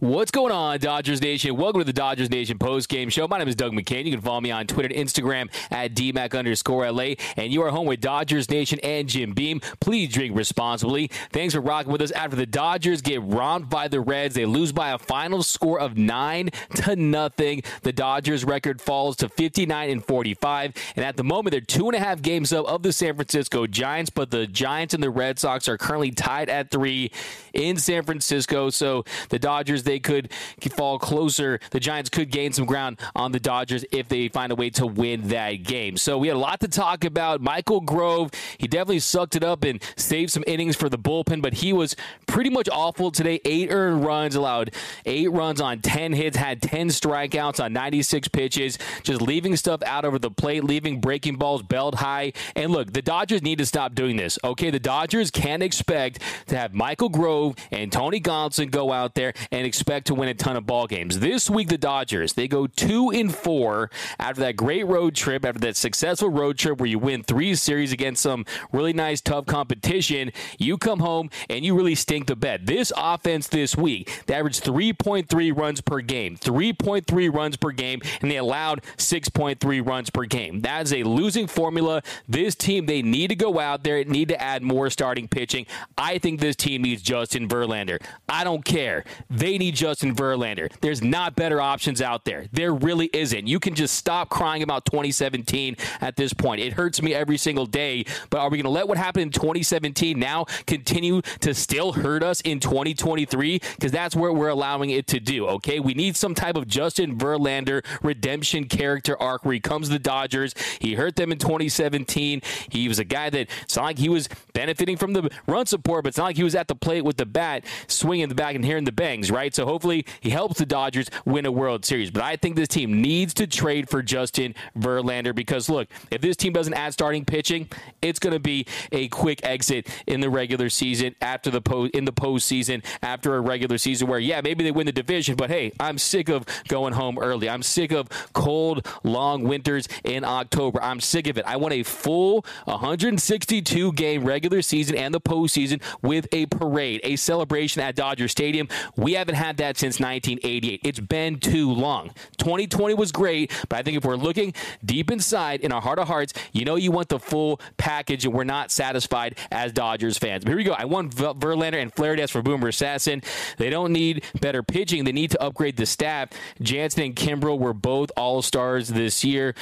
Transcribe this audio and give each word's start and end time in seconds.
What's 0.00 0.30
going 0.30 0.52
on, 0.52 0.78
Dodgers 0.78 1.22
Nation? 1.22 1.56
Welcome 1.56 1.80
to 1.80 1.84
the 1.86 1.90
Dodgers 1.90 2.28
Nation 2.28 2.58
post 2.58 2.90
game 2.90 3.08
show. 3.08 3.26
My 3.26 3.38
name 3.38 3.48
is 3.48 3.56
Doug 3.56 3.72
McCain. 3.72 4.04
You 4.04 4.10
can 4.10 4.20
follow 4.20 4.42
me 4.42 4.50
on 4.50 4.66
Twitter 4.66 4.94
and 4.94 5.08
Instagram 5.08 5.48
at 5.70 5.94
DMAC 5.94 6.38
underscore 6.38 6.90
LA. 6.90 7.14
And 7.38 7.50
you 7.50 7.62
are 7.62 7.70
home 7.70 7.86
with 7.86 8.02
Dodgers 8.02 8.50
Nation 8.50 8.78
and 8.82 9.08
Jim 9.08 9.32
Beam. 9.32 9.60
Please 9.80 10.12
drink 10.12 10.36
responsibly. 10.36 11.08
Thanks 11.32 11.54
for 11.54 11.62
rocking 11.62 11.92
with 11.92 12.02
us 12.02 12.10
after 12.10 12.36
the 12.36 12.44
Dodgers 12.44 13.00
get 13.00 13.22
romped 13.22 13.70
by 13.70 13.88
the 13.88 14.02
Reds. 14.02 14.34
They 14.34 14.44
lose 14.44 14.70
by 14.70 14.90
a 14.90 14.98
final 14.98 15.42
score 15.42 15.80
of 15.80 15.96
9 15.96 16.50
to 16.74 16.96
nothing. 16.96 17.62
The 17.80 17.92
Dodgers 17.94 18.44
record 18.44 18.82
falls 18.82 19.16
to 19.16 19.30
59 19.30 19.88
and 19.88 20.04
45. 20.04 20.74
And 20.96 21.06
at 21.06 21.16
the 21.16 21.24
moment, 21.24 21.52
they're 21.52 21.62
two 21.62 21.86
and 21.86 21.96
a 21.96 22.00
half 22.00 22.20
games 22.20 22.52
up 22.52 22.66
of 22.66 22.82
the 22.82 22.92
San 22.92 23.14
Francisco 23.14 23.66
Giants, 23.66 24.10
but 24.10 24.30
the 24.30 24.46
Giants 24.46 24.92
and 24.92 25.02
the 25.02 25.08
Red 25.08 25.38
Sox 25.38 25.68
are 25.68 25.78
currently 25.78 26.10
tied 26.10 26.50
at 26.50 26.70
three 26.70 27.10
in 27.54 27.78
San 27.78 28.02
Francisco. 28.02 28.68
So 28.68 29.06
the 29.30 29.38
Dodgers, 29.38 29.84
they 29.86 29.95
could 29.98 30.32
fall 30.76 30.98
closer. 30.98 31.60
The 31.70 31.80
Giants 31.80 32.10
could 32.10 32.30
gain 32.30 32.52
some 32.52 32.66
ground 32.66 33.00
on 33.14 33.32
the 33.32 33.40
Dodgers 33.40 33.84
if 33.92 34.08
they 34.08 34.28
find 34.28 34.52
a 34.52 34.54
way 34.54 34.70
to 34.70 34.86
win 34.86 35.28
that 35.28 35.62
game. 35.64 35.96
So 35.96 36.18
we 36.18 36.28
had 36.28 36.36
a 36.36 36.40
lot 36.40 36.60
to 36.60 36.68
talk 36.68 37.04
about. 37.04 37.40
Michael 37.40 37.80
Grove, 37.80 38.30
he 38.58 38.66
definitely 38.66 39.00
sucked 39.00 39.36
it 39.36 39.44
up 39.44 39.64
and 39.64 39.82
saved 39.96 40.32
some 40.32 40.44
innings 40.46 40.76
for 40.76 40.88
the 40.88 40.98
bullpen, 40.98 41.42
but 41.42 41.54
he 41.54 41.72
was 41.72 41.96
pretty 42.26 42.50
much 42.50 42.68
awful 42.70 43.10
today. 43.10 43.40
Eight 43.44 43.70
earned 43.70 44.04
runs, 44.04 44.34
allowed 44.34 44.74
eight 45.04 45.30
runs 45.30 45.60
on 45.60 45.80
10 45.80 46.12
hits, 46.12 46.36
had 46.36 46.62
10 46.62 46.88
strikeouts 46.88 47.62
on 47.62 47.72
96 47.72 48.28
pitches, 48.28 48.78
just 49.02 49.22
leaving 49.22 49.56
stuff 49.56 49.82
out 49.82 50.04
over 50.04 50.18
the 50.18 50.30
plate, 50.30 50.64
leaving 50.64 51.00
breaking 51.00 51.36
balls 51.36 51.62
belt 51.62 51.96
high. 51.96 52.32
And 52.54 52.72
look, 52.72 52.92
the 52.92 53.02
Dodgers 53.02 53.42
need 53.42 53.58
to 53.58 53.66
stop 53.66 53.94
doing 53.94 54.16
this. 54.16 54.38
Okay, 54.42 54.70
the 54.70 54.80
Dodgers 54.80 55.30
can't 55.30 55.62
expect 55.62 56.20
to 56.46 56.56
have 56.56 56.74
Michael 56.74 57.08
Grove 57.08 57.54
and 57.70 57.92
Tony 57.92 58.20
Gonsolin 58.20 58.70
go 58.70 58.92
out 58.92 59.14
there 59.14 59.32
and 59.50 59.66
expect 59.76 60.06
to 60.06 60.14
win 60.14 60.28
a 60.28 60.34
ton 60.34 60.56
of 60.56 60.66
ball 60.66 60.86
games. 60.86 61.18
This 61.18 61.50
week, 61.50 61.68
the 61.68 61.78
Dodgers 61.78 62.32
they 62.32 62.48
go 62.48 62.66
two 62.66 63.10
in 63.10 63.28
four 63.28 63.90
after 64.18 64.40
that 64.40 64.56
great 64.56 64.86
road 64.86 65.14
trip, 65.14 65.44
after 65.44 65.60
that 65.60 65.76
successful 65.76 66.30
road 66.30 66.56
trip 66.56 66.78
where 66.78 66.88
you 66.88 66.98
win 66.98 67.22
three 67.22 67.54
series 67.54 67.92
against 67.92 68.22
some 68.22 68.46
really 68.72 68.92
nice, 68.92 69.20
tough 69.20 69.46
competition. 69.46 70.32
You 70.58 70.78
come 70.78 71.00
home 71.00 71.30
and 71.50 71.64
you 71.64 71.76
really 71.76 71.94
stink 71.94 72.26
the 72.26 72.36
bed. 72.36 72.66
This 72.66 72.92
offense 72.96 73.48
this 73.48 73.76
week, 73.76 74.22
they 74.26 74.34
averaged 74.34 74.64
3.3 74.64 75.56
runs 75.56 75.80
per 75.80 76.00
game, 76.00 76.36
3.3 76.38 77.34
runs 77.34 77.56
per 77.56 77.70
game, 77.70 78.00
and 78.22 78.30
they 78.30 78.36
allowed 78.36 78.82
6.3 78.96 79.86
runs 79.86 80.10
per 80.10 80.24
game. 80.24 80.60
That 80.60 80.84
is 80.84 80.92
a 80.92 81.02
losing 81.02 81.46
formula. 81.46 82.02
This 82.26 82.54
team, 82.54 82.86
they 82.86 83.02
need 83.02 83.28
to 83.28 83.36
go 83.36 83.58
out 83.58 83.84
there, 83.84 84.02
need 84.04 84.28
to 84.28 84.40
add 84.40 84.62
more 84.62 84.88
starting 84.88 85.28
pitching. 85.28 85.66
I 85.98 86.18
think 86.18 86.40
this 86.40 86.56
team 86.56 86.82
needs 86.82 87.02
Justin 87.02 87.48
Verlander. 87.48 88.02
I 88.28 88.44
don't 88.44 88.64
care. 88.64 89.04
They 89.28 89.58
need 89.58 89.65
Justin 89.72 90.14
Verlander. 90.14 90.70
There's 90.80 91.02
not 91.02 91.36
better 91.36 91.60
options 91.60 92.00
out 92.02 92.24
there. 92.24 92.46
There 92.52 92.72
really 92.72 93.10
isn't. 93.12 93.46
You 93.46 93.60
can 93.60 93.74
just 93.74 93.94
stop 93.94 94.28
crying 94.28 94.62
about 94.62 94.84
2017 94.86 95.76
at 96.00 96.16
this 96.16 96.32
point. 96.32 96.60
It 96.60 96.74
hurts 96.74 97.02
me 97.02 97.14
every 97.14 97.36
single 97.36 97.66
day, 97.66 98.04
but 98.30 98.40
are 98.40 98.50
we 98.50 98.58
going 98.58 98.64
to 98.64 98.70
let 98.70 98.88
what 98.88 98.98
happened 98.98 99.22
in 99.22 99.30
2017 99.30 100.18
now 100.18 100.44
continue 100.66 101.22
to 101.40 101.54
still 101.54 101.92
hurt 101.92 102.22
us 102.22 102.40
in 102.42 102.60
2023? 102.60 103.58
Because 103.58 103.92
that's 103.92 104.16
where 104.16 104.32
we're 104.32 104.48
allowing 104.48 104.90
it 104.90 105.06
to 105.08 105.20
do, 105.20 105.46
okay? 105.46 105.80
We 105.80 105.94
need 105.94 106.16
some 106.16 106.34
type 106.34 106.56
of 106.56 106.66
Justin 106.66 107.18
Verlander 107.18 107.84
redemption 108.02 108.64
character 108.64 109.20
arc 109.20 109.44
where 109.44 109.54
he 109.54 109.60
comes 109.60 109.88
to 109.88 109.92
the 109.92 109.98
Dodgers. 109.98 110.54
He 110.80 110.94
hurt 110.94 111.16
them 111.16 111.32
in 111.32 111.38
2017. 111.38 112.42
He 112.70 112.88
was 112.88 112.98
a 112.98 113.04
guy 113.04 113.30
that 113.30 113.48
it's 113.62 113.76
not 113.76 113.84
like 113.84 113.98
he 113.98 114.08
was 114.08 114.28
benefiting 114.52 114.96
from 114.96 115.12
the 115.12 115.30
run 115.46 115.66
support, 115.66 116.04
but 116.04 116.08
it's 116.08 116.18
not 116.18 116.24
like 116.24 116.36
he 116.36 116.44
was 116.44 116.54
at 116.54 116.68
the 116.68 116.74
plate 116.74 117.04
with 117.04 117.16
the 117.16 117.26
bat, 117.26 117.64
swinging 117.86 118.28
the 118.28 118.34
back 118.34 118.54
and 118.54 118.64
hearing 118.64 118.84
the 118.84 118.92
bangs, 118.92 119.30
right? 119.30 119.54
So 119.56 119.64
hopefully 119.64 120.04
he 120.20 120.28
helps 120.28 120.58
the 120.58 120.66
Dodgers 120.66 121.08
win 121.24 121.46
a 121.46 121.50
World 121.50 121.86
Series. 121.86 122.10
But 122.10 122.22
I 122.22 122.36
think 122.36 122.56
this 122.56 122.68
team 122.68 123.00
needs 123.00 123.32
to 123.34 123.46
trade 123.46 123.88
for 123.88 124.02
Justin 124.02 124.54
Verlander 124.78 125.34
because 125.34 125.70
look, 125.70 125.88
if 126.10 126.20
this 126.20 126.36
team 126.36 126.52
doesn't 126.52 126.74
add 126.74 126.92
starting 126.92 127.24
pitching, 127.24 127.70
it's 128.02 128.18
going 128.18 128.34
to 128.34 128.38
be 128.38 128.66
a 128.92 129.08
quick 129.08 129.40
exit 129.44 129.88
in 130.06 130.20
the 130.20 130.28
regular 130.28 130.68
season 130.68 131.14
after 131.22 131.50
the 131.50 131.62
post 131.62 131.94
in 131.94 132.04
the 132.04 132.12
postseason 132.12 132.84
after 133.02 133.34
a 133.36 133.40
regular 133.40 133.78
season 133.78 134.08
where 134.08 134.18
yeah 134.18 134.42
maybe 134.42 134.62
they 134.62 134.70
win 134.70 134.84
the 134.84 134.92
division, 134.92 135.36
but 135.36 135.48
hey, 135.48 135.72
I'm 135.80 135.96
sick 135.96 136.28
of 136.28 136.44
going 136.68 136.92
home 136.92 137.18
early. 137.18 137.48
I'm 137.48 137.62
sick 137.62 137.92
of 137.92 138.10
cold 138.34 138.86
long 139.04 139.44
winters 139.44 139.88
in 140.04 140.22
October. 140.22 140.82
I'm 140.82 141.00
sick 141.00 141.28
of 141.28 141.38
it. 141.38 141.46
I 141.46 141.56
want 141.56 141.72
a 141.72 141.82
full 141.82 142.44
162 142.66 143.92
game 143.94 144.22
regular 144.22 144.60
season 144.60 144.96
and 144.96 145.14
the 145.14 145.20
postseason 145.20 145.80
with 146.02 146.28
a 146.32 146.44
parade, 146.44 147.00
a 147.04 147.16
celebration 147.16 147.80
at 147.80 147.94
Dodger 147.94 148.28
Stadium. 148.28 148.68
We 148.96 149.14
haven't 149.14 149.36
had 149.36 149.45
that 149.56 149.78
since 149.78 150.00
1988. 150.00 150.80
It's 150.84 151.00
been 151.00 151.38
too 151.38 151.72
long. 151.72 152.10
2020 152.38 152.94
was 152.94 153.12
great, 153.12 153.52
but 153.68 153.78
I 153.78 153.82
think 153.82 153.96
if 153.96 154.04
we're 154.04 154.16
looking 154.16 154.54
deep 154.84 155.10
inside 155.10 155.60
in 155.60 155.72
our 155.72 155.80
heart 155.80 155.98
of 155.98 156.08
hearts, 156.08 156.32
you 156.52 156.64
know 156.64 156.76
you 156.76 156.90
want 156.90 157.08
the 157.08 157.18
full 157.18 157.60
package, 157.76 158.24
and 158.24 158.34
we're 158.34 158.44
not 158.44 158.70
satisfied 158.70 159.38
as 159.50 159.72
Dodgers 159.72 160.18
fans. 160.18 160.44
But 160.44 160.50
here 160.50 160.56
we 160.56 160.64
go. 160.64 160.72
I 160.72 160.84
want 160.84 161.14
Verlander 161.14 161.80
and 161.80 161.94
Flores 161.94 162.30
for 162.30 162.42
Boomer 162.42 162.68
Assassin. 162.68 163.22
They 163.58 163.70
don't 163.70 163.92
need 163.92 164.24
better 164.40 164.62
pitching. 164.62 165.04
They 165.04 165.12
need 165.12 165.30
to 165.30 165.42
upgrade 165.42 165.76
the 165.76 165.86
staff. 165.86 166.30
Jansen 166.60 167.04
and 167.04 167.16
Kimbrel 167.16 167.58
were 167.58 167.74
both 167.74 168.10
All 168.16 168.42
Stars 168.42 168.88
this 168.88 169.24
year 169.24 169.54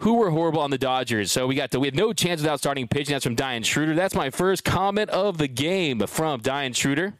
who 0.00 0.14
were 0.14 0.30
horrible 0.30 0.60
on 0.60 0.70
the 0.70 0.78
Dodgers. 0.78 1.32
So 1.32 1.46
we 1.46 1.54
got 1.54 1.70
to 1.70 1.80
we 1.80 1.86
had 1.86 1.94
no 1.94 2.12
chance 2.12 2.40
without 2.40 2.58
starting 2.58 2.86
pitching. 2.86 3.14
That's 3.14 3.24
from 3.24 3.34
Diane 3.34 3.62
Schroeder. 3.62 3.94
That's 3.94 4.14
my 4.14 4.30
first 4.30 4.64
comment 4.64 5.10
of 5.10 5.38
the 5.38 5.48
game 5.48 6.00
from 6.06 6.40
Diane 6.40 6.72
Schroeder. 6.72 7.14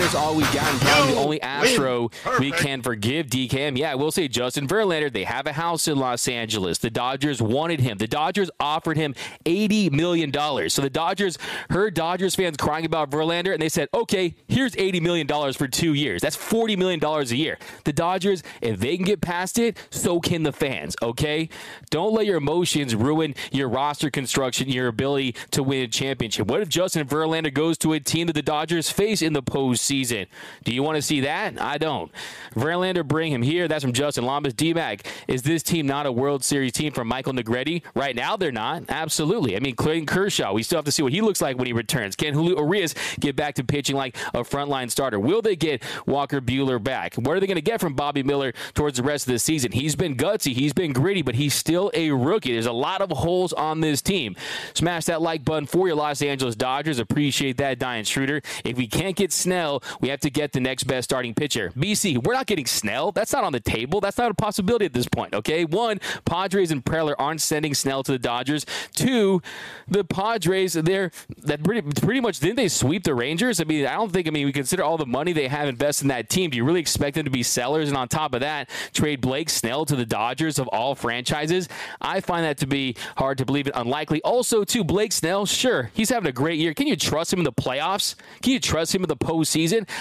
Verlander's 0.00 0.14
all 0.14 0.34
we 0.34 0.44
got, 0.44 0.64
and 0.64 0.80
probably 0.80 1.12
the 1.12 1.20
only 1.20 1.42
Astro 1.42 2.10
we 2.38 2.50
can 2.52 2.80
forgive 2.80 3.26
DKM. 3.26 3.76
Yeah, 3.76 3.92
I 3.92 3.94
will 3.96 4.10
say 4.10 4.28
Justin 4.28 4.66
Verlander, 4.66 5.12
they 5.12 5.24
have 5.24 5.46
a 5.46 5.52
house 5.52 5.88
in 5.88 5.98
Los 5.98 6.26
Angeles. 6.26 6.78
The 6.78 6.90
Dodgers 6.90 7.42
wanted 7.42 7.80
him. 7.80 7.98
The 7.98 8.06
Dodgers 8.06 8.50
offered 8.58 8.96
him 8.96 9.14
$80 9.44 9.92
million. 9.92 10.32
So 10.70 10.82
the 10.82 10.90
Dodgers 10.90 11.36
heard 11.68 11.94
Dodgers 11.94 12.34
fans 12.34 12.56
crying 12.56 12.86
about 12.86 13.10
Verlander, 13.10 13.52
and 13.52 13.60
they 13.60 13.68
said, 13.68 13.88
okay, 13.92 14.34
here's 14.48 14.74
$80 14.74 15.02
million 15.02 15.52
for 15.52 15.68
two 15.68 15.92
years. 15.92 16.22
That's 16.22 16.36
$40 16.36 16.78
million 16.78 17.04
a 17.04 17.22
year. 17.34 17.58
The 17.84 17.92
Dodgers, 17.92 18.42
if 18.62 18.80
they 18.80 18.96
can 18.96 19.04
get 19.04 19.20
past 19.20 19.58
it, 19.58 19.76
so 19.90 20.18
can 20.20 20.44
the 20.44 20.52
fans, 20.52 20.96
okay? 21.02 21.50
Don't 21.90 22.14
let 22.14 22.24
your 22.24 22.38
emotions 22.38 22.94
ruin 22.94 23.34
your 23.52 23.68
roster 23.68 24.10
construction, 24.10 24.68
your 24.68 24.88
ability 24.88 25.34
to 25.50 25.62
win 25.62 25.82
a 25.82 25.88
championship. 25.88 26.46
What 26.46 26.62
if 26.62 26.68
Justin 26.68 27.06
Verlander 27.06 27.52
goes 27.52 27.76
to 27.78 27.92
a 27.92 28.00
team 28.00 28.28
that 28.28 28.32
the 28.32 28.42
Dodgers 28.42 28.90
face 28.90 29.20
in 29.20 29.34
the 29.34 29.42
postseason? 29.42 29.89
Postseason. 29.90 30.26
Do 30.64 30.72
you 30.72 30.82
want 30.82 30.96
to 30.96 31.02
see 31.02 31.20
that? 31.20 31.60
I 31.60 31.78
don't. 31.78 32.10
Verlander, 32.54 33.06
bring 33.06 33.32
him 33.32 33.42
here. 33.42 33.68
That's 33.68 33.84
from 33.84 33.92
Justin 33.92 34.24
Lombas. 34.24 34.54
D-Mac, 34.56 35.06
is 35.28 35.42
this 35.42 35.62
team 35.62 35.86
not 35.86 36.06
a 36.06 36.12
World 36.12 36.44
Series 36.44 36.72
team 36.72 36.92
from 36.92 37.08
Michael 37.08 37.32
Negretti? 37.32 37.82
Right 37.94 38.14
now, 38.16 38.36
they're 38.36 38.52
not. 38.52 38.84
Absolutely. 38.88 39.56
I 39.56 39.60
mean, 39.60 39.76
Clayton 39.76 40.06
Kershaw, 40.06 40.52
we 40.52 40.62
still 40.62 40.78
have 40.78 40.84
to 40.84 40.92
see 40.92 41.02
what 41.02 41.12
he 41.12 41.20
looks 41.20 41.40
like 41.40 41.56
when 41.56 41.66
he 41.66 41.72
returns. 41.72 42.16
Can 42.16 42.34
Julio 42.34 42.58
Urias 42.58 42.94
get 43.18 43.36
back 43.36 43.54
to 43.56 43.64
pitching 43.64 43.96
like 43.96 44.16
a 44.34 44.40
frontline 44.40 44.90
starter? 44.90 45.18
Will 45.18 45.42
they 45.42 45.56
get 45.56 45.82
Walker 46.06 46.40
Buehler 46.40 46.82
back? 46.82 47.14
What 47.14 47.36
are 47.36 47.40
they 47.40 47.46
going 47.46 47.56
to 47.56 47.62
get 47.62 47.80
from 47.80 47.94
Bobby 47.94 48.22
Miller 48.22 48.52
towards 48.74 48.96
the 48.96 49.02
rest 49.02 49.26
of 49.26 49.32
the 49.32 49.38
season? 49.38 49.72
He's 49.72 49.96
been 49.96 50.16
gutsy, 50.16 50.54
he's 50.54 50.72
been 50.72 50.92
gritty, 50.92 51.22
but 51.22 51.34
he's 51.34 51.54
still 51.54 51.90
a 51.94 52.10
rookie. 52.10 52.52
There's 52.52 52.66
a 52.66 52.72
lot 52.72 53.00
of 53.00 53.10
holes 53.10 53.52
on 53.52 53.80
this 53.80 54.02
team. 54.02 54.36
Smash 54.74 55.04
that 55.06 55.22
like 55.22 55.44
button 55.44 55.66
for 55.66 55.86
your 55.86 55.96
Los 55.96 56.22
Angeles 56.22 56.54
Dodgers. 56.54 56.98
Appreciate 56.98 57.56
that, 57.58 57.78
Diane 57.78 58.04
Schroeder. 58.04 58.42
If 58.64 58.76
we 58.76 58.86
can't 58.86 59.16
get 59.16 59.32
Snell, 59.32 59.69
we 60.00 60.08
have 60.08 60.20
to 60.20 60.30
get 60.30 60.52
the 60.52 60.60
next 60.60 60.84
best 60.84 61.08
starting 61.08 61.34
pitcher. 61.34 61.72
BC, 61.76 62.24
we're 62.24 62.34
not 62.34 62.46
getting 62.46 62.66
Snell. 62.66 63.12
That's 63.12 63.32
not 63.32 63.44
on 63.44 63.52
the 63.52 63.60
table. 63.60 64.00
That's 64.00 64.18
not 64.18 64.30
a 64.30 64.34
possibility 64.34 64.86
at 64.86 64.92
this 64.92 65.06
point, 65.06 65.34
okay? 65.34 65.64
One, 65.64 66.00
Padres 66.24 66.70
and 66.70 66.84
Preller 66.84 67.14
aren't 67.18 67.40
sending 67.40 67.74
Snell 67.74 68.02
to 68.02 68.12
the 68.12 68.18
Dodgers. 68.18 68.66
Two, 68.94 69.42
the 69.88 70.04
Padres, 70.04 70.74
they're 70.74 71.10
that 71.38 71.62
pretty, 71.62 71.82
pretty 72.00 72.20
much 72.20 72.40
didn't 72.40 72.56
they 72.56 72.68
sweep 72.68 73.04
the 73.04 73.14
Rangers? 73.14 73.60
I 73.60 73.64
mean, 73.64 73.86
I 73.86 73.94
don't 73.94 74.12
think, 74.12 74.26
I 74.26 74.30
mean, 74.30 74.46
we 74.46 74.52
consider 74.52 74.82
all 74.82 74.96
the 74.96 75.06
money 75.06 75.32
they 75.32 75.48
have 75.48 75.68
invested 75.68 76.04
in 76.04 76.08
that 76.08 76.28
team. 76.28 76.50
Do 76.50 76.56
you 76.56 76.64
really 76.64 76.80
expect 76.80 77.16
them 77.16 77.24
to 77.24 77.30
be 77.30 77.42
sellers? 77.42 77.88
And 77.88 77.96
on 77.96 78.08
top 78.08 78.34
of 78.34 78.40
that, 78.40 78.68
trade 78.92 79.20
Blake 79.20 79.50
Snell 79.50 79.84
to 79.86 79.96
the 79.96 80.06
Dodgers 80.06 80.58
of 80.58 80.68
all 80.68 80.94
franchises? 80.94 81.68
I 82.00 82.20
find 82.20 82.44
that 82.44 82.58
to 82.58 82.66
be 82.66 82.96
hard 83.16 83.38
to 83.38 83.44
believe 83.44 83.66
and 83.66 83.76
unlikely. 83.76 84.22
Also, 84.22 84.64
too, 84.64 84.84
Blake 84.84 85.12
Snell, 85.12 85.46
sure, 85.46 85.90
he's 85.94 86.10
having 86.10 86.28
a 86.28 86.32
great 86.32 86.58
year. 86.58 86.74
Can 86.74 86.86
you 86.86 86.96
trust 86.96 87.32
him 87.32 87.40
in 87.40 87.44
the 87.44 87.52
playoffs? 87.52 88.14
Can 88.42 88.52
you 88.52 88.60
trust 88.60 88.94
him 88.94 89.02
in 89.02 89.08
the 89.08 89.16
postseason? 89.16 89.59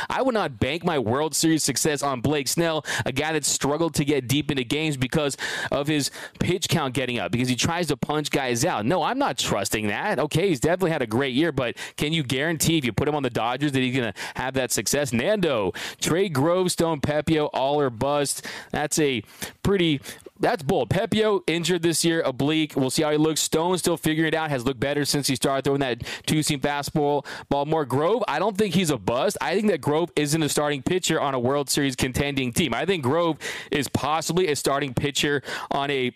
I 0.09 0.21
would 0.21 0.33
not 0.33 0.59
bank 0.59 0.83
my 0.83 0.99
World 0.99 1.35
Series 1.35 1.63
success 1.63 2.03
on 2.03 2.21
Blake 2.21 2.47
Snell, 2.47 2.85
a 3.05 3.11
guy 3.11 3.33
that 3.33 3.45
struggled 3.45 3.93
to 3.95 4.05
get 4.05 4.27
deep 4.27 4.51
into 4.51 4.63
games 4.63 4.97
because 4.97 5.37
of 5.71 5.87
his 5.87 6.11
pitch 6.39 6.69
count 6.69 6.93
getting 6.93 7.19
up, 7.19 7.31
because 7.31 7.49
he 7.49 7.55
tries 7.55 7.87
to 7.87 7.97
punch 7.97 8.31
guys 8.31 8.63
out. 8.65 8.85
No, 8.85 9.03
I'm 9.03 9.17
not 9.17 9.37
trusting 9.37 9.87
that. 9.87 10.19
Okay, 10.19 10.49
he's 10.49 10.59
definitely 10.59 10.91
had 10.91 11.01
a 11.01 11.07
great 11.07 11.33
year, 11.33 11.51
but 11.51 11.75
can 11.97 12.13
you 12.13 12.23
guarantee 12.23 12.77
if 12.77 12.85
you 12.85 12.93
put 12.93 13.07
him 13.07 13.15
on 13.15 13.23
the 13.23 13.29
Dodgers 13.29 13.71
that 13.73 13.79
he's 13.79 13.95
going 13.95 14.11
to 14.11 14.19
have 14.35 14.53
that 14.53 14.71
success? 14.71 15.11
Nando, 15.13 15.73
Trey 16.01 16.29
Grovestone, 16.29 17.01
Pepiot, 17.01 17.49
all 17.53 17.79
or 17.79 17.89
bust. 17.89 18.45
That's 18.71 18.99
a 18.99 19.23
pretty 19.63 20.01
that's 20.39 20.63
bold. 20.63 20.89
Pepiot 20.89 21.41
injured 21.47 21.81
this 21.81 22.03
year, 22.05 22.21
oblique. 22.21 22.75
We'll 22.75 22.89
see 22.89 23.03
how 23.03 23.11
he 23.11 23.17
looks. 23.17 23.41
Stone 23.41 23.77
still 23.77 23.97
figuring 23.97 24.29
it 24.29 24.35
out. 24.35 24.49
Has 24.49 24.65
looked 24.65 24.79
better 24.79 25.05
since 25.05 25.27
he 25.27 25.35
started 25.35 25.63
throwing 25.65 25.81
that 25.81 26.03
two 26.25 26.43
seam 26.43 26.59
fastball. 26.59 27.25
Baltimore 27.49 27.85
Grove. 27.85 28.23
I 28.27 28.39
don't 28.39 28.57
think 28.57 28.73
he's 28.73 28.89
a 28.89 28.97
bust. 28.97 29.37
I 29.41 29.55
think 29.55 29.67
that 29.67 29.81
Grove 29.81 30.11
isn't 30.15 30.41
a 30.41 30.49
starting 30.49 30.81
pitcher 30.81 31.19
on 31.19 31.33
a 31.33 31.39
World 31.39 31.69
Series 31.69 31.95
contending 31.95 32.53
team. 32.53 32.73
I 32.73 32.85
think 32.85 33.03
Grove 33.03 33.37
is 33.71 33.87
possibly 33.87 34.47
a 34.47 34.55
starting 34.55 34.93
pitcher 34.93 35.41
on 35.71 35.91
a 35.91 36.13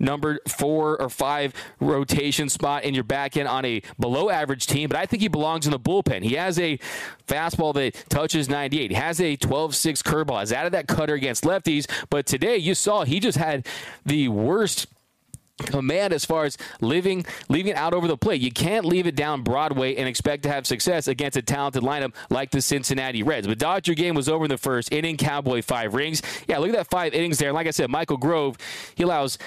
number 0.00 0.38
four 0.48 1.00
or 1.00 1.08
five 1.08 1.54
rotation 1.80 2.48
spot 2.48 2.84
in 2.84 2.94
your 2.94 3.04
back 3.04 3.36
end 3.36 3.48
on 3.48 3.64
a 3.64 3.82
below 3.98 4.30
average 4.30 4.66
team, 4.66 4.88
but 4.88 4.98
I 4.98 5.06
think 5.06 5.22
he 5.22 5.28
belongs 5.28 5.66
in 5.66 5.72
the 5.72 5.80
bullpen. 5.80 6.22
He 6.22 6.34
has 6.34 6.58
a 6.58 6.78
fastball 7.26 7.74
that 7.74 8.04
touches 8.08 8.48
98. 8.48 8.90
He 8.90 8.96
has 8.96 9.20
a 9.20 9.36
12 9.36 9.74
6 9.74 10.02
curveball, 10.02 10.40
has 10.40 10.52
added 10.52 10.72
that 10.72 10.88
cutter 10.88 11.14
against 11.14 11.44
lefties, 11.44 11.90
but 12.10 12.26
today 12.26 12.56
you 12.56 12.74
saw 12.74 13.04
he 13.04 13.20
just 13.20 13.38
had 13.38 13.66
the 14.04 14.28
worst 14.28 14.86
command 15.62 16.12
as 16.12 16.24
far 16.24 16.44
as 16.44 16.58
living 16.80 17.24
leaving 17.48 17.72
it 17.72 17.76
out 17.76 17.94
over 17.94 18.08
the 18.08 18.16
plate. 18.16 18.40
You 18.40 18.50
can't 18.50 18.84
leave 18.84 19.06
it 19.06 19.14
down 19.14 19.42
Broadway 19.42 19.94
and 19.96 20.08
expect 20.08 20.42
to 20.44 20.48
have 20.48 20.66
success 20.66 21.08
against 21.08 21.36
a 21.36 21.42
talented 21.42 21.82
lineup 21.82 22.14
like 22.30 22.50
the 22.50 22.60
Cincinnati 22.60 23.22
Reds. 23.22 23.46
But 23.46 23.58
Dodger 23.58 23.94
game 23.94 24.14
was 24.14 24.28
over 24.28 24.44
in 24.44 24.50
the 24.50 24.58
first 24.58 24.92
inning. 24.92 25.16
Cowboy 25.16 25.62
five 25.62 25.94
rings. 25.94 26.22
Yeah, 26.48 26.58
look 26.58 26.70
at 26.70 26.76
that 26.76 26.90
five 26.90 27.14
innings 27.14 27.38
there. 27.38 27.52
Like 27.52 27.66
I 27.66 27.70
said, 27.70 27.90
Michael 27.90 28.16
Grove, 28.16 28.56
he 28.94 29.02
allows 29.02 29.38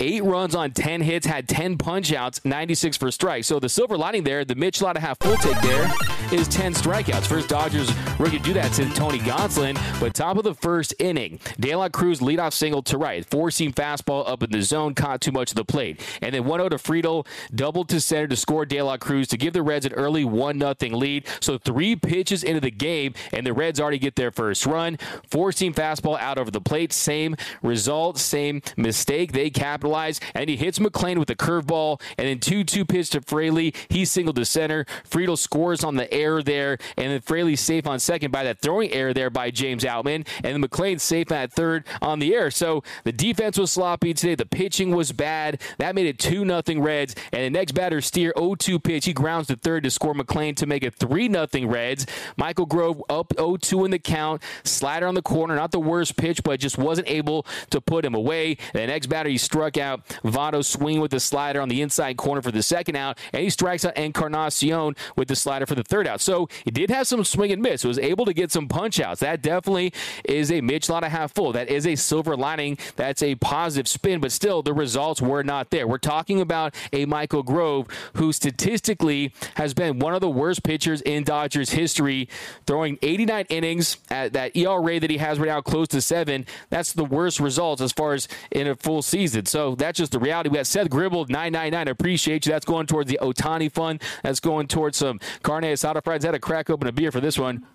Eight 0.00 0.24
runs 0.24 0.56
on 0.56 0.72
10 0.72 1.02
hits, 1.02 1.24
had 1.24 1.48
10 1.48 1.78
punch 1.78 2.12
outs, 2.12 2.40
96 2.44 2.96
for 2.96 3.12
strikes. 3.12 3.46
So 3.46 3.60
the 3.60 3.68
silver 3.68 3.96
lining 3.96 4.24
there, 4.24 4.44
the 4.44 4.56
Mitch 4.56 4.82
Latta 4.82 4.98
half 4.98 5.18
full 5.20 5.36
take 5.36 5.60
there 5.60 5.88
is 6.32 6.48
10 6.48 6.74
strikeouts. 6.74 7.26
First 7.26 7.48
Dodgers 7.48 7.92
rookie 8.18 8.38
to 8.38 8.42
do 8.42 8.52
that 8.54 8.74
since 8.74 8.92
Tony 8.96 9.20
Gonsolin. 9.20 9.78
But 10.00 10.12
top 10.14 10.36
of 10.36 10.42
the 10.42 10.54
first 10.54 10.94
inning, 10.98 11.38
De 11.60 11.76
La 11.76 11.88
Cruz 11.88 12.18
leadoff 12.18 12.54
single 12.54 12.82
to 12.82 12.98
right. 12.98 13.24
Four 13.24 13.52
seam 13.52 13.72
fastball 13.72 14.28
up 14.28 14.42
in 14.42 14.50
the 14.50 14.62
zone, 14.62 14.94
caught 14.94 15.20
too 15.20 15.30
much 15.30 15.52
of 15.52 15.56
the 15.56 15.64
plate. 15.64 16.00
And 16.20 16.34
then 16.34 16.44
1 16.44 16.58
0 16.58 16.70
to 16.70 16.76
Friedl, 16.76 17.24
doubled 17.54 17.88
to 17.90 18.00
center 18.00 18.26
to 18.26 18.36
score 18.36 18.66
De 18.66 18.82
La 18.82 18.96
Cruz 18.96 19.28
to 19.28 19.36
give 19.36 19.52
the 19.52 19.62
Reds 19.62 19.86
an 19.86 19.92
early 19.92 20.24
1 20.24 20.58
0 20.58 20.74
lead. 20.96 21.28
So 21.38 21.56
three 21.56 21.94
pitches 21.94 22.42
into 22.42 22.60
the 22.60 22.72
game, 22.72 23.14
and 23.32 23.46
the 23.46 23.52
Reds 23.52 23.80
already 23.80 23.98
get 23.98 24.16
their 24.16 24.32
first 24.32 24.66
run. 24.66 24.98
Four 25.30 25.52
seam 25.52 25.72
fastball 25.72 26.18
out 26.18 26.36
over 26.36 26.50
the 26.50 26.60
plate. 26.60 26.92
Same 26.92 27.36
result, 27.62 28.18
same 28.18 28.60
mistake. 28.76 29.30
They 29.30 29.50
cap 29.50 29.83
capitalize, 29.84 30.20
and 30.34 30.48
he 30.48 30.56
hits 30.56 30.78
McLain 30.78 31.18
with 31.18 31.30
a 31.30 31.34
curveball, 31.34 32.00
and 32.18 32.26
then 32.26 32.40
2 32.40 32.64
2 32.64 32.84
pitch 32.84 33.10
to 33.10 33.20
Fraley. 33.20 33.74
He 33.88 34.04
singled 34.04 34.36
to 34.36 34.44
center. 34.44 34.86
Friedl 35.08 35.36
scores 35.36 35.84
on 35.84 35.96
the 35.96 36.12
air 36.12 36.42
there, 36.42 36.78
and 36.96 37.12
then 37.12 37.20
Fraley's 37.20 37.60
safe 37.60 37.86
on 37.86 37.98
second 37.98 38.30
by 38.30 38.44
that 38.44 38.60
throwing 38.60 38.92
error 38.92 39.12
there 39.12 39.30
by 39.30 39.50
James 39.50 39.84
Outman, 39.84 40.26
and 40.42 40.44
then 40.44 40.62
McLain 40.62 41.00
safe 41.00 41.30
at 41.32 41.52
third 41.52 41.84
on 42.00 42.18
the 42.18 42.34
air. 42.34 42.50
So 42.50 42.82
the 43.04 43.12
defense 43.12 43.58
was 43.58 43.72
sloppy 43.72 44.14
today. 44.14 44.34
The 44.34 44.46
pitching 44.46 44.94
was 44.94 45.12
bad. 45.12 45.60
That 45.78 45.94
made 45.94 46.06
it 46.06 46.18
2 46.18 46.46
0 46.46 46.80
Reds, 46.80 47.14
and 47.32 47.42
the 47.42 47.50
next 47.50 47.72
batter, 47.72 48.00
Steer 48.00 48.32
0 48.38 48.54
2 48.54 48.78
pitch. 48.78 49.04
He 49.04 49.12
grounds 49.12 49.48
to 49.48 49.56
third 49.56 49.84
to 49.84 49.90
score 49.90 50.14
McLain 50.14 50.56
to 50.56 50.66
make 50.66 50.82
it 50.82 50.94
3 50.94 51.30
0 51.30 51.48
Reds. 51.66 52.06
Michael 52.36 52.66
Grove 52.66 53.02
up 53.10 53.32
0 53.36 53.56
2 53.58 53.84
in 53.84 53.90
the 53.90 53.98
count. 53.98 54.42
Slider 54.64 55.06
on 55.06 55.14
the 55.14 55.22
corner, 55.22 55.54
not 55.54 55.72
the 55.72 55.80
worst 55.80 56.16
pitch, 56.16 56.42
but 56.42 56.60
just 56.60 56.78
wasn't 56.78 57.08
able 57.08 57.46
to 57.70 57.80
put 57.80 58.04
him 58.04 58.14
away. 58.14 58.56
And 58.72 58.82
the 58.82 58.86
next 58.86 59.08
batter, 59.08 59.28
he 59.28 59.38
struck 59.38 59.73
out 59.78 60.06
Votto 60.24 60.64
swinging 60.64 61.00
with 61.00 61.10
the 61.10 61.20
slider 61.20 61.60
on 61.60 61.68
the 61.68 61.82
inside 61.82 62.16
corner 62.16 62.42
for 62.42 62.50
the 62.50 62.62
second 62.62 62.96
out, 62.96 63.18
and 63.32 63.42
he 63.42 63.50
strikes 63.50 63.84
out 63.84 63.96
Encarnacion 63.96 64.96
with 65.16 65.28
the 65.28 65.36
slider 65.36 65.66
for 65.66 65.74
the 65.74 65.82
third 65.82 66.06
out. 66.06 66.20
So 66.20 66.48
he 66.64 66.70
did 66.70 66.90
have 66.90 67.06
some 67.06 67.24
swing 67.24 67.52
and 67.52 67.62
miss. 67.62 67.84
Was 67.84 67.98
able 67.98 68.24
to 68.24 68.34
get 68.34 68.50
some 68.50 68.68
punch 68.68 69.00
outs. 69.00 69.20
That 69.20 69.42
definitely 69.42 69.92
is 70.24 70.50
a 70.50 70.60
Mitch 70.60 70.88
Latta 70.88 71.08
half 71.08 71.34
full. 71.34 71.52
That 71.52 71.68
is 71.68 71.86
a 71.86 71.96
silver 71.96 72.36
lining. 72.36 72.78
That's 72.96 73.22
a 73.22 73.34
positive 73.36 73.88
spin, 73.88 74.20
but 74.20 74.32
still 74.32 74.62
the 74.62 74.72
results 74.72 75.20
were 75.20 75.42
not 75.42 75.70
there. 75.70 75.86
We're 75.86 75.98
talking 75.98 76.40
about 76.40 76.74
a 76.92 77.06
Michael 77.06 77.42
Grove 77.42 77.88
who 78.14 78.32
statistically 78.32 79.32
has 79.56 79.74
been 79.74 79.98
one 79.98 80.14
of 80.14 80.20
the 80.20 80.30
worst 80.30 80.62
pitchers 80.62 81.00
in 81.02 81.24
Dodgers 81.24 81.70
history, 81.70 82.28
throwing 82.66 82.98
89 83.02 83.46
innings 83.48 83.98
at 84.10 84.32
that 84.32 84.56
ERA 84.56 85.00
that 85.00 85.10
he 85.10 85.18
has 85.18 85.38
right 85.38 85.48
now, 85.48 85.60
close 85.60 85.88
to 85.88 86.00
seven. 86.00 86.46
That's 86.70 86.92
the 86.92 87.04
worst 87.04 87.40
results 87.40 87.80
as 87.80 87.92
far 87.92 88.14
as 88.14 88.28
in 88.50 88.66
a 88.66 88.74
full 88.74 89.02
season. 89.02 89.46
So 89.46 89.63
that's 89.72 89.98
just 89.98 90.12
the 90.12 90.18
reality. 90.18 90.48
We 90.50 90.56
got 90.56 90.66
Seth 90.66 90.90
Gribble, 90.90 91.26
999. 91.28 91.88
I 91.88 91.90
Appreciate 91.90 92.46
you. 92.46 92.52
That's 92.52 92.64
going 92.64 92.86
towards 92.86 93.10
the 93.10 93.18
Ohtani 93.22 93.70
fund. 93.70 94.02
That's 94.22 94.40
going 94.40 94.68
towards 94.68 94.98
some 94.98 95.20
carne 95.42 95.64
asada 95.64 96.02
fries. 96.02 96.24
I 96.24 96.28
Had 96.28 96.34
a 96.34 96.38
crack 96.40 96.70
open 96.70 96.88
a 96.88 96.92
beer 96.92 97.10
for 97.10 97.20
this 97.20 97.38
one. 97.38 97.66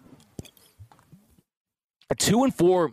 A 2.10 2.16
two 2.16 2.44
and 2.44 2.54
four 2.54 2.92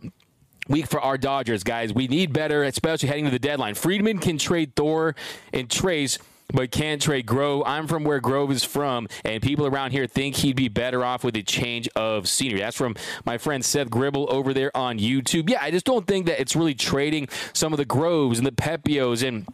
week 0.67 0.87
for 0.87 0.99
our 0.99 1.17
Dodgers, 1.17 1.63
guys. 1.63 1.93
We 1.93 2.07
need 2.07 2.33
better, 2.33 2.63
especially 2.63 3.09
heading 3.09 3.25
to 3.25 3.31
the 3.31 3.39
deadline. 3.39 3.75
Friedman 3.75 4.19
can 4.19 4.37
trade 4.37 4.75
Thor 4.75 5.15
and 5.53 5.69
Trayce 5.69 6.19
but 6.53 6.71
can't 6.71 7.01
trade 7.01 7.25
Grove. 7.25 7.63
I'm 7.65 7.87
from 7.87 8.03
where 8.03 8.19
Grove 8.19 8.51
is 8.51 8.63
from, 8.63 9.07
and 9.25 9.41
people 9.41 9.67
around 9.67 9.91
here 9.91 10.07
think 10.07 10.35
he'd 10.37 10.55
be 10.55 10.69
better 10.69 11.03
off 11.03 11.23
with 11.23 11.35
a 11.35 11.43
change 11.43 11.89
of 11.95 12.27
scenery. 12.27 12.59
That's 12.59 12.77
from 12.77 12.95
my 13.25 13.37
friend 13.37 13.63
Seth 13.63 13.89
Gribble 13.89 14.27
over 14.29 14.53
there 14.53 14.75
on 14.75 14.99
YouTube. 14.99 15.49
Yeah, 15.49 15.59
I 15.61 15.71
just 15.71 15.85
don't 15.85 16.07
think 16.07 16.25
that 16.27 16.39
it's 16.39 16.55
really 16.55 16.75
trading 16.75 17.27
some 17.53 17.73
of 17.73 17.77
the 17.77 17.85
Groves 17.85 18.37
and 18.37 18.47
the 18.47 18.51
Pepiots 18.51 19.21
and 19.21 19.47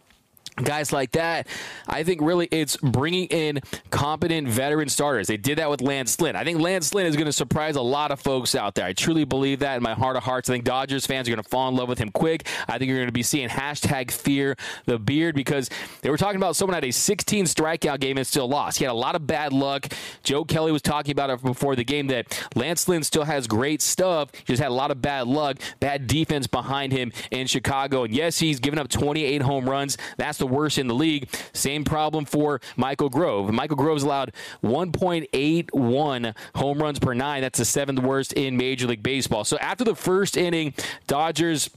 guys 0.56 0.92
like 0.92 1.12
that. 1.12 1.46
I 1.88 2.04
think 2.04 2.20
really 2.20 2.46
it's 2.50 2.76
bringing 2.76 3.26
in 3.26 3.60
competent 3.90 4.48
veteran 4.48 4.88
starters. 4.88 5.26
They 5.26 5.36
did 5.36 5.58
that 5.58 5.70
with 5.70 5.80
Lance 5.80 6.20
Lynn. 6.20 6.36
I 6.36 6.44
think 6.44 6.60
Lance 6.60 6.94
Lynn 6.94 7.06
is 7.06 7.16
going 7.16 7.26
to 7.26 7.32
surprise 7.32 7.76
a 7.76 7.82
lot 7.82 8.10
of 8.10 8.20
folks 8.20 8.54
out 8.54 8.74
there. 8.74 8.86
I 8.86 8.92
truly 8.92 9.24
believe 9.24 9.60
that 9.60 9.76
in 9.76 9.82
my 9.82 9.94
heart 9.94 10.16
of 10.16 10.22
hearts. 10.22 10.48
I 10.48 10.54
think 10.54 10.64
Dodgers 10.64 11.06
fans 11.06 11.28
are 11.28 11.32
going 11.32 11.42
to 11.42 11.48
fall 11.48 11.68
in 11.68 11.76
love 11.76 11.88
with 11.88 11.98
him 11.98 12.10
quick. 12.10 12.46
I 12.68 12.78
think 12.78 12.88
you're 12.88 12.98
going 12.98 13.08
to 13.08 13.12
be 13.12 13.22
seeing 13.22 13.48
hashtag 13.48 14.10
fear 14.10 14.56
the 14.86 14.98
beard 14.98 15.34
because 15.34 15.68
they 16.02 16.10
were 16.10 16.16
talking 16.16 16.36
about 16.36 16.56
someone 16.56 16.74
had 16.74 16.84
a 16.84 16.92
16 16.92 17.46
strikeout 17.46 18.00
game 18.00 18.16
and 18.16 18.26
still 18.26 18.48
lost. 18.48 18.78
He 18.78 18.84
had 18.84 18.92
a 18.92 18.94
lot 18.94 19.16
of 19.16 19.26
bad 19.26 19.52
luck. 19.52 19.88
Joe 20.22 20.44
Kelly 20.44 20.72
was 20.72 20.82
talking 20.82 21.12
about 21.12 21.30
it 21.30 21.42
before 21.42 21.76
the 21.76 21.84
game 21.84 22.06
that 22.08 22.48
Lance 22.54 22.88
Lynn 22.88 23.02
still 23.02 23.24
has 23.24 23.46
great 23.46 23.82
stuff. 23.82 24.30
He 24.32 24.44
just 24.44 24.62
had 24.62 24.70
a 24.70 24.74
lot 24.74 24.90
of 24.90 25.02
bad 25.02 25.26
luck, 25.26 25.58
bad 25.80 26.06
defense 26.06 26.46
behind 26.46 26.92
him 26.92 27.12
in 27.30 27.46
Chicago. 27.46 28.04
And 28.04 28.14
yes, 28.14 28.38
he's 28.38 28.60
given 28.60 28.78
up 28.78 28.88
28 28.88 29.42
home 29.42 29.68
runs. 29.68 29.96
That's 30.16 30.38
the 30.38 30.43
the 30.46 30.54
worst 30.54 30.78
in 30.78 30.86
the 30.88 30.94
league. 30.94 31.28
Same 31.52 31.84
problem 31.84 32.24
for 32.24 32.60
Michael 32.76 33.08
Grove. 33.08 33.52
Michael 33.52 33.76
Grove's 33.76 34.02
allowed 34.02 34.32
1.81 34.62 36.36
home 36.54 36.78
runs 36.78 36.98
per 36.98 37.14
nine. 37.14 37.40
That's 37.40 37.58
the 37.58 37.64
seventh 37.64 38.00
worst 38.00 38.32
in 38.34 38.56
Major 38.56 38.86
League 38.86 39.02
Baseball. 39.02 39.44
So 39.44 39.56
after 39.58 39.84
the 39.84 39.94
first 39.94 40.36
inning, 40.36 40.74
Dodgers 41.06 41.70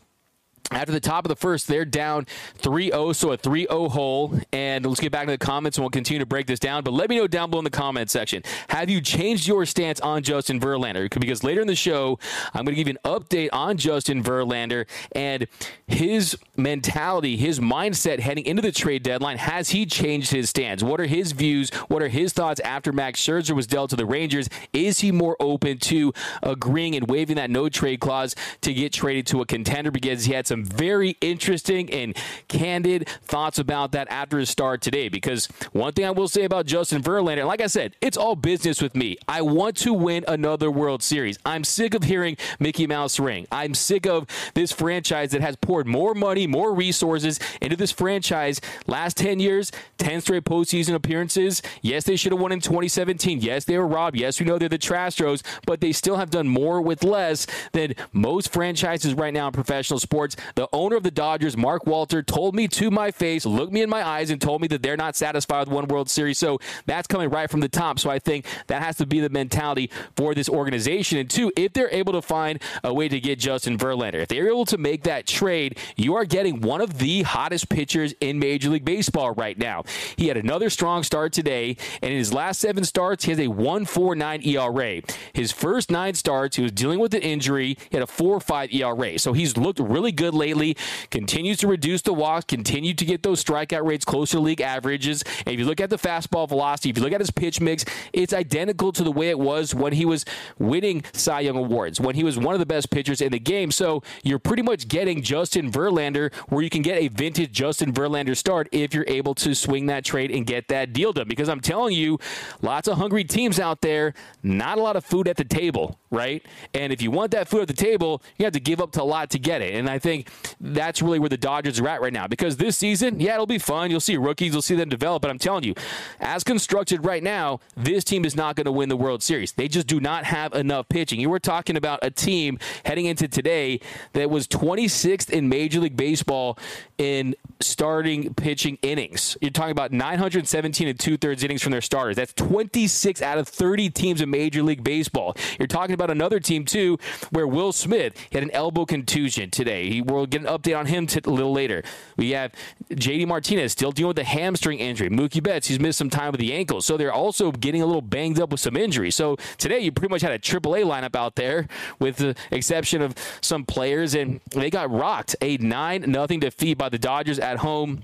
after 0.72 0.92
the 0.92 1.00
top 1.00 1.24
of 1.24 1.30
the 1.30 1.36
first, 1.36 1.68
they're 1.68 1.86
down 1.86 2.26
3 2.56 2.90
0, 2.90 3.14
so 3.14 3.32
a 3.32 3.38
3 3.38 3.68
0 3.68 3.90
hole. 3.90 4.38
And 4.52 4.86
let's 4.86 5.00
get 5.00 5.12
back 5.12 5.26
to 5.26 5.32
the 5.32 5.38
comments 5.38 5.78
and 5.78 5.84
we'll 5.84 5.92
continue 5.92 6.20
to 6.20 6.26
break 6.26 6.48
this 6.48 6.60
down. 6.60 6.84
But 6.84 6.94
let 6.94 7.10
me 7.10 7.18
know 7.18 7.28
down 7.28 7.50
below 7.50 7.60
in 7.60 7.64
the 7.64 7.70
comment 7.70 8.10
section 8.10 8.44
have 8.70 8.90
you 8.90 9.02
changed 9.02 9.48
your 9.48 9.66
stance 9.66 10.00
on 10.02 10.24
Justin 10.24 10.60
Verlander? 10.60 11.10
Because 11.20 11.44
later 11.44 11.62
in 11.62 11.68
the 11.68 11.76
show, 11.76 12.20
I'm 12.54 12.66
going 12.66 12.76
to 12.76 12.84
give 12.84 12.88
you 12.88 12.96
an 13.04 13.20
update 13.20 13.50
on 13.54 13.78
Justin 13.78 14.24
Verlander 14.24 14.86
and 15.14 15.48
his 15.88 16.38
mentality, 16.58 17.38
his 17.38 17.60
mindset 17.60 18.20
heading 18.20 18.46
into 18.46 18.62
the 18.62 18.72
trade 18.72 19.04
deadline. 19.04 19.38
Has 19.38 19.70
he 19.70 19.86
changed 19.86 20.32
his 20.32 20.50
stance? 20.50 20.84
What 20.84 21.00
are 21.00 21.06
his 21.06 21.32
views? 21.32 21.70
What 21.88 22.02
are 22.02 22.10
his 22.10 22.34
thoughts 22.34 22.60
after 22.62 22.92
Max 22.92 23.22
Scherzer 23.22 23.56
was 23.56 23.68
dealt 23.68 23.90
to 23.92 23.96
the 23.96 24.06
Rangers? 24.06 24.50
Is 24.74 25.00
he 25.00 25.12
more 25.12 25.38
open 25.40 25.78
to 25.80 26.14
agreeing 26.44 26.96
and 26.96 27.10
waiving 27.10 27.38
that 27.38 27.50
no 27.50 27.70
trade 27.70 28.00
clause 28.00 28.36
to 28.62 28.74
get 28.74 28.94
traded 28.94 29.28
to 29.28 29.42
a 29.42 29.46
contender 29.46 29.92
because 29.92 30.26
he 30.26 30.34
had 30.34 30.46
some 30.48 30.57
some 30.58 30.66
very 30.66 31.18
interesting 31.22 31.92
and 31.92 32.16
candid 32.48 33.08
thoughts 33.24 33.60
about 33.60 33.92
that 33.92 34.08
after 34.10 34.40
his 34.40 34.50
start 34.50 34.82
today. 34.82 35.10
Because 35.10 35.48
one 35.72 35.94
thing 35.94 36.06
I 36.06 36.12
will 36.12 36.28
say 36.28 36.44
about 36.44 36.66
Justin 36.66 37.04
Verlander, 37.04 37.46
like 37.46 37.62
I 37.62 37.68
said, 37.68 37.96
it's 38.02 38.18
all 38.18 38.36
business 38.36 38.82
with 38.82 38.96
me. 38.96 39.18
I 39.28 39.42
want 39.42 39.78
to 39.78 39.94
win 39.94 40.26
another 40.28 40.72
World 40.72 41.04
Series. 41.04 41.38
I'm 41.46 41.64
sick 41.64 41.94
of 41.94 42.04
hearing 42.04 42.38
Mickey 42.60 42.88
Mouse 42.88 43.20
ring. 43.20 43.48
I'm 43.52 43.74
sick 43.74 44.08
of 44.08 44.28
this 44.54 44.72
franchise 44.72 45.32
that 45.32 45.42
has 45.42 45.56
poured 45.58 45.88
more 45.88 46.14
money, 46.14 46.48
more 46.48 46.74
resources 46.74 47.40
into 47.62 47.76
this 47.76 47.92
franchise 47.92 48.60
last 48.88 49.18
10 49.18 49.40
years, 49.40 49.72
10 49.98 50.22
straight 50.22 50.44
postseason 50.44 50.96
appearances. 50.96 51.62
Yes, 51.82 52.04
they 52.06 52.16
should 52.16 52.32
have 52.32 52.42
won 52.42 52.52
in 52.52 52.62
2017. 52.62 53.42
Yes, 53.42 53.66
they 53.66 53.78
were 53.78 53.88
robbed. 53.88 54.18
Yes, 54.18 54.40
we 54.40 54.46
know 54.46 54.58
they're 54.58 54.70
the 54.70 54.78
Trastros, 54.78 55.44
but 55.66 55.82
they 55.82 55.92
still 55.92 56.16
have 56.16 56.30
done 56.30 56.48
more 56.48 56.82
with 56.82 57.04
less 57.04 57.46
than 57.74 57.94
most 58.12 58.52
franchises 58.52 59.14
right 59.14 59.34
now 59.34 59.48
in 59.48 59.54
professional 59.54 60.00
sports. 60.00 60.36
The 60.56 60.68
owner 60.74 60.96
of 60.96 61.04
the 61.04 61.12
Dodgers, 61.12 61.58
Mark 61.58 61.86
Walter, 61.86 62.22
told 62.24 62.56
me 62.56 62.68
to 62.70 62.92
my 62.92 63.12
face, 63.12 63.46
looked 63.46 63.74
me 63.74 63.82
in 63.82 63.90
my 63.90 64.06
eyes, 64.06 64.30
and 64.30 64.42
told 64.42 64.62
me 64.62 64.68
that 64.70 64.82
they're 64.82 64.98
not 64.98 65.16
satisfied 65.16 65.68
with 65.68 65.70
one 65.70 65.88
World 65.88 66.10
Series. 66.10 66.38
So 66.38 66.60
that's 66.86 67.08
coming 67.08 67.30
right 67.30 67.50
from 67.50 67.60
the 67.60 67.70
top. 67.70 68.00
So 68.00 68.10
I 68.10 68.20
think 68.20 68.46
that 68.68 68.82
has 68.82 68.98
to 68.98 69.06
be 69.06 69.20
the 69.20 69.30
mentality 69.30 69.90
for 70.16 70.34
this 70.34 70.50
organization. 70.50 71.18
And 71.18 71.30
two, 71.30 71.52
if 71.56 71.74
they're 71.74 71.94
able 71.94 72.14
to 72.14 72.22
find 72.22 72.62
a 72.84 72.94
way 72.94 73.08
to 73.08 73.20
get 73.20 73.40
Justin 73.40 73.78
Verlander, 73.78 74.16
if 74.16 74.28
they're 74.28 74.48
able 74.48 74.66
to 74.66 74.78
make 74.78 75.04
that 75.04 75.28
trade, 75.28 75.78
you 75.96 76.16
are 76.16 76.26
getting 76.26 76.62
one 76.62 76.82
of 76.82 76.98
the 77.00 77.24
hottest 77.24 77.70
pitchers 77.70 78.14
in 78.20 78.40
Major 78.40 78.70
League 78.70 78.86
Baseball 78.86 79.32
right 79.32 79.58
now. 79.58 79.84
He 80.16 80.28
had 80.28 80.38
another 80.38 80.70
strong 80.70 81.04
start 81.04 81.34
today, 81.34 81.78
and 82.02 82.12
in 82.12 82.18
his 82.18 82.34
last 82.34 82.60
seven 82.60 82.84
starts, 82.84 83.26
he 83.26 83.32
has 83.32 83.40
a 83.40 83.48
1.49 83.48 84.46
ERA. 84.46 85.02
His 85.34 85.52
first 85.52 85.92
nine 85.92 86.14
starts, 86.14 86.56
he 86.58 86.64
was 86.64 86.72
dealing 86.72 87.00
with 87.00 87.14
an 87.14 87.22
injury. 87.22 87.78
He 87.90 87.98
had 87.98 88.04
a 88.04 88.12
4.5 88.12 88.74
ERA. 88.74 89.20
So 89.20 89.34
he's 89.34 89.58
looked 89.58 89.80
really 89.80 90.12
good 90.12 90.27
lately. 90.34 90.78
Continues 91.12 91.58
to 91.58 91.68
reduce 91.68 92.02
the 92.02 92.14
walks, 92.14 92.46
continue 92.46 92.94
to 92.94 93.06
get 93.06 93.24
those 93.24 93.44
strikeout 93.44 93.86
rates 93.86 94.06
closer 94.06 94.38
to 94.38 94.42
league 94.42 94.62
averages. 94.62 95.24
And 95.46 95.54
if 95.54 95.60
you 95.60 95.66
look 95.66 95.82
at 95.82 95.90
the 95.90 95.98
fastball 95.98 96.48
velocity, 96.48 96.90
if 96.90 96.98
you 96.98 97.04
look 97.04 97.14
at 97.14 97.22
his 97.22 97.32
pitch 97.32 97.60
mix, 97.62 97.86
it's 98.14 98.34
identical 98.34 98.92
to 98.94 99.04
the 99.04 99.12
way 99.12 99.30
it 99.30 99.40
was 99.40 99.74
when 99.74 99.94
he 99.94 100.06
was 100.06 100.26
winning 100.60 101.04
Cy 101.14 101.42
Young 101.42 101.58
awards, 101.58 102.00
when 102.00 102.16
he 102.16 102.24
was 102.24 102.38
one 102.38 102.54
of 102.54 102.60
the 102.60 102.66
best 102.66 102.90
pitchers 102.90 103.22
in 103.22 103.32
the 103.32 103.40
game. 103.40 103.72
So 103.72 104.04
you're 104.24 104.40
pretty 104.40 104.64
much 104.64 104.88
getting 104.88 105.22
Justin 105.22 105.72
Verlander 105.72 106.34
where 106.50 106.64
you 106.64 106.70
can 106.70 106.82
get 106.82 107.02
a 107.02 107.08
vintage 107.08 107.52
Justin 107.52 107.94
Verlander 107.94 108.36
start 108.36 108.68
if 108.72 108.94
you're 108.94 109.06
able 109.08 109.36
to 109.36 109.54
swing 109.56 109.88
that 109.88 110.06
trade 110.06 110.32
and 110.32 110.46
get 110.46 110.68
that 110.68 110.94
deal 110.94 111.14
done. 111.14 111.28
Because 111.28 111.50
I'm 111.50 111.62
telling 111.62 111.96
you, 111.96 112.20
lots 112.62 112.88
of 112.88 112.98
hungry 112.98 113.24
teams 113.24 113.60
out 113.60 113.82
there, 113.82 114.14
not 114.44 114.78
a 114.78 114.82
lot 114.82 114.96
of 114.96 115.06
food 115.06 115.28
at 115.28 115.38
the 115.38 115.44
table, 115.44 116.00
right? 116.12 116.46
And 116.74 116.94
if 116.94 117.02
you 117.02 117.12
want 117.12 117.32
that 117.32 117.48
food 117.48 117.62
at 117.62 117.68
the 117.68 117.74
table, 117.74 118.22
you 118.38 118.46
have 118.46 118.54
to 118.54 118.60
give 118.60 118.82
up 118.82 118.92
to 118.94 119.02
a 119.02 119.04
lot 119.04 119.30
to 119.32 119.40
get 119.40 119.62
it. 119.62 119.76
And 119.76 119.90
I 119.90 120.00
think 120.00 120.30
that's 120.60 121.02
really 121.02 121.20
where 121.20 121.30
the 121.30 121.38
Dodgers 121.38 121.80
are 121.80 121.88
at 121.88 122.02
right 122.02 122.14
now. 122.14 122.28
Because 122.28 122.58
this 122.58 122.78
season, 122.78 123.20
yeah, 123.20 123.34
it'll 123.34 123.46
be 123.46 123.58
fun. 123.58 123.92
You'll 123.92 124.00
see 124.00 124.18
rookies, 124.18 124.54
you'll 124.54 124.62
see 124.62 124.76
them 124.76 124.90
develop. 124.90 125.22
But 125.22 125.32
I'm 125.32 125.40
telling 125.40 125.64
you, 125.64 125.74
as 126.20 126.44
constructed 126.44 127.06
right 127.06 127.24
now, 127.24 127.60
this 127.76 128.04
team 128.04 128.26
is 128.26 128.36
not 128.36 128.56
going 128.56 128.66
to 128.66 128.72
win 128.72 128.90
the 128.90 128.98
World 128.98 129.24
Series. 129.24 129.52
They 129.52 129.68
just 129.68 129.88
do 129.88 130.00
not 130.00 130.26
have 130.26 130.54
enough 130.54 130.90
pitching. 130.90 131.20
You 131.20 131.30
were 131.30 131.40
talking 131.40 131.78
about 131.78 132.00
a 132.02 132.12
team 132.12 132.60
heading 132.86 133.06
into 133.06 133.28
today 133.28 133.80
that 134.14 134.30
was 134.30 134.48
26th 134.48 135.30
in 135.30 135.50
Major 135.50 135.80
League 135.80 135.98
Baseball 135.98 136.58
in 136.98 137.36
starting 137.60 138.34
pitching 138.34 138.78
innings. 138.82 139.38
You're 139.42 139.52
talking 139.52 139.72
about 139.72 139.92
917 139.92 140.88
and 140.88 141.00
two 141.00 141.18
thirds 141.18 141.44
innings 141.44 141.62
from 141.62 141.72
their 141.72 141.82
starters. 141.82 142.16
That's 142.16 142.34
26 142.34 143.22
out 143.22 143.38
of 143.38 143.48
30 143.48 143.90
teams 143.90 144.22
in 144.22 144.30
Major 144.30 144.64
League 144.64 144.84
Baseball. 144.84 145.36
You're 145.60 145.68
talking 145.68 145.94
about 145.98 146.12
another 146.12 146.40
team, 146.40 146.66
too, 146.66 146.98
where 147.32 147.48
Will 147.48 147.72
Smith 147.72 148.14
had 148.32 148.44
an 148.44 148.52
elbow 148.52 148.86
contusion 148.86 149.50
today. 149.50 149.90
He 149.90 150.02
will 150.02 150.26
get 150.26 150.42
an 150.42 150.48
update 150.48 150.78
on 150.78 150.86
him 150.86 151.08
t- 151.08 151.20
a 151.24 151.30
little 151.30 151.52
later. 151.52 151.84
We 152.16 152.32
have 152.32 152.52
JD 152.92 153.28
Martinez 153.28 153.72
still 153.72 153.92
dealing 153.92 154.10
with 154.10 154.20
a 154.20 154.24
hamstring 154.24 154.80
injury. 154.80 155.10
Mookie 155.10 155.42
Betts, 155.42 155.68
he's 155.68 155.80
missed 155.80 155.98
some 155.98 156.10
time 156.10 156.32
with 156.32 156.40
the 156.40 156.54
ankle. 156.54 156.82
So 156.82 156.98
they're 156.98 157.14
also 157.14 157.52
getting 157.52 157.82
a 157.82 157.86
little 157.86 158.02
banged 158.02 158.40
up 158.40 158.50
with 158.52 158.60
some 158.60 158.78
injuries. 158.78 159.16
So 159.16 159.38
today 159.58 159.80
you 159.80 159.92
pretty 159.92 160.12
much 160.12 160.22
had 160.22 160.32
a 160.32 160.40
AAA 160.40 160.84
lineup 160.84 161.16
out 161.16 161.36
there 161.36 161.68
with 162.00 162.18
the 162.18 162.36
exception 162.52 163.02
of 163.02 163.16
some 163.42 163.66
players, 163.66 164.16
and 164.16 164.40
they 164.52 164.70
got 164.70 164.92
rocked. 164.92 165.36
A 165.42 165.58
9 165.58 166.06
nothing 166.08 166.40
defeat 166.40 166.78
by 166.78 166.90
the 166.90 167.00
Dodgers 167.00 167.40
at 167.40 167.58
home 167.58 168.04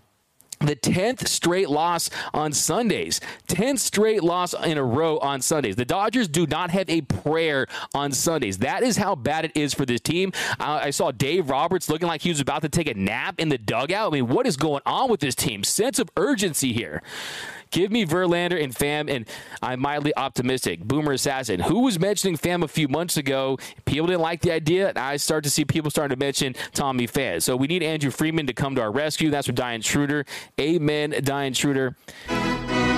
the 0.63 0.75
10th 0.75 1.27
straight 1.27 1.69
loss 1.69 2.09
on 2.33 2.53
Sundays. 2.53 3.19
10th 3.47 3.79
straight 3.79 4.23
loss 4.23 4.53
in 4.53 4.77
a 4.77 4.83
row 4.83 5.17
on 5.19 5.41
Sundays. 5.41 5.75
The 5.75 5.85
Dodgers 5.85 6.27
do 6.27 6.47
not 6.47 6.71
have 6.71 6.89
a 6.89 7.01
prayer 7.01 7.67
on 7.93 8.11
Sundays. 8.11 8.59
That 8.59 8.83
is 8.83 8.97
how 8.97 9.15
bad 9.15 9.45
it 9.45 9.51
is 9.55 9.73
for 9.73 9.85
this 9.85 10.01
team. 10.01 10.31
I 10.59 10.89
saw 10.89 11.11
Dave 11.11 11.49
Roberts 11.49 11.89
looking 11.89 12.07
like 12.07 12.21
he 12.21 12.29
was 12.29 12.39
about 12.39 12.61
to 12.63 12.69
take 12.69 12.87
a 12.87 12.93
nap 12.93 13.39
in 13.39 13.49
the 13.49 13.57
dugout. 13.57 14.13
I 14.13 14.15
mean, 14.15 14.27
what 14.27 14.47
is 14.47 14.57
going 14.57 14.81
on 14.85 15.09
with 15.09 15.19
this 15.19 15.35
team? 15.35 15.63
Sense 15.63 15.99
of 15.99 16.09
urgency 16.17 16.73
here. 16.73 17.01
Give 17.73 17.91
me 17.91 18.05
Verlander 18.05 18.63
and 18.63 18.71
Pham, 18.71 19.09
and 19.09 19.27
I'm 19.63 19.79
mildly 19.79 20.15
optimistic. 20.15 20.81
Boomer 20.83 21.13
Assassin, 21.13 21.59
who 21.59 21.79
was 21.79 21.99
mentioning 21.99 22.37
Pham 22.37 22.63
a 22.63 22.67
few 22.67 22.87
months 22.87 23.17
ago, 23.17 23.57
people 23.85 24.05
didn't 24.05 24.21
like 24.21 24.41
the 24.41 24.51
idea. 24.51 24.89
and 24.89 24.97
I 24.99 25.17
start 25.17 25.43
to 25.45 25.49
see 25.49 25.65
people 25.65 25.89
starting 25.89 26.15
to 26.15 26.23
mention 26.23 26.53
Tommy 26.73 27.07
Pham. 27.07 27.41
So 27.41 27.55
we 27.55 27.65
need 27.65 27.81
Andrew 27.81 28.11
Friedman 28.11 28.45
to 28.45 28.53
come 28.53 28.75
to 28.75 28.81
our 28.81 28.91
rescue. 28.91 29.31
That's 29.31 29.47
what 29.47 29.55
Diane 29.55 29.81
Schroeder. 29.81 30.23
Amen, 30.59 31.15
Diane 31.23 31.53
Schroeder. 31.53 31.95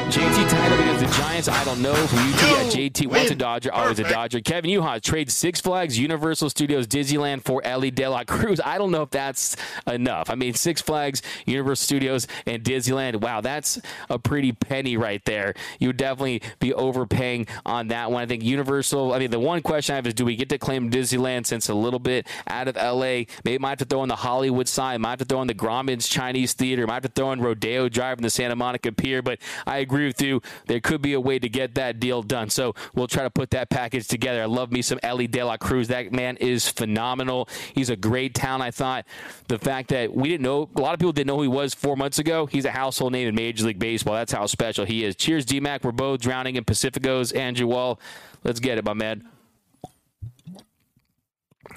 JT 0.09 0.49
title 0.49 0.79
against 0.79 1.03
the 1.03 1.19
Giants. 1.19 1.47
I 1.47 1.63
don't 1.63 1.81
know. 1.81 1.93
From 1.95 2.19
UT, 2.19 2.41
yeah, 2.41 2.63
JT 2.69 3.07
once 3.07 3.31
oh, 3.31 3.33
a 3.33 3.35
Dodger, 3.35 3.73
always 3.73 3.99
a 3.99 4.03
Dodger. 4.03 4.39
Kevin 4.39 4.69
Uhas 4.69 5.01
trade 5.01 5.31
Six 5.31 5.59
Flags, 5.59 5.97
Universal 5.97 6.51
Studios, 6.51 6.85
Disneyland 6.85 7.43
for 7.43 7.65
Elly 7.65 7.89
De 7.89 8.07
La 8.07 8.23
Cruz. 8.23 8.61
I 8.63 8.77
don't 8.77 8.91
know 8.91 9.01
if 9.01 9.09
that's 9.09 9.57
enough. 9.87 10.29
I 10.29 10.35
mean, 10.35 10.53
Six 10.53 10.81
Flags, 10.81 11.23
Universal 11.47 11.83
Studios, 11.83 12.27
and 12.45 12.63
Disneyland. 12.63 13.19
Wow, 13.19 13.41
that's 13.41 13.81
a 14.09 14.19
pretty 14.19 14.51
penny 14.51 14.95
right 14.95 15.23
there. 15.25 15.55
You 15.79 15.89
would 15.89 15.97
definitely 15.97 16.43
be 16.59 16.71
overpaying 16.73 17.47
on 17.65 17.87
that 17.87 18.11
one. 18.11 18.21
I 18.21 18.25
think 18.27 18.43
Universal. 18.43 19.11
I 19.11 19.19
mean, 19.19 19.31
the 19.31 19.39
one 19.39 19.61
question 19.63 19.93
I 19.93 19.95
have 19.95 20.07
is, 20.07 20.13
do 20.13 20.23
we 20.23 20.35
get 20.35 20.49
to 20.49 20.59
claim 20.59 20.91
Disneyland 20.91 21.47
since 21.47 21.67
a 21.67 21.73
little 21.73 21.99
bit 21.99 22.27
out 22.47 22.67
of 22.67 22.75
LA? 22.75 23.23
Maybe 23.43 23.57
might 23.57 23.69
have 23.69 23.79
to 23.79 23.85
throw 23.85 24.03
in 24.03 24.09
the 24.09 24.15
Hollywood 24.15 24.67
sign. 24.67 25.01
Might 25.01 25.09
have 25.11 25.19
to 25.19 25.25
throw 25.25 25.41
in 25.41 25.47
the 25.47 25.55
Grauman's 25.55 26.07
Chinese 26.07 26.53
Theater. 26.53 26.85
Might 26.85 26.93
have 26.93 27.03
to 27.03 27.09
throw 27.09 27.31
in 27.31 27.41
Rodeo 27.41 27.89
Drive 27.89 28.19
and 28.19 28.25
the 28.25 28.29
Santa 28.29 28.55
Monica 28.55 28.91
Pier. 28.91 29.23
But 29.23 29.39
I 29.65 29.79
agree 29.79 29.94
agree 29.95 30.07
with 30.07 30.21
you. 30.21 30.41
There 30.67 30.81
could 30.81 31.01
be 31.01 31.13
a 31.13 31.19
way 31.21 31.39
to 31.39 31.47
get 31.47 31.75
that 31.75 31.99
deal 31.99 32.21
done. 32.21 32.49
So 32.49 32.75
we'll 32.93 33.07
try 33.07 33.23
to 33.23 33.29
put 33.29 33.51
that 33.51 33.69
package 33.69 34.07
together. 34.07 34.41
I 34.41 34.45
love 34.45 34.71
me 34.71 34.81
some 34.81 34.99
Elly 35.01 35.27
De 35.27 35.41
La 35.41 35.55
Cruz. 35.55 35.87
That 35.87 36.11
man 36.11 36.35
is 36.37 36.67
phenomenal. 36.67 37.47
He's 37.73 37.89
a 37.89 37.95
great 37.95 38.35
talent. 38.35 38.63
I 38.63 38.71
thought 38.71 39.05
the 39.47 39.57
fact 39.57 39.89
that 39.89 40.13
we 40.13 40.27
didn't 40.27 40.43
know, 40.43 40.69
a 40.75 40.81
lot 40.81 40.93
of 40.93 40.99
people 40.99 41.13
didn't 41.13 41.27
know 41.27 41.37
who 41.37 41.43
he 41.43 41.47
was 41.47 41.73
four 41.73 41.95
months 41.95 42.19
ago. 42.19 42.45
He's 42.45 42.65
a 42.65 42.71
household 42.71 43.13
name 43.13 43.27
in 43.29 43.35
Major 43.35 43.65
League 43.65 43.79
Baseball. 43.79 44.15
That's 44.15 44.33
how 44.33 44.45
special 44.47 44.85
he 44.85 45.05
is. 45.05 45.15
Cheers, 45.15 45.45
DMAC. 45.45 45.83
We're 45.83 45.93
both 45.93 46.19
drowning 46.19 46.57
in 46.57 46.65
Pacificos. 46.65 47.35
Andrew 47.35 47.67
Wall, 47.67 47.99
let's 48.43 48.59
get 48.59 48.77
it, 48.77 48.83
my 48.83 48.93
man. 48.93 49.27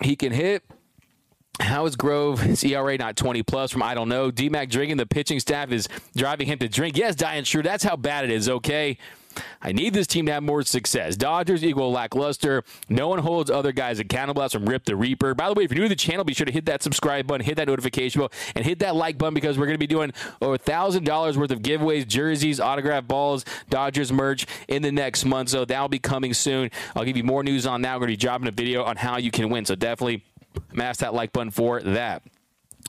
He 0.02 0.16
can 0.16 0.32
hit. 0.32 0.64
How 1.60 1.86
is 1.86 1.96
Grove? 1.96 2.40
His 2.40 2.62
ERA 2.64 2.96
not 2.96 3.16
20 3.16 3.42
plus 3.42 3.70
from 3.70 3.82
I 3.82 3.94
don't 3.94 4.08
know. 4.08 4.30
DMAC 4.30 4.70
drinking. 4.70 4.96
The 4.96 5.06
pitching 5.06 5.40
staff 5.40 5.72
is 5.72 5.88
driving 6.16 6.46
him 6.46 6.58
to 6.60 6.68
drink. 6.68 6.96
Yes, 6.96 7.14
Diane 7.14 7.44
True. 7.44 7.62
That's 7.62 7.84
how 7.84 7.96
bad 7.96 8.24
it 8.24 8.30
is. 8.30 8.48
Okay. 8.48 8.98
I 9.62 9.72
need 9.72 9.94
this 9.94 10.06
team 10.06 10.26
to 10.26 10.32
have 10.32 10.42
more 10.42 10.62
success. 10.62 11.16
Dodgers 11.16 11.64
equal 11.64 11.90
lackluster. 11.92 12.64
No 12.88 13.08
one 13.08 13.18
holds 13.18 13.50
other 13.50 13.72
guys 13.72 13.98
accountable. 13.98 14.42
That's 14.42 14.54
from 14.54 14.66
Rip 14.66 14.84
the 14.84 14.96
Reaper. 14.96 15.34
By 15.34 15.48
the 15.48 15.54
way, 15.54 15.64
if 15.64 15.70
you're 15.70 15.78
new 15.78 15.84
to 15.84 15.90
the 15.90 15.96
channel, 15.96 16.24
be 16.24 16.34
sure 16.34 16.46
to 16.46 16.52
hit 16.52 16.66
that 16.66 16.82
subscribe 16.82 17.26
button, 17.26 17.44
hit 17.44 17.56
that 17.56 17.68
notification 17.68 18.20
bell, 18.20 18.32
and 18.54 18.64
hit 18.64 18.80
that 18.80 18.96
like 18.96 19.18
button 19.18 19.34
because 19.34 19.58
we're 19.58 19.66
going 19.66 19.74
to 19.74 19.78
be 19.78 19.86
doing 19.86 20.12
over 20.40 20.58
$1,000 20.58 21.36
worth 21.36 21.50
of 21.50 21.60
giveaways, 21.60 22.06
jerseys, 22.06 22.60
autograph 22.60 23.06
balls, 23.06 23.44
Dodgers 23.68 24.12
merch 24.12 24.46
in 24.66 24.82
the 24.82 24.92
next 24.92 25.24
month. 25.24 25.50
So 25.50 25.64
that'll 25.64 25.88
be 25.88 25.98
coming 25.98 26.34
soon. 26.34 26.70
I'll 26.96 27.04
give 27.04 27.16
you 27.16 27.24
more 27.24 27.42
news 27.42 27.66
on 27.66 27.82
that. 27.82 27.94
We're 27.94 28.06
going 28.06 28.08
to 28.08 28.18
be 28.18 28.26
dropping 28.26 28.48
a 28.48 28.52
video 28.52 28.84
on 28.84 28.96
how 28.96 29.18
you 29.18 29.30
can 29.30 29.50
win. 29.50 29.64
So 29.64 29.74
definitely 29.74 30.24
Mash 30.72 30.98
that 30.98 31.14
like 31.14 31.32
button 31.32 31.50
for 31.50 31.80
that. 31.80 32.22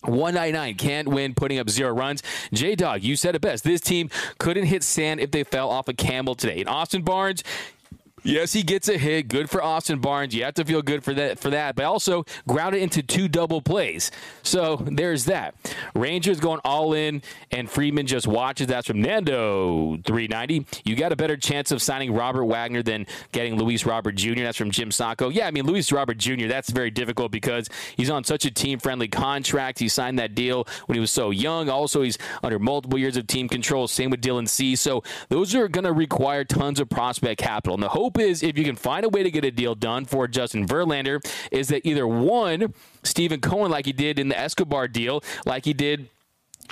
199 0.03 0.75
can't 0.75 1.07
win, 1.07 1.33
putting 1.33 1.59
up 1.59 1.69
zero 1.69 1.91
runs. 1.91 2.23
J 2.53 2.75
Dog, 2.75 3.03
you 3.03 3.15
said 3.15 3.35
it 3.35 3.41
best. 3.41 3.63
This 3.63 3.81
team 3.81 4.09
couldn't 4.37 4.65
hit 4.65 4.83
sand 4.83 5.19
if 5.19 5.31
they 5.31 5.43
fell 5.43 5.69
off 5.69 5.87
a 5.87 5.93
camel 5.93 6.35
today. 6.35 6.59
And 6.59 6.69
Austin 6.69 7.01
Barnes, 7.01 7.43
Yes, 8.23 8.53
he 8.53 8.63
gets 8.63 8.89
a 8.89 8.97
hit. 8.97 9.27
Good 9.27 9.49
for 9.49 9.63
Austin 9.63 9.99
Barnes. 9.99 10.33
You 10.35 10.43
have 10.43 10.55
to 10.55 10.65
feel 10.65 10.81
good 10.81 11.03
for 11.03 11.13
that 11.13 11.39
for 11.39 11.49
that. 11.49 11.75
But 11.75 11.85
also 11.85 12.25
ground 12.47 12.75
it 12.75 12.81
into 12.81 13.01
two 13.01 13.27
double 13.27 13.61
plays. 13.61 14.11
So 14.43 14.77
there's 14.77 15.25
that. 15.25 15.55
Rangers 15.95 16.39
going 16.39 16.59
all 16.63 16.93
in, 16.93 17.21
and 17.51 17.69
Freeman 17.69 18.07
just 18.07 18.27
watches. 18.27 18.67
That's 18.67 18.87
from 18.87 19.01
Nando 19.01 19.97
390. 20.05 20.65
You 20.83 20.95
got 20.95 21.11
a 21.11 21.15
better 21.15 21.37
chance 21.37 21.71
of 21.71 21.81
signing 21.81 22.13
Robert 22.13 22.45
Wagner 22.45 22.83
than 22.83 23.05
getting 23.31 23.55
Luis 23.55 23.85
Robert 23.85 24.15
Jr. 24.15 24.43
That's 24.43 24.57
from 24.57 24.71
Jim 24.71 24.91
Sacco. 24.91 25.29
Yeah, 25.29 25.47
I 25.47 25.51
mean 25.51 25.65
Luis 25.65 25.91
Robert 25.91 26.17
Jr. 26.17 26.47
That's 26.47 26.69
very 26.69 26.91
difficult 26.91 27.31
because 27.31 27.69
he's 27.95 28.09
on 28.09 28.23
such 28.23 28.45
a 28.45 28.51
team 28.51 28.79
friendly 28.79 29.07
contract. 29.07 29.79
He 29.79 29.87
signed 29.87 30.19
that 30.19 30.35
deal 30.35 30.67
when 30.85 30.95
he 30.95 30.99
was 30.99 31.11
so 31.11 31.29
young. 31.29 31.69
Also, 31.69 32.01
he's 32.01 32.17
under 32.43 32.59
multiple 32.59 32.99
years 32.99 33.17
of 33.17 33.27
team 33.27 33.47
control. 33.47 33.87
Same 33.87 34.09
with 34.09 34.21
Dylan 34.21 34.47
C. 34.47 34.75
So 34.75 35.03
those 35.29 35.55
are 35.55 35.67
going 35.67 35.85
to 35.85 35.93
require 35.93 36.43
tons 36.43 36.79
of 36.79 36.89
prospect 36.89 37.39
capital. 37.39 37.75
And 37.75 37.83
the 37.83 37.89
hope 37.89 38.08
is 38.17 38.43
if 38.43 38.57
you 38.57 38.63
can 38.63 38.75
find 38.75 39.05
a 39.05 39.09
way 39.09 39.23
to 39.23 39.31
get 39.31 39.45
a 39.45 39.51
deal 39.51 39.75
done 39.75 40.05
for 40.05 40.27
Justin 40.27 40.67
Verlander, 40.67 41.23
is 41.51 41.67
that 41.69 41.85
either 41.85 42.07
one, 42.07 42.73
Steven 43.03 43.41
Cohen, 43.41 43.71
like 43.71 43.85
he 43.85 43.93
did 43.93 44.19
in 44.19 44.29
the 44.29 44.39
Escobar 44.39 44.87
deal, 44.87 45.23
like 45.45 45.65
he 45.65 45.73
did 45.73 46.09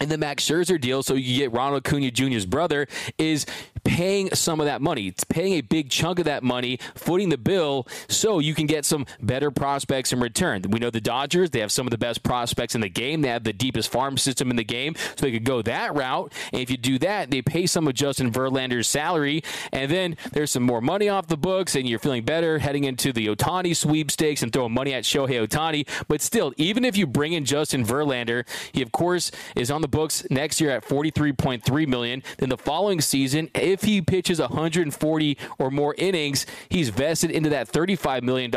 in 0.02 0.10
the 0.10 0.18
Max 0.18 0.44
Scherzer 0.44 0.80
deal, 0.80 1.04
so 1.04 1.14
you 1.14 1.38
get 1.38 1.52
Ronald 1.52 1.86
Acuna 1.86 2.12
Jr.'s 2.12 2.46
brother, 2.46 2.88
is 3.18 3.46
paying 3.84 4.30
some 4.34 4.60
of 4.60 4.66
that 4.66 4.82
money. 4.82 5.08
It's 5.08 5.24
paying 5.24 5.54
a 5.54 5.62
big 5.62 5.90
chunk 5.90 6.20
of 6.20 6.26
that 6.26 6.44
money, 6.44 6.80
footing 6.96 7.30
the 7.30 7.38
bill, 7.38 7.88
so 8.08 8.40
you 8.40 8.54
can 8.54 8.68
get 8.68 8.86
some 8.86 9.06
better 9.22 9.50
prospects 9.50 10.12
in 10.12 10.20
return. 10.20 10.62
We 10.70 10.80
know 10.80 10.90
the 10.90 11.02
Dodgers, 11.02 11.52
they 11.52 11.60
have 11.60 11.72
some 11.72 11.88
of 11.88 11.92
the 11.92 11.98
best 11.98 12.24
prospects 12.24 12.76
in 12.76 12.82
the 12.82 12.90
game. 12.90 13.22
They 13.22 13.30
have 13.30 13.44
the 13.44 13.54
deepest 13.54 13.92
farm 13.92 14.18
system 14.18 14.50
in 14.50 14.58
the 14.58 14.64
game, 14.64 14.96
so 15.16 15.26
they 15.26 15.32
could 15.32 15.46
go 15.46 15.62
that 15.62 15.96
route. 15.96 16.34
And 16.52 16.62
if 16.62 16.70
you 16.70 16.78
do 16.78 17.00
that, 17.00 17.32
they 17.32 17.42
pay 17.42 17.66
some 17.66 17.88
of 17.88 17.94
Justin 17.94 18.32
Verlander's 18.32 18.88
salary, 18.88 19.44
and 19.72 19.90
then 19.90 20.18
there's 20.34 20.52
some 20.52 20.64
more 20.64 20.82
money 20.82 21.10
off 21.10 21.28
the 21.28 21.38
books, 21.38 21.76
and 21.76 21.88
you're 21.88 22.00
feeling 22.00 22.24
better 22.24 22.60
heading 22.60 22.84
into 22.84 23.14
the 23.14 23.28
Ohtani 23.28 23.76
sweepstakes 23.76 24.44
and 24.44 24.52
throwing 24.52 24.74
money 24.74 24.94
at 24.94 25.04
Shohei 25.04 25.48
Ohtani. 25.48 25.88
But 26.08 26.22
still, 26.22 26.54
even 26.58 26.84
if 26.84 26.98
you 26.98 27.08
bring 27.08 27.34
in 27.34 27.46
Justin 27.46 27.86
Verlander, 27.86 28.46
he 28.72 28.82
of 28.82 28.92
course 28.92 29.32
is 29.56 29.72
on 29.72 29.82
the 29.82 29.87
books 29.88 30.26
next 30.30 30.62
year 30.62 30.72
at 30.72 30.86
43.3 30.86 31.88
million. 31.88 32.24
Then 32.38 32.50
the 32.50 32.58
following 32.58 33.02
season, 33.02 33.50
if 33.54 33.84
he 33.84 34.02
pitches 34.02 34.40
140 34.40 35.38
or 35.60 35.72
more 35.72 35.96
innings, 35.98 36.46
he's 36.70 36.90
vested 36.90 37.32
into 37.32 37.50
that 37.50 37.68
$35 37.68 38.24
million 38.24 38.52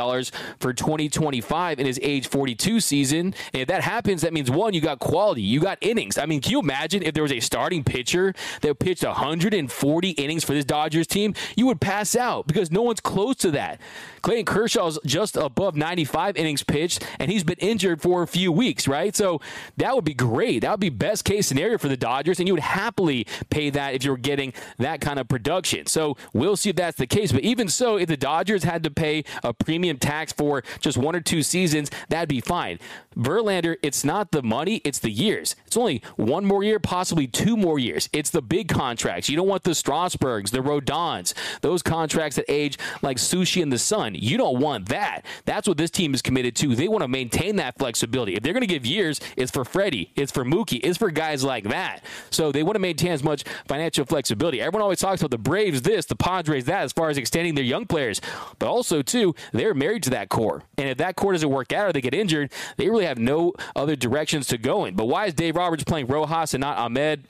for 0.59 0.73
2025 0.73 1.81
in 1.81 1.87
his 1.87 1.99
age 2.03 2.29
42 2.29 2.81
season. 2.81 3.35
And 3.53 3.63
if 3.63 3.69
that 3.69 3.83
happens, 3.83 4.23
that 4.23 4.33
means 4.33 4.51
one, 4.51 4.75
you 4.75 4.81
got 4.81 4.99
quality, 4.99 5.43
you 5.43 5.61
got 5.61 5.79
innings. 5.81 6.19
I 6.19 6.27
mean, 6.27 6.41
can 6.41 6.53
you 6.53 6.61
imagine 6.61 7.03
if 7.03 7.15
there 7.15 7.23
was 7.23 7.33
a 7.33 7.41
starting 7.41 7.85
pitcher 7.85 8.35
that 8.61 8.79
pitched 8.79 9.05
140 9.05 10.11
innings 10.11 10.45
for 10.45 10.53
this 10.53 10.65
Dodgers 10.65 11.07
team? 11.07 11.35
You 11.57 11.67
would 11.67 11.81
pass 11.81 12.17
out 12.17 12.47
because 12.47 12.71
no 12.71 12.83
one's 12.83 13.01
close 13.01 13.37
to 13.37 13.51
that. 13.53 13.81
Clayton 14.23 14.45
Kershaw's 14.45 14.99
just 15.05 15.37
above 15.37 15.77
95 15.77 16.37
innings 16.37 16.63
pitched, 16.63 17.05
and 17.19 17.31
he's 17.31 17.45
been 17.45 17.59
injured 17.59 18.03
for 18.03 18.23
a 18.23 18.27
few 18.27 18.53
weeks, 18.53 18.87
right? 18.87 19.15
So 19.17 19.41
that 19.77 19.95
would 19.95 20.05
be 20.05 20.15
great. 20.15 20.61
That 20.61 20.73
would 20.73 20.81
be 20.81 20.91
best 20.91 21.20
case 21.23 21.47
scenario 21.47 21.79
for 21.79 21.89
the 21.89 21.97
Dodgers, 21.97 22.39
and 22.39 22.49
you 22.49 22.55
would 22.55 22.63
happily 22.63 23.27
pay 23.51 23.71
that 23.71 23.95
if 23.95 24.05
you 24.05 24.11
were 24.11 24.17
getting 24.17 24.53
that 24.79 25.01
kind 25.01 25.19
of 25.19 25.29
production. 25.29 25.87
So 25.87 26.17
we'll 26.33 26.57
see 26.57 26.71
if 26.71 26.77
that's 26.77 26.97
the 26.97 27.07
case. 27.07 27.33
But 27.33 27.43
even 27.43 27.69
so, 27.69 27.97
if 27.97 28.09
the 28.09 28.17
Dodgers 28.17 28.65
had 28.65 28.83
to 28.85 28.91
pay 28.91 29.25
a 29.43 29.53
premium 29.53 29.99
tax 29.99 30.33
for 30.33 30.63
just 30.81 30.97
one 30.97 31.17
or 31.17 31.21
two 31.21 31.43
seasons, 31.43 31.91
that'd 32.09 32.29
be 32.29 32.41
fine. 32.41 32.79
Verlander, 33.17 33.77
it's 33.83 34.05
not 34.05 34.31
the 34.31 34.43
money, 34.43 34.81
it's 34.85 34.99
the 34.99 35.11
years. 35.11 35.57
It's 35.67 35.77
only 35.77 36.03
one 36.17 36.45
more 36.45 36.63
year, 36.63 36.79
possibly 36.79 37.27
two 37.27 37.57
more 37.57 37.79
years. 37.79 38.09
It's 38.13 38.31
the 38.31 38.43
big 38.43 38.69
contracts. 38.69 39.29
You 39.29 39.37
don't 39.37 39.49
want 39.49 39.65
the 39.65 39.75
Strasburgs, 39.75 40.51
the 40.51 40.59
Rodons, 40.59 41.35
those 41.61 41.83
contracts 41.83 42.37
that 42.37 42.45
age 42.49 42.79
like 43.03 43.17
sushi 43.17 43.63
in 43.63 43.71
the 43.71 43.79
sun. 43.79 44.15
You 44.15 44.37
don't 44.37 44.61
want 44.61 44.89
that. 44.89 45.25
That's 45.45 45.67
what 45.67 45.77
this 45.77 45.91
team 45.91 46.15
is 46.15 46.23
committed 46.23 46.55
to. 46.57 46.75
They 46.75 46.89
want 46.89 47.03
to 47.03 47.09
maintain 47.09 47.57
that 47.57 47.79
flexibility. 47.79 48.35
If 48.35 48.43
they're 48.43 48.53
going 48.53 48.61
to 48.63 48.67
give 48.67 48.87
years, 48.87 49.21
it's 49.37 49.51
for 49.51 49.65
Freddie, 49.65 50.13
it's 50.17 50.33
for 50.33 50.45
Mookie, 50.45 50.81
it's 50.83 50.99
for 51.01 51.11
guys 51.11 51.43
like 51.43 51.65
that. 51.65 52.05
So 52.31 52.53
they 52.53 52.63
want 52.63 52.77
to 52.77 52.81
maintain 52.81 53.11
as 53.11 53.25
much 53.25 53.43
financial 53.67 54.05
flexibility. 54.05 54.61
Everyone 54.61 54.83
always 54.83 55.01
talks 55.01 55.21
about 55.21 55.33
the 55.33 55.39
Braves 55.39 55.83
this, 55.83 56.07
the 56.07 56.15
Padres 56.15 56.67
that, 56.67 56.83
as 56.83 56.93
far 56.93 57.11
as 57.11 57.19
extending 57.19 57.57
their 57.57 57.65
young 57.65 57.87
players. 57.87 58.21
But 58.61 58.69
also, 58.69 59.03
too, 59.03 59.35
they're 59.53 59.75
married 59.75 60.05
to 60.05 60.11
that 60.11 60.29
core. 60.29 60.63
And 60.79 60.89
if 60.89 60.99
that 60.99 61.17
core 61.17 61.33
doesn't 61.33 61.51
work 61.51 61.73
out 61.73 61.89
or 61.89 61.93
they 61.93 62.01
get 62.01 62.15
injured, 62.15 62.53
they 62.77 62.89
really 62.89 63.07
have 63.07 63.19
no 63.19 63.55
other 63.75 63.97
directions 63.97 64.47
to 64.49 64.59
go 64.59 64.85
in. 64.85 64.95
But 64.95 65.07
why 65.07 65.27
is 65.27 65.35
Dave 65.35 65.57
Roberts 65.57 65.83
playing 65.83 66.07
Rojas 66.07 66.55
and 66.55 66.61
not 66.61 66.79
Ahmed? 66.79 67.25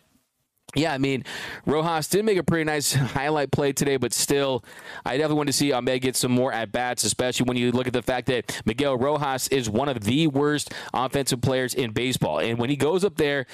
Yeah, 0.74 0.92
I 0.92 0.98
mean, 0.98 1.24
Rojas 1.66 2.08
did 2.08 2.24
make 2.24 2.38
a 2.38 2.44
pretty 2.44 2.64
nice 2.64 2.92
highlight 2.94 3.50
play 3.50 3.72
today, 3.72 3.96
but 3.96 4.12
still, 4.12 4.64
I 5.04 5.16
definitely 5.16 5.36
want 5.36 5.46
to 5.48 5.52
see 5.52 5.72
Ahmed 5.72 6.02
get 6.02 6.16
some 6.16 6.32
more 6.32 6.52
at 6.52 6.70
bats, 6.70 7.04
especially 7.04 7.44
when 7.44 7.56
you 7.56 7.72
look 7.72 7.86
at 7.86 7.92
the 7.92 8.02
fact 8.02 8.28
that 8.28 8.62
Miguel 8.64 8.96
Rojas 8.96 9.48
is 9.48 9.68
one 9.68 9.88
of 9.88 10.04
the 10.04 10.28
worst 10.28 10.72
offensive 10.94 11.40
players 11.40 11.74
in 11.74 11.90
baseball. 11.92 12.38
And 12.38 12.58
when 12.58 12.70
he 12.70 12.76
goes 12.76 13.04
up 13.04 13.16
there, 13.16 13.46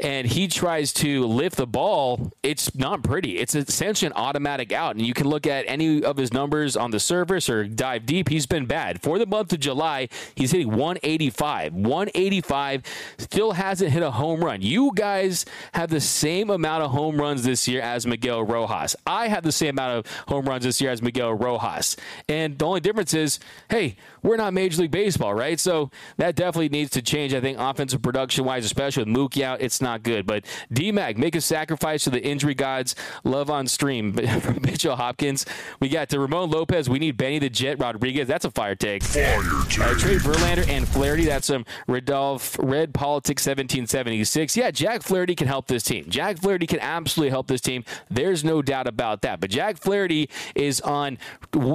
and 0.00 0.26
he 0.26 0.48
tries 0.48 0.92
to 0.94 1.24
lift 1.24 1.56
the 1.56 1.66
ball, 1.66 2.32
it's 2.42 2.74
not 2.74 3.02
pretty. 3.02 3.38
It's 3.38 3.54
essentially 3.54 4.08
an 4.08 4.12
automatic 4.14 4.72
out. 4.72 4.96
And 4.96 5.06
you 5.06 5.14
can 5.14 5.28
look 5.28 5.46
at 5.46 5.64
any 5.68 6.02
of 6.02 6.16
his 6.16 6.32
numbers 6.32 6.76
on 6.76 6.90
the 6.90 7.00
surface 7.00 7.48
or 7.48 7.64
dive 7.64 8.06
deep. 8.06 8.28
He's 8.28 8.46
been 8.46 8.66
bad. 8.66 9.02
For 9.02 9.18
the 9.18 9.26
month 9.26 9.52
of 9.52 9.60
July, 9.60 10.08
he's 10.34 10.50
hitting 10.50 10.68
185. 10.68 11.74
185 11.74 12.82
still 13.18 13.52
hasn't 13.52 13.92
hit 13.92 14.02
a 14.02 14.10
home 14.10 14.44
run. 14.44 14.62
You 14.62 14.92
guys 14.94 15.44
have 15.74 15.90
the 15.90 16.00
same 16.00 16.50
amount 16.50 16.82
of 16.82 16.90
home 16.90 17.16
runs 17.16 17.44
this 17.44 17.68
year 17.68 17.80
as 17.80 18.06
Miguel 18.06 18.42
Rojas. 18.42 18.96
I 19.06 19.28
have 19.28 19.44
the 19.44 19.52
same 19.52 19.70
amount 19.70 19.98
of 19.98 20.12
home 20.28 20.48
runs 20.48 20.64
this 20.64 20.80
year 20.80 20.90
as 20.90 21.02
Miguel 21.02 21.34
Rojas. 21.34 21.96
And 22.28 22.58
the 22.58 22.66
only 22.66 22.80
difference 22.80 23.14
is, 23.14 23.38
hey, 23.70 23.96
we're 24.22 24.36
not 24.36 24.54
Major 24.54 24.82
League 24.82 24.90
Baseball, 24.90 25.34
right? 25.34 25.60
So 25.60 25.90
that 26.16 26.34
definitely 26.34 26.70
needs 26.70 26.90
to 26.90 27.02
change. 27.02 27.34
I 27.34 27.40
think 27.40 27.58
offensive 27.58 28.02
production 28.02 28.44
wise, 28.44 28.64
especially 28.64 29.04
with 29.04 29.14
Mookie 29.14 29.42
out, 29.42 29.60
it's 29.60 29.80
not 29.84 30.02
good. 30.02 30.26
But 30.26 30.44
DMAC, 30.72 31.16
make 31.16 31.36
a 31.36 31.40
sacrifice 31.40 32.02
to 32.04 32.10
the 32.10 32.20
injury 32.20 32.54
gods. 32.54 32.96
Love 33.22 33.50
on 33.50 33.68
stream. 33.68 34.14
From 34.14 34.58
Mitchell 34.62 34.96
Hopkins, 34.96 35.46
we 35.78 35.88
got 35.88 36.08
to 36.08 36.18
Ramon 36.18 36.50
Lopez. 36.50 36.88
We 36.88 36.98
need 36.98 37.16
Benny 37.16 37.38
the 37.38 37.48
Jet 37.48 37.78
Rodriguez. 37.78 38.26
That's 38.26 38.44
a 38.44 38.50
fire 38.50 38.74
take. 38.74 39.04
Fire 39.04 39.40
take. 39.68 39.80
Uh, 39.80 39.94
Trey 39.94 40.16
Verlander 40.16 40.68
and 40.68 40.88
Flaherty. 40.88 41.26
That's 41.26 41.46
some 41.46 41.64
Redolph 41.88 42.56
Red 42.58 42.92
Politics 42.94 43.46
1776. 43.46 44.56
Yeah, 44.56 44.70
Jack 44.70 45.02
Flaherty 45.02 45.34
can 45.34 45.46
help 45.46 45.66
this 45.66 45.84
team. 45.84 46.06
Jack 46.08 46.38
Flaherty 46.38 46.66
can 46.66 46.80
absolutely 46.80 47.30
help 47.30 47.46
this 47.46 47.60
team. 47.60 47.84
There's 48.10 48.42
no 48.42 48.62
doubt 48.62 48.88
about 48.88 49.22
that. 49.22 49.40
But 49.40 49.50
Jack 49.50 49.76
Flaherty 49.76 50.28
is 50.54 50.80
on 50.80 51.18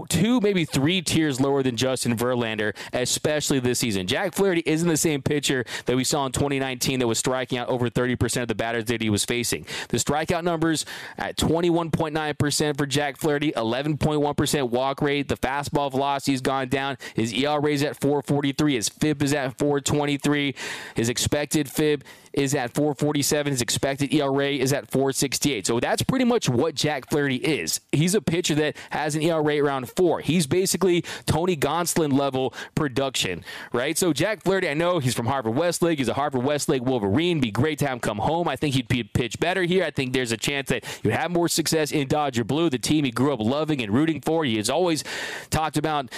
two, 0.10 0.42
maybe 0.42 0.66
three 0.66 1.02
tiers 1.02 1.40
lower 1.40 1.64
than 1.64 1.78
Justin 1.78 2.18
Verlander, 2.18 2.76
especially 2.94 3.60
this 3.60 3.80
season. 3.80 4.08
Jack 4.08 4.34
Flaherty 4.34 4.64
isn't 4.66 4.88
the 4.88 4.98
same 4.98 5.22
pitcher 5.22 5.64
that 5.86 5.96
we 5.96 6.04
saw 6.04 6.26
in 6.26 6.32
2019 6.32 7.00
that 7.00 7.08
was 7.08 7.20
striking 7.20 7.58
out 7.58 7.70
over 7.70 7.90
30% 8.00 8.44
of 8.44 8.48
the 8.48 8.56
batters 8.56 8.86
that 8.86 9.02
he 9.02 9.10
was 9.10 9.26
facing. 9.26 9.66
The 9.90 9.98
strikeout 9.98 10.44
numbers 10.44 10.86
at 11.18 11.36
21.9% 11.38 12.78
for 12.78 12.86
Jack 12.86 13.18
Flaherty, 13.18 13.52
11.1% 13.52 14.70
walk 14.70 15.02
rate. 15.02 15.28
The 15.28 15.38
fastball 15.38 15.92
velocity 15.92 16.32
has 16.32 16.42
gone 16.42 16.70
down. 16.70 16.98
His 17.14 17.34
ERA 17.34 17.68
is 17.68 17.84
at 17.84 18.00
443. 18.00 18.76
His 18.76 18.90
FIP 18.90 19.24
is 19.24 19.34
at 19.34 19.58
423. 19.58 20.56
His 20.96 21.10
expected 21.10 21.70
FIP 21.70 22.04
is 22.34 22.56
at 22.56 22.74
447. 22.74 23.52
His 23.52 23.62
expected 23.62 24.14
ERA 24.14 24.50
is 24.50 24.74
at 24.74 24.90
468. 24.90 25.68
So 25.68 25.80
that's 25.80 26.02
pretty 26.04 26.26
much 26.26 26.50
what 26.50 26.76
Jack 26.76 27.10
Flaherty 27.10 27.38
is. 27.38 27.82
He's 27.92 28.16
a 28.16 28.22
pitcher 28.22 28.56
that 28.56 28.76
has 28.92 29.16
an 29.16 29.22
ERA 29.22 29.58
around 29.58 29.90
four. 29.90 30.20
He's 30.20 30.48
basically 30.48 31.04
Tony 31.26 31.56
Gonsolin 31.56 32.14
level 32.14 32.54
production, 32.76 33.44
right? 33.74 33.98
So 33.98 34.14
Jack 34.14 34.44
Flaherty, 34.44 34.70
I 34.70 34.74
know 34.74 35.00
he's 35.00 35.14
from 35.14 35.28
Harvard 35.28 35.56
Westlake. 35.56 36.00
He's 36.00 36.08
a 36.08 36.14
Harvard 36.14 36.44
Westlake 36.44 36.84
Wolverine. 36.84 37.40
Be 37.40 37.52
great 37.52 37.80
to 37.80 37.88
have 37.88 37.94
him 37.94 38.00
come 38.00 38.18
home. 38.18 38.48
I 38.48 38.56
think 38.56 38.76
he'd 38.76 39.14
pitch 39.14 39.40
better 39.40 39.64
here. 39.64 39.84
I 39.84 39.92
think 39.92 40.14
there's 40.14 40.32
a 40.32 40.38
chance 40.38 40.70
that 40.70 40.84
you'd 41.04 41.14
have 41.14 41.32
more 41.32 41.48
success 41.48 41.92
in 41.92 42.08
Dodger 42.08 42.44
Blue, 42.44 42.70
the 42.70 42.78
team 42.78 43.06
he 43.06 43.12
grew 43.12 43.34
up 43.34 43.40
loving 43.40 43.82
and 43.82 43.94
rooting 43.94 44.22
for. 44.22 44.46
He 44.46 44.58
has 44.58 44.70
always 44.70 45.04
talked 45.50 45.78
about 45.78 46.12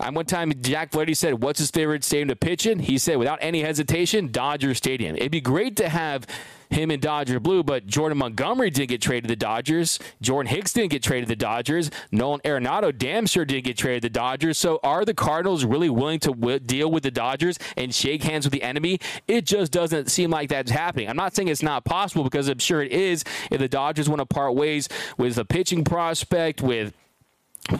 I 0.00 0.10
one 0.10 0.26
time 0.26 0.52
Jack 0.62 0.92
Flaherty 0.92 1.14
said, 1.14 1.42
"What's 1.42 1.58
his 1.58 1.70
favorite 1.70 2.04
stadium 2.04 2.28
to 2.28 2.36
pitch 2.36 2.66
in?" 2.66 2.78
He 2.78 2.98
said, 2.98 3.16
without 3.16 3.38
any 3.40 3.62
hesitation, 3.62 4.30
Dodger 4.30 4.74
Stadium. 4.74 5.16
It'd 5.16 5.32
be 5.32 5.40
great 5.40 5.76
to 5.76 5.88
have 5.88 6.26
him 6.70 6.90
in 6.90 7.00
Dodger 7.00 7.40
blue, 7.40 7.62
but 7.62 7.86
Jordan 7.86 8.18
Montgomery 8.18 8.70
didn't 8.70 8.90
get 8.90 9.00
traded 9.00 9.24
to 9.24 9.28
the 9.28 9.36
Dodgers. 9.36 9.98
Jordan 10.20 10.50
Hicks 10.50 10.72
didn't 10.72 10.90
get 10.90 11.02
traded 11.02 11.28
to 11.28 11.32
the 11.32 11.36
Dodgers. 11.36 11.90
Nolan 12.12 12.40
Arenado 12.40 12.96
damn 12.96 13.26
sure 13.26 13.44
didn't 13.44 13.64
get 13.64 13.78
traded 13.78 14.02
to 14.02 14.08
the 14.08 14.12
Dodgers. 14.12 14.58
So 14.58 14.78
are 14.82 15.04
the 15.04 15.14
Cardinals 15.14 15.64
really 15.64 15.88
willing 15.88 16.20
to 16.20 16.30
w- 16.30 16.58
deal 16.58 16.90
with 16.90 17.02
the 17.02 17.10
Dodgers 17.10 17.58
and 17.76 17.94
shake 17.94 18.22
hands 18.22 18.44
with 18.44 18.52
the 18.52 18.62
enemy? 18.62 19.00
It 19.26 19.46
just 19.46 19.72
doesn't 19.72 20.10
seem 20.10 20.30
like 20.30 20.50
that's 20.50 20.70
happening. 20.70 21.08
I'm 21.08 21.16
not 21.16 21.34
saying 21.34 21.48
it's 21.48 21.62
not 21.62 21.84
possible 21.84 22.24
because 22.24 22.48
I'm 22.48 22.58
sure 22.58 22.82
it 22.82 22.92
is 22.92 23.24
if 23.50 23.58
the 23.58 23.68
Dodgers 23.68 24.08
want 24.08 24.20
to 24.20 24.26
part 24.26 24.54
ways 24.54 24.88
with 25.16 25.38
a 25.38 25.44
pitching 25.44 25.84
prospect 25.84 26.60
with 26.60 26.92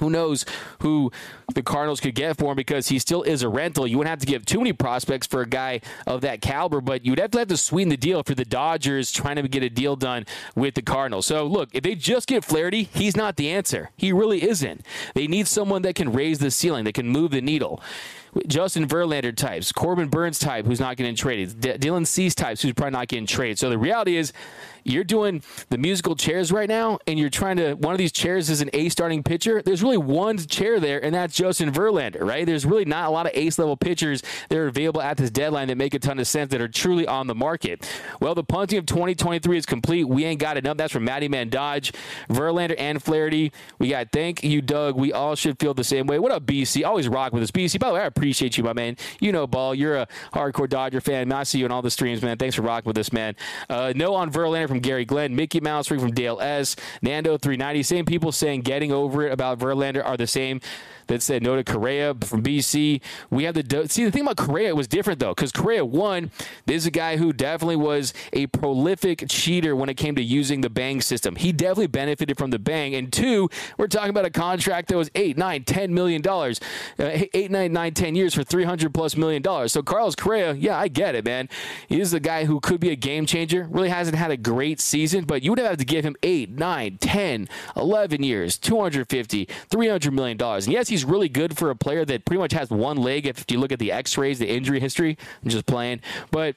who 0.00 0.10
knows 0.10 0.44
who 0.80 1.10
the 1.54 1.62
Cardinals 1.62 2.00
could 2.00 2.14
get 2.14 2.36
for 2.36 2.52
him 2.52 2.56
because 2.56 2.88
he 2.88 2.98
still 2.98 3.22
is 3.22 3.42
a 3.42 3.48
rental. 3.48 3.86
You 3.86 3.98
wouldn't 3.98 4.10
have 4.10 4.20
to 4.20 4.26
give 4.26 4.44
too 4.44 4.58
many 4.58 4.72
prospects 4.72 5.26
for 5.26 5.40
a 5.42 5.46
guy 5.46 5.80
of 6.06 6.20
that 6.22 6.40
caliber, 6.40 6.80
but 6.80 7.04
you'd 7.04 7.18
have 7.18 7.30
to 7.32 7.38
have 7.38 7.48
to 7.48 7.56
sweeten 7.56 7.88
the 7.88 7.96
deal 7.96 8.22
for 8.22 8.34
the 8.34 8.44
Dodgers 8.44 9.10
trying 9.12 9.36
to 9.36 9.48
get 9.48 9.62
a 9.62 9.70
deal 9.70 9.96
done 9.96 10.26
with 10.54 10.74
the 10.74 10.82
Cardinals. 10.82 11.26
So 11.26 11.46
look, 11.46 11.70
if 11.72 11.82
they 11.82 11.94
just 11.94 12.28
get 12.28 12.44
Flaherty, 12.44 12.84
he's 12.84 13.16
not 13.16 13.36
the 13.36 13.50
answer. 13.50 13.90
He 13.96 14.12
really 14.12 14.42
isn't. 14.42 14.84
They 15.14 15.26
need 15.26 15.48
someone 15.48 15.82
that 15.82 15.94
can 15.94 16.12
raise 16.12 16.38
the 16.38 16.50
ceiling, 16.50 16.84
that 16.84 16.94
can 16.94 17.08
move 17.08 17.30
the 17.30 17.40
needle. 17.40 17.82
Justin 18.46 18.86
Verlander 18.86 19.34
types, 19.34 19.72
Corbin 19.72 20.08
Burnes 20.08 20.38
type, 20.38 20.66
who's 20.66 20.80
not 20.80 20.96
getting 20.96 21.14
traded, 21.14 21.60
D- 21.60 21.72
Dylan 21.72 22.06
Cease 22.06 22.34
types, 22.34 22.62
who's 22.62 22.74
probably 22.74 22.92
not 22.92 23.08
getting 23.08 23.26
traded. 23.26 23.58
So 23.58 23.70
the 23.70 23.78
reality 23.78 24.16
is, 24.16 24.32
you're 24.88 25.04
doing 25.04 25.42
the 25.70 25.78
musical 25.78 26.16
chairs 26.16 26.52
right 26.52 26.68
now, 26.68 26.98
and 27.06 27.18
you're 27.18 27.30
trying 27.30 27.56
to. 27.56 27.74
One 27.74 27.92
of 27.92 27.98
these 27.98 28.12
chairs 28.12 28.50
is 28.50 28.60
an 28.60 28.70
A 28.72 28.88
starting 28.88 29.22
pitcher. 29.22 29.62
There's 29.62 29.82
really 29.82 29.96
one 29.96 30.38
chair 30.38 30.80
there, 30.80 31.02
and 31.02 31.14
that's 31.14 31.34
Justin 31.34 31.72
Verlander, 31.72 32.22
right? 32.22 32.46
There's 32.46 32.64
really 32.64 32.84
not 32.84 33.08
a 33.08 33.10
lot 33.10 33.26
of 33.26 33.32
ace 33.34 33.58
level 33.58 33.76
pitchers 33.76 34.22
that 34.48 34.58
are 34.58 34.66
available 34.66 35.02
at 35.02 35.16
this 35.16 35.30
deadline 35.30 35.68
that 35.68 35.76
make 35.76 35.94
a 35.94 35.98
ton 35.98 36.18
of 36.18 36.26
sense 36.26 36.50
that 36.50 36.60
are 36.60 36.68
truly 36.68 37.06
on 37.06 37.26
the 37.26 37.34
market. 37.34 37.88
Well, 38.20 38.34
the 38.34 38.44
punting 38.44 38.78
of 38.78 38.86
2023 38.86 39.56
is 39.56 39.66
complete. 39.66 40.04
We 40.04 40.24
ain't 40.24 40.40
got 40.40 40.56
enough. 40.56 40.76
That's 40.76 40.92
from 40.92 41.04
Matty 41.04 41.28
Man 41.28 41.48
Dodge, 41.48 41.92
Verlander, 42.28 42.74
and 42.78 43.02
Flaherty. 43.02 43.52
We 43.78 43.88
got 43.88 44.12
thank 44.12 44.42
you, 44.42 44.62
Doug. 44.62 44.96
We 44.96 45.12
all 45.12 45.34
should 45.34 45.58
feel 45.58 45.74
the 45.74 45.84
same 45.84 46.06
way. 46.06 46.18
What 46.18 46.32
up, 46.32 46.44
BC? 46.44 46.84
Always 46.84 47.08
rock 47.08 47.32
with 47.32 47.42
us, 47.42 47.50
BC. 47.50 47.78
By 47.78 47.88
the 47.88 47.94
way, 47.94 48.00
I 48.00 48.06
appreciate 48.06 48.56
you, 48.56 48.64
my 48.64 48.72
man. 48.72 48.96
You 49.20 49.32
know, 49.32 49.46
ball. 49.46 49.74
You're 49.74 49.96
a 49.96 50.08
hardcore 50.32 50.68
Dodger 50.68 51.00
fan. 51.00 51.32
I 51.32 51.42
see 51.42 51.58
you 51.58 51.64
on 51.64 51.72
all 51.72 51.82
the 51.82 51.90
streams, 51.90 52.22
man. 52.22 52.36
Thanks 52.38 52.56
for 52.56 52.62
rocking 52.62 52.88
with 52.88 52.98
us, 52.98 53.12
man. 53.12 53.36
Uh, 53.68 53.92
no 53.94 54.14
on 54.14 54.32
Verlander 54.32 54.68
from 54.68 54.77
Gary 54.80 55.04
Glenn. 55.04 55.34
Mickey 55.36 55.60
Mouse 55.60 55.88
free 55.88 55.98
from 55.98 56.12
Dale 56.12 56.40
S. 56.40 56.76
Nando 57.02 57.38
390. 57.38 57.82
Same 57.82 58.04
people 58.04 58.32
saying 58.32 58.62
getting 58.62 58.92
over 58.92 59.26
it 59.26 59.32
about 59.32 59.58
Verlander 59.58 60.04
are 60.04 60.16
the 60.16 60.26
same 60.26 60.60
that 61.08 61.22
said 61.22 61.42
no 61.42 61.56
to 61.56 61.64
Correa 61.64 62.14
from 62.14 62.42
BC. 62.42 63.00
We 63.30 63.44
have 63.44 63.54
the 63.54 63.88
see 63.88 64.04
the 64.04 64.10
thing 64.10 64.22
about 64.22 64.36
Correa 64.36 64.74
was 64.74 64.86
different 64.86 65.18
though 65.18 65.34
because 65.34 65.52
Correa 65.52 65.84
one, 65.84 66.30
this 66.66 66.76
is 66.76 66.86
a 66.86 66.90
guy 66.90 67.16
who 67.16 67.32
definitely 67.32 67.76
was 67.76 68.14
a 68.32 68.46
prolific 68.46 69.24
cheater 69.28 69.74
when 69.74 69.88
it 69.88 69.94
came 69.94 70.14
to 70.14 70.22
using 70.22 70.60
the 70.60 70.70
bang 70.70 71.00
system. 71.00 71.36
He 71.36 71.52
definitely 71.52 71.88
benefited 71.88 72.38
from 72.38 72.50
the 72.50 72.58
bang. 72.58 72.94
And 72.94 73.12
two, 73.12 73.50
we're 73.76 73.88
talking 73.88 74.10
about 74.10 74.24
a 74.24 74.30
contract 74.30 74.88
that 74.88 74.96
was 74.96 75.10
eight, 75.14 75.36
nine, 75.36 75.64
ten 75.64 75.92
million 75.92 76.22
dollars, 76.22 76.60
uh, 76.98 77.10
eight, 77.34 77.50
nine, 77.50 77.72
nine, 77.72 77.94
ten 77.94 78.14
years 78.14 78.34
for 78.34 78.44
three 78.44 78.64
hundred 78.64 78.94
plus 78.94 79.16
million 79.16 79.42
dollars. 79.42 79.72
So 79.72 79.82
Carlos 79.82 80.14
Correa, 80.14 80.52
yeah, 80.52 80.78
I 80.78 80.88
get 80.88 81.14
it, 81.14 81.24
man. 81.24 81.48
He 81.88 82.00
is 82.00 82.12
a 82.12 82.20
guy 82.20 82.44
who 82.44 82.60
could 82.60 82.80
be 82.80 82.90
a 82.90 82.96
game 82.96 83.26
changer. 83.26 83.66
Really 83.70 83.88
hasn't 83.88 84.16
had 84.16 84.30
a 84.30 84.36
great 84.36 84.80
season, 84.80 85.24
but 85.24 85.42
you 85.42 85.50
would 85.52 85.58
have 85.58 85.78
to 85.78 85.84
give 85.84 86.04
him 86.04 86.16
eight, 86.22 86.50
nine, 86.50 86.98
10, 87.00 87.48
11 87.76 88.22
years, 88.22 88.58
250, 88.58 89.48
300 89.70 90.12
million 90.12 90.36
dollars. 90.36 90.66
And 90.66 90.74
yes, 90.74 90.88
he's 90.88 90.97
he's 90.98 91.04
really 91.08 91.28
good 91.28 91.56
for 91.56 91.70
a 91.70 91.76
player 91.76 92.04
that 92.04 92.24
pretty 92.24 92.40
much 92.40 92.52
has 92.52 92.70
one 92.70 92.96
leg. 92.96 93.26
If 93.26 93.44
you 93.48 93.60
look 93.60 93.72
at 93.72 93.78
the 93.78 93.92
X-rays, 93.92 94.38
the 94.38 94.48
injury 94.48 94.80
history, 94.80 95.16
I'm 95.42 95.50
just 95.50 95.66
playing, 95.66 96.00
but 96.30 96.56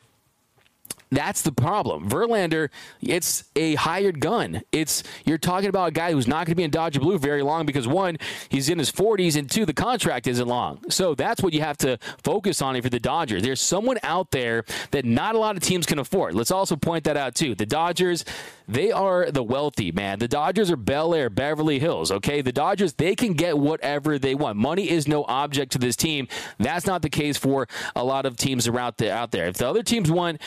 that's 1.11 1.41
the 1.41 1.51
problem. 1.51 2.09
Verlander, 2.09 2.69
it's 3.01 3.43
a 3.55 3.75
hired 3.75 4.19
gun. 4.19 4.61
It's 4.71 5.03
you're 5.25 5.37
talking 5.37 5.69
about 5.69 5.89
a 5.89 5.91
guy 5.91 6.11
who's 6.11 6.27
not 6.27 6.45
going 6.45 6.51
to 6.51 6.55
be 6.55 6.63
in 6.63 6.71
Dodger 6.71 6.99
blue 6.99 7.17
very 7.17 7.41
long 7.41 7.65
because 7.65 7.87
one, 7.87 8.17
he's 8.49 8.69
in 8.69 8.79
his 8.79 8.91
40s, 8.91 9.35
and 9.35 9.49
two, 9.49 9.65
the 9.65 9.73
contract 9.73 10.27
isn't 10.27 10.47
long. 10.47 10.79
So 10.89 11.15
that's 11.15 11.41
what 11.41 11.53
you 11.53 11.61
have 11.61 11.77
to 11.79 11.97
focus 12.23 12.61
on 12.61 12.81
for 12.81 12.89
the 12.89 12.99
Dodgers. 12.99 13.43
There's 13.43 13.59
someone 13.59 13.97
out 14.03 14.31
there 14.31 14.63
that 14.91 15.03
not 15.03 15.35
a 15.35 15.39
lot 15.39 15.57
of 15.57 15.63
teams 15.63 15.85
can 15.85 15.99
afford. 15.99 16.33
Let's 16.35 16.51
also 16.51 16.75
point 16.75 17.03
that 17.03 17.17
out 17.17 17.35
too. 17.35 17.55
The 17.55 17.65
Dodgers, 17.65 18.23
they 18.67 18.91
are 18.91 19.29
the 19.29 19.43
wealthy 19.43 19.91
man. 19.91 20.19
The 20.19 20.27
Dodgers 20.27 20.71
are 20.71 20.77
Bel 20.77 21.13
Air, 21.13 21.29
Beverly 21.29 21.79
Hills. 21.79 22.11
Okay, 22.11 22.41
the 22.41 22.53
Dodgers 22.53 22.93
they 22.93 23.15
can 23.15 23.33
get 23.33 23.57
whatever 23.57 24.17
they 24.17 24.35
want. 24.35 24.57
Money 24.57 24.89
is 24.89 25.07
no 25.07 25.25
object 25.25 25.73
to 25.73 25.77
this 25.77 25.95
team. 25.95 26.27
That's 26.57 26.85
not 26.85 27.01
the 27.01 27.09
case 27.09 27.37
for 27.37 27.67
a 27.95 28.03
lot 28.03 28.25
of 28.25 28.37
teams 28.37 28.67
around 28.67 28.95
there. 28.97 29.13
Out 29.13 29.31
there, 29.31 29.47
if 29.47 29.57
the 29.57 29.67
other 29.67 29.83
teams 29.83 30.09
want 30.09 30.41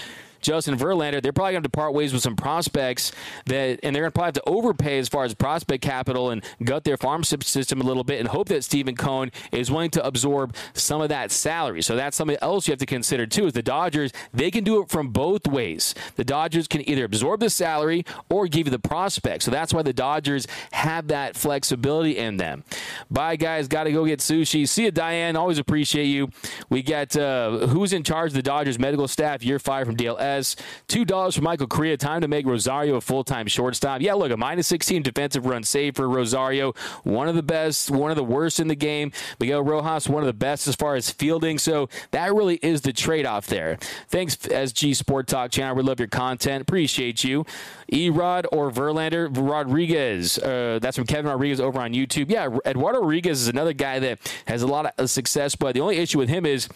Justin 0.44 0.76
Verlander, 0.76 1.20
they're 1.22 1.32
probably 1.32 1.52
going 1.52 1.62
to 1.62 1.68
part 1.68 1.94
ways 1.94 2.12
with 2.12 2.22
some 2.22 2.36
prospects 2.36 3.10
that, 3.46 3.80
and 3.82 3.94
they're 3.94 4.02
going 4.02 4.10
to 4.10 4.14
probably 4.14 4.28
have 4.28 4.34
to 4.34 4.48
overpay 4.48 4.98
as 4.98 5.08
far 5.08 5.24
as 5.24 5.34
prospect 5.34 5.82
capital 5.82 6.30
and 6.30 6.44
gut 6.62 6.84
their 6.84 6.96
farm 6.96 7.24
system 7.24 7.80
a 7.80 7.84
little 7.84 8.04
bit 8.04 8.20
and 8.20 8.28
hope 8.28 8.48
that 8.48 8.62
Steven 8.62 8.94
Cohen 8.94 9.32
is 9.50 9.70
willing 9.70 9.90
to 9.90 10.06
absorb 10.06 10.54
some 10.74 11.00
of 11.00 11.08
that 11.08 11.30
salary. 11.30 11.82
So 11.82 11.96
that's 11.96 12.16
something 12.16 12.36
else 12.42 12.68
you 12.68 12.72
have 12.72 12.78
to 12.78 12.86
consider 12.86 13.26
too. 13.26 13.46
Is 13.46 13.52
the 13.54 13.62
Dodgers 13.62 14.12
they 14.32 14.50
can 14.50 14.64
do 14.64 14.82
it 14.82 14.90
from 14.90 15.08
both 15.08 15.46
ways. 15.46 15.94
The 16.16 16.24
Dodgers 16.24 16.68
can 16.68 16.88
either 16.88 17.04
absorb 17.04 17.40
the 17.40 17.50
salary 17.50 18.04
or 18.28 18.46
give 18.46 18.66
you 18.66 18.70
the 18.70 18.78
prospect. 18.78 19.42
So 19.42 19.50
that's 19.50 19.72
why 19.72 19.82
the 19.82 19.92
Dodgers 19.92 20.46
have 20.72 21.08
that 21.08 21.36
flexibility 21.36 22.18
in 22.18 22.36
them. 22.36 22.64
Bye 23.10 23.36
guys, 23.36 23.68
got 23.68 23.84
to 23.84 23.92
go 23.92 24.04
get 24.04 24.20
sushi. 24.20 24.68
See 24.68 24.84
you, 24.84 24.90
Diane. 24.90 25.36
Always 25.36 25.58
appreciate 25.58 26.04
you. 26.04 26.30
We 26.68 26.82
got 26.82 27.16
uh, 27.16 27.66
who's 27.68 27.92
in 27.92 28.02
charge 28.02 28.30
of 28.30 28.34
the 28.34 28.42
Dodgers 28.42 28.78
medical 28.78 29.08
staff. 29.08 29.42
Year 29.42 29.58
five 29.58 29.86
from 29.86 29.96
Dale 29.96 30.16
S. 30.34 30.56
$2 30.88 31.34
for 31.34 31.42
Michael 31.42 31.66
Correa. 31.66 31.96
Time 31.96 32.20
to 32.20 32.28
make 32.28 32.46
Rosario 32.46 32.96
a 32.96 33.00
full 33.00 33.24
time 33.24 33.46
shortstop. 33.46 34.00
Yeah, 34.00 34.14
look, 34.14 34.30
a 34.30 34.36
minus 34.36 34.66
16 34.68 35.02
defensive 35.02 35.46
run 35.46 35.62
save 35.62 35.96
for 35.96 36.08
Rosario. 36.08 36.74
One 37.02 37.28
of 37.28 37.34
the 37.34 37.42
best, 37.42 37.90
one 37.90 38.10
of 38.10 38.16
the 38.16 38.24
worst 38.24 38.60
in 38.60 38.68
the 38.68 38.74
game. 38.74 39.12
Miguel 39.40 39.62
Rojas, 39.62 40.08
one 40.08 40.22
of 40.22 40.26
the 40.26 40.32
best 40.32 40.66
as 40.68 40.74
far 40.74 40.96
as 40.96 41.10
fielding. 41.10 41.58
So 41.58 41.88
that 42.10 42.34
really 42.34 42.56
is 42.56 42.82
the 42.82 42.92
trade 42.92 43.26
off 43.26 43.46
there. 43.46 43.78
Thanks, 44.08 44.36
SG 44.36 44.94
Sport 44.96 45.26
Talk 45.26 45.50
channel. 45.50 45.76
We 45.76 45.82
love 45.82 45.98
your 45.98 46.08
content. 46.08 46.62
Appreciate 46.62 47.24
you. 47.24 47.44
Erod 47.92 48.46
or 48.52 48.70
Verlander 48.70 49.28
Rodriguez. 49.30 50.38
Uh, 50.38 50.78
that's 50.80 50.96
from 50.96 51.06
Kevin 51.06 51.30
Rodriguez 51.30 51.60
over 51.60 51.80
on 51.80 51.92
YouTube. 51.92 52.30
Yeah, 52.30 52.56
Eduardo 52.66 53.00
Rodriguez 53.00 53.42
is 53.42 53.48
another 53.48 53.72
guy 53.72 53.98
that 54.00 54.18
has 54.46 54.62
a 54.62 54.66
lot 54.66 54.92
of 54.98 55.10
success, 55.10 55.54
but 55.54 55.74
the 55.74 55.80
only 55.80 55.98
issue 55.98 56.18
with 56.18 56.28
him 56.28 56.46
is 56.46 56.68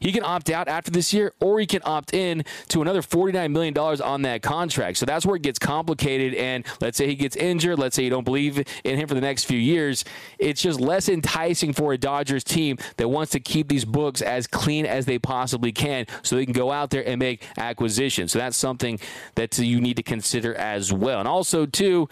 he 0.00 0.12
can 0.12 0.24
opt 0.24 0.50
out 0.50 0.66
after 0.66 0.90
this 0.90 1.12
year, 1.12 1.32
or 1.40 1.60
he 1.60 1.66
can 1.66 1.82
opt 1.84 2.14
in 2.14 2.44
to 2.68 2.82
another 2.82 3.02
$49 3.02 3.50
million 3.52 3.76
on 3.78 4.22
that 4.22 4.42
contract. 4.42 4.98
So 4.98 5.06
that's 5.06 5.26
where 5.26 5.36
it 5.36 5.42
gets 5.42 5.58
complicated. 5.58 6.34
And 6.34 6.66
let's 6.80 6.96
say 6.96 7.06
he 7.06 7.14
gets 7.14 7.36
injured. 7.36 7.78
Let's 7.78 7.94
say 7.96 8.04
you 8.04 8.10
don't 8.10 8.24
believe 8.24 8.64
in 8.84 8.96
him 8.98 9.06
for 9.06 9.14
the 9.14 9.20
next 9.20 9.44
few 9.44 9.58
years. 9.58 10.04
It's 10.38 10.62
just 10.62 10.80
less 10.80 11.08
enticing 11.08 11.72
for 11.72 11.92
a 11.92 11.98
Dodgers 11.98 12.42
team 12.42 12.78
that 12.96 13.08
wants 13.08 13.32
to 13.32 13.40
keep 13.40 13.68
these 13.68 13.84
books 13.84 14.22
as 14.22 14.46
clean 14.46 14.86
as 14.86 15.06
they 15.06 15.18
possibly 15.18 15.72
can 15.72 16.06
so 16.22 16.36
they 16.36 16.44
can 16.44 16.54
go 16.54 16.72
out 16.72 16.90
there 16.90 17.06
and 17.06 17.18
make 17.18 17.46
acquisitions. 17.58 18.32
So 18.32 18.38
that's 18.38 18.56
something 18.56 18.98
that 19.34 19.58
you 19.58 19.80
need 19.80 19.96
to 19.96 20.02
consider 20.02 20.54
as 20.54 20.92
well. 20.92 21.18
And 21.18 21.28
also, 21.28 21.66
too, 21.66 22.08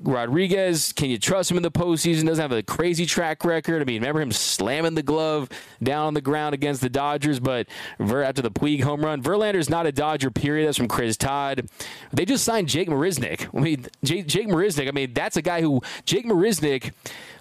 Rodriguez, 0.00 0.92
can 0.92 1.10
you 1.10 1.18
trust 1.18 1.50
him 1.50 1.56
in 1.56 1.62
the 1.62 1.70
postseason? 1.70 2.26
Doesn't 2.26 2.42
have 2.42 2.52
a 2.52 2.62
crazy 2.62 3.06
track 3.06 3.44
record. 3.44 3.82
I 3.82 3.84
mean, 3.84 4.00
remember 4.00 4.20
him 4.20 4.32
slamming 4.32 4.94
the 4.94 5.02
glove 5.02 5.48
down 5.82 6.06
on 6.06 6.14
the 6.14 6.20
ground 6.20 6.54
against 6.54 6.80
the 6.80 6.88
Dodgers, 6.88 7.40
but 7.40 7.66
Ver 7.98 8.22
after 8.22 8.42
the 8.42 8.50
Puig 8.50 8.82
home 8.82 9.04
run. 9.04 9.22
Verlander's 9.22 9.70
not 9.70 9.86
a 9.86 9.92
Dodger, 9.92 10.30
period. 10.30 10.66
That's 10.66 10.78
from 10.78 10.88
Chris 10.88 11.16
Todd. 11.16 11.68
They 12.12 12.24
just 12.24 12.44
signed 12.44 12.68
Jake 12.68 12.88
Marisnick. 12.88 13.48
I 13.54 13.60
mean, 13.60 13.86
Jake, 14.04 14.26
Jake 14.26 14.48
Marisnick, 14.48 14.88
I 14.88 14.92
mean, 14.92 15.12
that's 15.12 15.36
a 15.36 15.42
guy 15.42 15.60
who, 15.60 15.80
Jake 16.04 16.26
Marisnick, 16.26 16.92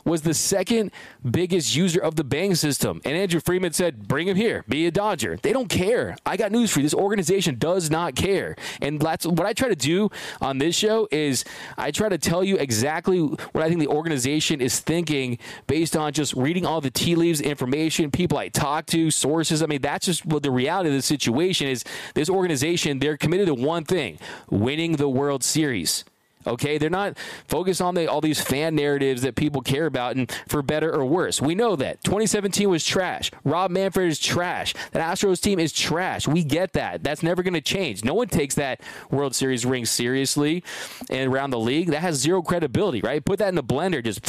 was 0.06 0.22
the 0.22 0.34
second 0.34 0.92
biggest 1.30 1.76
user 1.76 2.00
of 2.00 2.16
the 2.16 2.24
Bang 2.24 2.56
system. 2.56 3.02
And 3.04 3.18
Andrew 3.18 3.40
Friedman 3.40 3.74
said, 3.74 4.08
bring 4.08 4.28
him 4.28 4.38
here, 4.38 4.64
be 4.70 4.86
a 4.86 4.92
Dodger. 4.92 5.38
They 5.42 5.52
don't 5.52 5.68
care. 5.68 6.16
I 6.26 6.38
got 6.38 6.52
news 6.52 6.72
for 6.72 6.80
you. 6.80 6.84
This 6.84 6.94
organization 6.94 7.58
does 7.58 7.90
not 7.90 8.16
care. 8.16 8.56
And 8.82 9.00
that's 9.00 9.26
what 9.26 9.46
I 9.46 9.54
try 9.54 9.68
to 9.68 9.76
do 9.76 10.10
on 10.40 10.60
this 10.60 10.76
show 10.76 11.08
is 11.12 11.44
I 11.78 11.92
try 11.92 12.10
to 12.10 12.18
tell 12.18 12.44
you 12.44 12.58
exactly 12.58 13.20
what 13.20 13.64
I 13.64 13.68
think 13.68 13.80
the 13.80 13.88
organization 13.88 14.62
is 14.62 14.80
thinking 14.80 15.40
based 15.68 15.98
on 15.98 16.14
just 16.14 16.34
reading 16.34 16.66
all 16.66 16.82
the 16.82 16.92
tea 16.92 17.16
leaves, 17.16 17.42
information, 17.42 18.12
people 18.12 18.38
I 18.38 18.50
talk 18.50 18.86
to, 18.88 19.10
sources. 19.10 19.64
I 19.64 19.66
mean, 19.66 19.82
that's 19.82 20.06
just 20.06 20.26
what 20.26 20.44
the 20.44 20.52
reality 20.52 20.90
of 20.90 20.96
the 20.96 21.02
situation 21.02 21.68
is. 21.68 21.84
This 22.14 22.30
organization, 22.30 23.00
they're 23.00 23.18
committed 23.18 23.48
to 23.48 23.56
one 23.56 23.84
thing, 23.84 24.20
winning 24.50 24.98
the 24.98 25.10
World 25.10 25.44
Series. 25.44 26.06
Okay, 26.48 26.78
they're 26.78 26.90
not 26.90 27.18
focused 27.48 27.82
on 27.82 27.96
the, 27.96 28.08
all 28.08 28.22
these 28.22 28.40
fan 28.40 28.76
narratives 28.76 29.22
that 29.24 29.36
people 29.36 29.62
care 29.62 29.86
about, 29.86 30.16
and 30.16 30.32
for 30.48 30.62
better 30.62 30.94
or 30.94 31.06
worse, 31.06 31.42
we 31.42 31.56
know 31.56 31.76
that 31.76 32.04
2017 32.04 32.70
was 32.70 32.86
trash. 32.86 33.32
Rob 33.44 33.72
Manfred 33.72 34.10
is 34.10 34.20
trash. 34.20 34.74
That 34.92 35.02
Astros 35.02 35.42
team 35.42 35.60
is 35.60 35.72
trash. 35.72 36.28
We 36.28 36.44
get 36.44 36.74
that. 36.74 37.04
That's 37.04 37.24
never 37.24 37.44
going 37.44 37.54
to 37.54 37.62
change. 37.62 38.04
No 38.04 38.14
one 38.14 38.28
takes 38.28 38.56
that 38.56 38.82
World 39.10 39.36
Series 39.36 39.66
ring 39.66 39.86
seriously, 39.86 40.64
and 41.10 41.32
around 41.32 41.52
the 41.52 41.60
league, 41.60 41.90
that 41.90 42.02
has 42.02 42.16
zero 42.16 42.42
credibility. 42.42 43.02
Right? 43.02 43.24
Put 43.24 43.40
that 43.40 43.50
in 43.50 43.56
the 43.56 43.64
blender, 43.64 44.04
just 44.04 44.24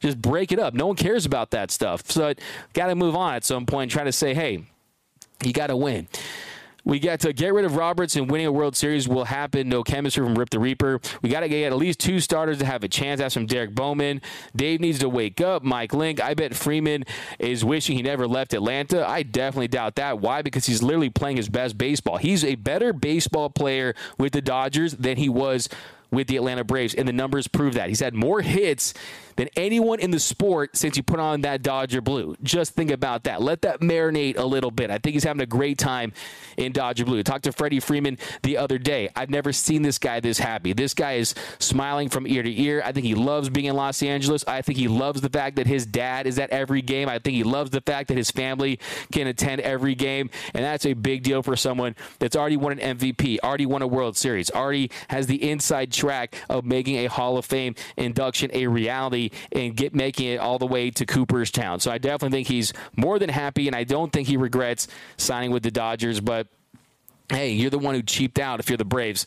just 0.00 0.20
break 0.20 0.52
it 0.52 0.58
up. 0.58 0.74
No 0.74 0.86
one 0.86 0.96
cares 0.96 1.26
about 1.26 1.50
that 1.50 1.70
stuff. 1.70 2.10
So, 2.10 2.34
got 2.72 2.86
to 2.86 2.94
move 2.94 3.14
on 3.14 3.34
at 3.34 3.44
some 3.44 3.66
point. 3.66 3.90
Try 3.90 4.04
to 4.04 4.12
say, 4.12 4.34
hey, 4.34 4.64
you 5.42 5.52
got 5.52 5.68
to 5.68 5.76
win. 5.76 6.08
We 6.90 6.98
got 6.98 7.20
to 7.20 7.32
get 7.32 7.54
rid 7.54 7.64
of 7.64 7.76
Roberts 7.76 8.16
and 8.16 8.28
winning 8.28 8.48
a 8.48 8.52
World 8.52 8.74
Series 8.74 9.06
will 9.06 9.26
happen. 9.26 9.68
No 9.68 9.84
chemistry 9.84 10.24
from 10.24 10.34
Rip 10.34 10.50
the 10.50 10.58
Reaper. 10.58 11.00
We 11.22 11.30
got 11.30 11.40
to 11.40 11.48
get 11.48 11.72
at 11.72 11.78
least 11.78 12.00
two 12.00 12.18
starters 12.18 12.58
to 12.58 12.66
have 12.66 12.82
a 12.82 12.88
chance. 12.88 13.20
That's 13.20 13.32
from 13.32 13.46
Derek 13.46 13.76
Bowman. 13.76 14.20
Dave 14.56 14.80
needs 14.80 14.98
to 14.98 15.08
wake 15.08 15.40
up. 15.40 15.62
Mike 15.62 15.94
Link. 15.94 16.20
I 16.20 16.34
bet 16.34 16.56
Freeman 16.56 17.04
is 17.38 17.64
wishing 17.64 17.96
he 17.96 18.02
never 18.02 18.26
left 18.26 18.54
Atlanta. 18.54 19.08
I 19.08 19.22
definitely 19.22 19.68
doubt 19.68 19.94
that. 19.94 20.18
Why? 20.18 20.42
Because 20.42 20.66
he's 20.66 20.82
literally 20.82 21.10
playing 21.10 21.36
his 21.36 21.48
best 21.48 21.78
baseball. 21.78 22.16
He's 22.16 22.44
a 22.44 22.56
better 22.56 22.92
baseball 22.92 23.50
player 23.50 23.94
with 24.18 24.32
the 24.32 24.42
Dodgers 24.42 24.94
than 24.94 25.16
he 25.16 25.28
was 25.28 25.68
with 26.10 26.26
the 26.26 26.36
Atlanta 26.36 26.64
Braves, 26.64 26.92
and 26.92 27.06
the 27.06 27.12
numbers 27.12 27.46
prove 27.46 27.74
that. 27.74 27.88
He's 27.88 28.00
had 28.00 28.14
more 28.14 28.40
hits 28.40 28.94
than 29.36 29.48
anyone 29.56 30.00
in 30.00 30.10
the 30.10 30.20
sport 30.20 30.76
since 30.76 30.96
you 30.96 31.02
put 31.02 31.20
on 31.20 31.42
that 31.42 31.62
Dodger 31.62 32.00
blue. 32.00 32.36
Just 32.42 32.74
think 32.74 32.90
about 32.90 33.24
that. 33.24 33.42
Let 33.42 33.62
that 33.62 33.80
marinate 33.80 34.38
a 34.38 34.44
little 34.44 34.70
bit. 34.70 34.90
I 34.90 34.98
think 34.98 35.14
he's 35.14 35.24
having 35.24 35.42
a 35.42 35.46
great 35.46 35.78
time 35.78 36.12
in 36.56 36.72
Dodger 36.72 37.04
blue. 37.04 37.22
Talked 37.22 37.44
to 37.44 37.52
Freddie 37.52 37.80
Freeman 37.80 38.18
the 38.42 38.56
other 38.56 38.78
day. 38.78 39.08
I've 39.16 39.30
never 39.30 39.52
seen 39.52 39.82
this 39.82 39.98
guy 39.98 40.20
this 40.20 40.38
happy. 40.38 40.72
This 40.72 40.94
guy 40.94 41.14
is 41.14 41.34
smiling 41.58 42.08
from 42.08 42.26
ear 42.26 42.42
to 42.42 42.60
ear. 42.60 42.82
I 42.84 42.92
think 42.92 43.06
he 43.06 43.14
loves 43.14 43.48
being 43.48 43.66
in 43.66 43.76
Los 43.76 44.02
Angeles. 44.02 44.44
I 44.46 44.62
think 44.62 44.78
he 44.78 44.88
loves 44.88 45.20
the 45.20 45.30
fact 45.30 45.56
that 45.56 45.66
his 45.66 45.86
dad 45.86 46.26
is 46.26 46.38
at 46.38 46.50
every 46.50 46.82
game. 46.82 47.08
I 47.08 47.18
think 47.18 47.36
he 47.36 47.44
loves 47.44 47.70
the 47.70 47.80
fact 47.80 48.08
that 48.08 48.16
his 48.16 48.30
family 48.30 48.78
can 49.12 49.26
attend 49.26 49.60
every 49.62 49.94
game. 49.94 50.30
And 50.54 50.64
that's 50.64 50.86
a 50.86 50.92
big 50.92 51.22
deal 51.22 51.42
for 51.42 51.56
someone 51.56 51.96
that's 52.18 52.36
already 52.36 52.56
won 52.56 52.78
an 52.78 52.98
MVP, 52.98 53.38
already 53.42 53.66
won 53.66 53.82
a 53.82 53.86
World 53.86 54.16
Series, 54.16 54.50
already 54.50 54.90
has 55.08 55.26
the 55.26 55.50
inside 55.50 55.92
track 55.92 56.34
of 56.48 56.64
making 56.64 56.96
a 56.96 57.06
Hall 57.06 57.36
of 57.36 57.44
Fame 57.44 57.74
induction 57.96 58.50
a 58.52 58.66
reality 58.66 59.29
and 59.52 59.76
get 59.76 59.94
making 59.94 60.26
it 60.26 60.40
all 60.40 60.58
the 60.58 60.66
way 60.66 60.90
to 60.90 61.06
Cooperstown. 61.06 61.80
So 61.80 61.90
I 61.90 61.98
definitely 61.98 62.36
think 62.36 62.48
he's 62.48 62.72
more 62.96 63.18
than 63.18 63.28
happy, 63.28 63.66
and 63.66 63.76
I 63.76 63.84
don't 63.84 64.12
think 64.12 64.28
he 64.28 64.36
regrets 64.36 64.88
signing 65.16 65.50
with 65.50 65.62
the 65.62 65.70
Dodgers. 65.70 66.20
But 66.20 66.46
hey, 67.28 67.52
you're 67.52 67.70
the 67.70 67.78
one 67.78 67.94
who 67.94 68.02
cheaped 68.02 68.38
out 68.38 68.60
if 68.60 68.68
you're 68.68 68.76
the 68.76 68.84
Braves. 68.84 69.26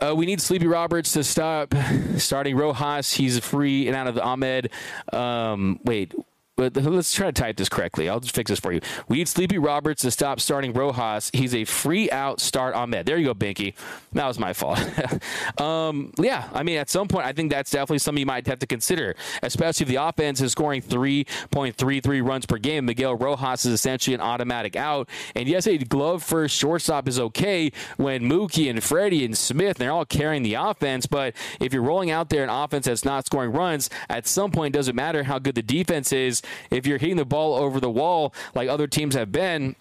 Uh, 0.00 0.14
we 0.14 0.26
need 0.26 0.40
Sleepy 0.40 0.66
Roberts 0.66 1.12
to 1.14 1.24
stop 1.24 1.74
starting 2.18 2.56
Rojas. 2.56 3.12
He's 3.12 3.38
free 3.38 3.86
and 3.86 3.96
out 3.96 4.06
of 4.06 4.18
Ahmed. 4.18 4.70
Um, 5.12 5.80
wait, 5.84 6.14
but 6.56 6.74
let's 6.76 7.12
try 7.12 7.26
to 7.26 7.32
type 7.32 7.56
this 7.56 7.68
correctly. 7.68 8.08
I'll 8.08 8.20
just 8.20 8.34
fix 8.34 8.48
this 8.48 8.58
for 8.58 8.72
you. 8.72 8.80
We 9.08 9.18
need 9.18 9.28
Sleepy 9.28 9.58
Roberts 9.58 10.02
to 10.02 10.10
stop 10.10 10.40
starting 10.40 10.72
Rojas. 10.72 11.30
He's 11.34 11.54
a 11.54 11.64
free 11.64 12.10
out 12.10 12.40
start 12.40 12.74
Ahmed. 12.74 13.04
There 13.04 13.18
you 13.18 13.26
go, 13.26 13.34
Binky. 13.34 13.74
That 14.12 14.26
was 14.26 14.38
my 14.38 14.54
fault. 14.54 14.80
um, 15.60 16.12
yeah, 16.18 16.48
I 16.54 16.62
mean, 16.62 16.78
at 16.78 16.88
some 16.88 17.08
point, 17.08 17.26
I 17.26 17.32
think 17.32 17.50
that's 17.50 17.70
definitely 17.70 17.98
something 17.98 18.20
you 18.20 18.26
might 18.26 18.46
have 18.46 18.58
to 18.60 18.66
consider, 18.66 19.14
especially 19.42 19.84
if 19.84 19.88
the 19.88 19.96
offense 19.96 20.40
is 20.40 20.52
scoring 20.52 20.80
3.33 20.80 22.26
runs 22.26 22.46
per 22.46 22.56
game. 22.56 22.86
Miguel 22.86 23.14
Rojas 23.14 23.66
is 23.66 23.72
essentially 23.72 24.14
an 24.14 24.22
automatic 24.22 24.76
out. 24.76 25.10
And 25.34 25.46
yes, 25.48 25.66
a 25.66 25.76
glove 25.76 26.22
first 26.22 26.56
shortstop 26.56 27.06
is 27.06 27.20
okay 27.20 27.70
when 27.98 28.22
Mookie 28.22 28.70
and 28.70 28.82
Freddie 28.82 29.26
and 29.26 29.36
Smith, 29.36 29.76
they're 29.76 29.92
all 29.92 30.06
carrying 30.06 30.42
the 30.42 30.54
offense. 30.54 31.04
But 31.04 31.34
if 31.60 31.74
you're 31.74 31.82
rolling 31.82 32.10
out 32.10 32.30
there 32.30 32.42
an 32.42 32.50
offense 32.50 32.86
that's 32.86 33.04
not 33.04 33.26
scoring 33.26 33.52
runs, 33.52 33.90
at 34.08 34.26
some 34.26 34.50
point, 34.50 34.74
it 34.74 34.78
doesn't 34.78 34.96
matter 34.96 35.24
how 35.24 35.38
good 35.38 35.54
the 35.54 35.62
defense 35.62 36.12
is 36.12 36.42
if 36.70 36.86
you're 36.86 36.98
hitting 36.98 37.16
the 37.16 37.24
ball 37.24 37.54
over 37.54 37.80
the 37.80 37.90
wall 37.90 38.34
like 38.54 38.68
other 38.68 38.86
teams 38.86 39.14
have 39.14 39.32
been, 39.32 39.76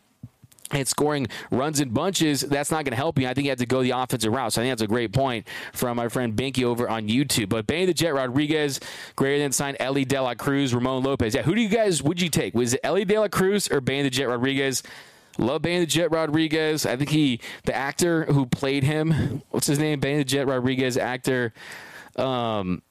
and 0.71 0.87
scoring 0.87 1.27
runs 1.51 1.79
in 1.79 1.89
bunches, 1.89 2.41
that's 2.41 2.71
not 2.71 2.83
going 2.85 2.91
to 2.91 2.97
help 2.97 3.19
you. 3.19 3.27
I 3.27 3.33
think 3.33 3.45
you 3.45 3.51
have 3.51 3.59
to 3.59 3.65
go 3.65 3.83
the 3.83 3.91
offensive 3.91 4.31
route. 4.33 4.53
So 4.53 4.61
I 4.61 4.65
think 4.65 4.71
that's 4.71 4.81
a 4.81 4.87
great 4.87 5.13
point 5.13 5.47
from 5.73 5.97
my 5.97 6.09
friend 6.09 6.35
Binky 6.35 6.63
over 6.63 6.89
on 6.89 7.07
YouTube. 7.07 7.49
But 7.49 7.67
Benny 7.67 7.85
the 7.85 7.93
Jet 7.93 8.13
Rodriguez, 8.13 8.79
greater 9.15 9.41
than 9.41 9.51
signed 9.51 9.77
Elly 9.79 10.05
De 10.05 10.21
La 10.21 10.33
Cruz, 10.33 10.73
Ramon 10.73 11.03
Lopez. 11.03 11.35
Yeah, 11.35 11.43
who 11.43 11.53
do 11.55 11.61
you 11.61 11.69
guys 11.69 12.01
would 12.01 12.19
you 12.19 12.29
take? 12.29 12.55
Was 12.55 12.73
it 12.73 12.79
Elly 12.83 13.05
De 13.05 13.19
La 13.19 13.27
Cruz 13.27 13.69
or 13.71 13.79
Benny 13.79 14.03
the 14.03 14.09
Jet 14.09 14.27
Rodriguez? 14.27 14.81
Love 15.37 15.61
Benny 15.61 15.81
the 15.81 15.85
Jet 15.85 16.11
Rodriguez. 16.11 16.85
I 16.85 16.95
think 16.95 17.09
he, 17.09 17.41
the 17.65 17.75
actor 17.75 18.25
who 18.25 18.45
played 18.45 18.83
him, 18.83 19.41
what's 19.51 19.67
his 19.67 19.79
name? 19.79 19.99
Benny 19.99 20.17
the 20.17 20.23
Jet 20.23 20.47
Rodriguez, 20.47 20.97
actor. 20.97 21.53
Um, 22.15 22.81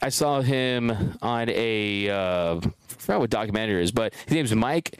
I 0.00 0.10
saw 0.10 0.40
him 0.40 1.16
on 1.20 1.48
a 1.50 2.08
uh, 2.08 2.60
forgot 3.08 3.20
what 3.20 3.30
documentary 3.30 3.82
is, 3.82 3.90
but 3.90 4.12
his 4.26 4.34
name's 4.34 4.54
Mike 4.54 4.98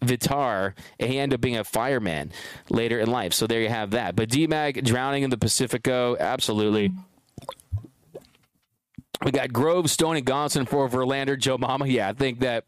Vitar, 0.00 0.74
and 1.00 1.10
he 1.10 1.18
ended 1.18 1.38
up 1.38 1.40
being 1.40 1.56
a 1.56 1.64
fireman 1.64 2.30
later 2.70 3.00
in 3.00 3.10
life. 3.10 3.32
So 3.32 3.48
there 3.48 3.60
you 3.60 3.68
have 3.68 3.90
that. 3.90 4.14
But 4.14 4.28
DMAC 4.28 4.84
drowning 4.84 5.24
in 5.24 5.30
the 5.30 5.36
Pacifico, 5.36 6.16
absolutely. 6.20 6.92
We 9.24 9.32
got 9.32 9.52
Grove, 9.52 9.90
Stone, 9.90 10.16
and 10.16 10.24
Gonson 10.24 10.68
for 10.68 10.88
Verlander, 10.88 11.36
Joe 11.36 11.58
Mama. 11.58 11.88
Yeah, 11.88 12.08
I 12.08 12.12
think 12.12 12.38
that 12.40 12.64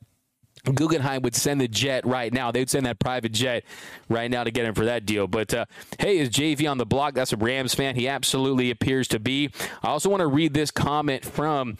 Guggenheim 0.64 1.22
would 1.22 1.36
send 1.36 1.60
the 1.60 1.68
jet 1.68 2.04
right 2.04 2.32
now. 2.32 2.50
They'd 2.50 2.68
send 2.68 2.84
that 2.86 2.98
private 2.98 3.30
jet 3.30 3.64
right 4.08 4.28
now 4.28 4.42
to 4.42 4.50
get 4.50 4.64
him 4.64 4.74
for 4.74 4.86
that 4.86 5.06
deal. 5.06 5.28
But 5.28 5.54
uh, 5.54 5.66
hey, 6.00 6.18
is 6.18 6.30
JV 6.30 6.68
on 6.68 6.78
the 6.78 6.86
block? 6.86 7.14
That's 7.14 7.32
a 7.32 7.36
Rams 7.36 7.76
fan. 7.76 7.94
He 7.94 8.08
absolutely 8.08 8.72
appears 8.72 9.06
to 9.08 9.20
be. 9.20 9.50
I 9.84 9.90
also 9.90 10.08
want 10.08 10.22
to 10.22 10.26
read 10.26 10.52
this 10.52 10.72
comment 10.72 11.24
from 11.24 11.78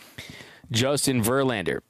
Justin 0.70 1.24
Verlander. 1.24 1.80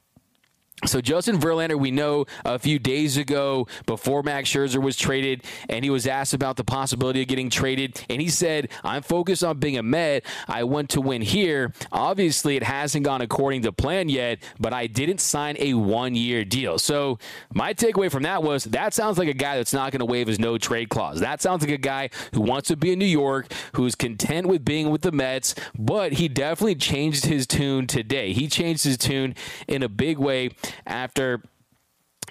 So 0.87 1.03
Justin 1.03 1.39
Verlander, 1.39 1.79
we 1.79 1.91
know 1.91 2.25
a 2.45 2.59
few 2.59 2.79
days 2.79 3.19
ago 3.19 3.67
before 3.85 4.23
Max 4.23 4.51
Scherzer 4.51 4.81
was 4.81 4.97
traded, 4.97 5.45
and 5.69 5.85
he 5.85 5.91
was 5.91 6.07
asked 6.07 6.33
about 6.33 6.57
the 6.57 6.65
possibility 6.65 7.21
of 7.21 7.29
getting 7.29 7.51
traded, 7.51 8.01
and 8.09 8.23
he 8.23 8.29
said, 8.29 8.71
"I'm 8.83 9.03
focused 9.03 9.45
on 9.45 9.59
being 9.59 9.77
a 9.77 9.83
Met. 9.83 10.25
I 10.49 10.65
want 10.65 10.89
to 10.91 11.01
win 11.01 11.21
here. 11.21 11.75
Obviously, 11.93 12.57
it 12.57 12.63
hasn't 12.63 13.05
gone 13.05 13.21
according 13.21 13.63
to 13.63 13.73
plan 13.73 14.09
yet, 14.09 14.39
but 14.59 14.73
I 14.73 14.87
didn't 14.87 15.21
sign 15.21 15.57
a 15.59 15.75
one-year 15.75 16.45
deal." 16.47 16.79
So 16.79 17.19
my 17.53 17.75
takeaway 17.75 18.11
from 18.11 18.23
that 18.23 18.43
was 18.43 18.65
that 18.65 18.95
sounds 18.95 19.19
like 19.19 19.29
a 19.29 19.35
guy 19.35 19.57
that's 19.57 19.75
not 19.75 19.93
going 19.93 20.01
to 20.01 20.07
waive 20.07 20.29
his 20.29 20.39
no 20.39 20.57
trade 20.57 20.89
clause. 20.89 21.21
That 21.21 21.43
sounds 21.43 21.63
like 21.63 21.73
a 21.73 21.79
guy 21.79 22.09
who 22.33 22.41
wants 22.41 22.69
to 22.69 22.77
be 22.77 22.93
in 22.93 22.99
New 22.99 23.05
York, 23.05 23.53
who's 23.75 23.95
content 23.95 24.47
with 24.47 24.65
being 24.65 24.91
with 24.91 25.03
the 25.03 25.13
Mets, 25.13 25.55
but 25.79 26.15
he 26.15 26.27
definitely 26.27 26.77
changed 26.77 27.27
his 27.27 27.47
tune 27.47 27.87
today. 27.87 28.33
He 28.33 28.49
changed 28.49 28.85
his 28.85 28.97
tune 28.97 29.35
in 29.69 29.83
a 29.83 29.89
big 29.89 30.17
way 30.17 30.51
after 30.87 31.43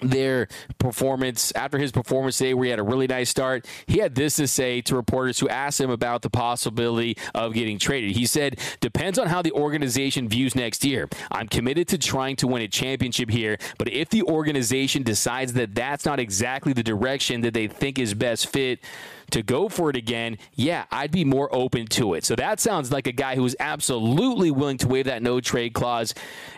their 0.02 0.48
performance 0.78 1.52
after 1.54 1.78
his 1.78 1.92
performance 1.92 2.38
today 2.38 2.54
where 2.54 2.64
he 2.64 2.70
had 2.70 2.78
a 2.78 2.82
really 2.82 3.06
nice 3.06 3.28
start 3.28 3.66
he 3.86 3.98
had 3.98 4.14
this 4.14 4.36
to 4.36 4.46
say 4.46 4.80
to 4.80 4.96
reporters 4.96 5.38
who 5.38 5.48
asked 5.48 5.80
him 5.80 5.90
about 5.90 6.22
the 6.22 6.30
possibility 6.30 7.16
of 7.34 7.52
getting 7.52 7.78
traded. 7.78 8.16
He 8.16 8.26
said 8.26 8.58
depends 8.80 9.18
on 9.18 9.26
how 9.26 9.42
the 9.42 9.52
organization 9.52 10.28
views 10.28 10.54
next 10.54 10.84
year. 10.84 11.08
I'm 11.30 11.48
committed 11.48 11.88
to 11.88 11.98
trying 11.98 12.36
to 12.36 12.46
win 12.46 12.62
a 12.62 12.68
championship 12.68 13.30
here 13.30 13.58
but 13.78 13.88
if 13.88 14.08
the 14.08 14.22
organization 14.22 15.02
decides 15.02 15.52
that 15.54 15.74
that's 15.74 16.04
not 16.04 16.18
exactly 16.18 16.72
the 16.72 16.82
direction 16.82 17.42
that 17.42 17.54
they 17.54 17.66
think 17.66 17.98
is 17.98 18.14
best 18.14 18.46
fit 18.48 18.80
to 19.30 19.42
go 19.42 19.68
for 19.68 19.90
it 19.90 19.96
again, 19.96 20.38
yeah, 20.54 20.84
I'd 20.90 21.10
be 21.10 21.24
more 21.24 21.52
open 21.54 21.86
to 21.88 22.14
it. 22.14 22.24
So 22.24 22.36
that 22.36 22.60
sounds 22.60 22.92
like 22.92 23.06
a 23.06 23.12
guy 23.12 23.36
who 23.36 23.44
is 23.44 23.56
absolutely 23.60 24.50
willing 24.50 24.78
to 24.78 24.88
waive 24.88 25.06
that 25.06 25.22
no 25.22 25.40
trade 25.40 25.74
clause 25.74 26.14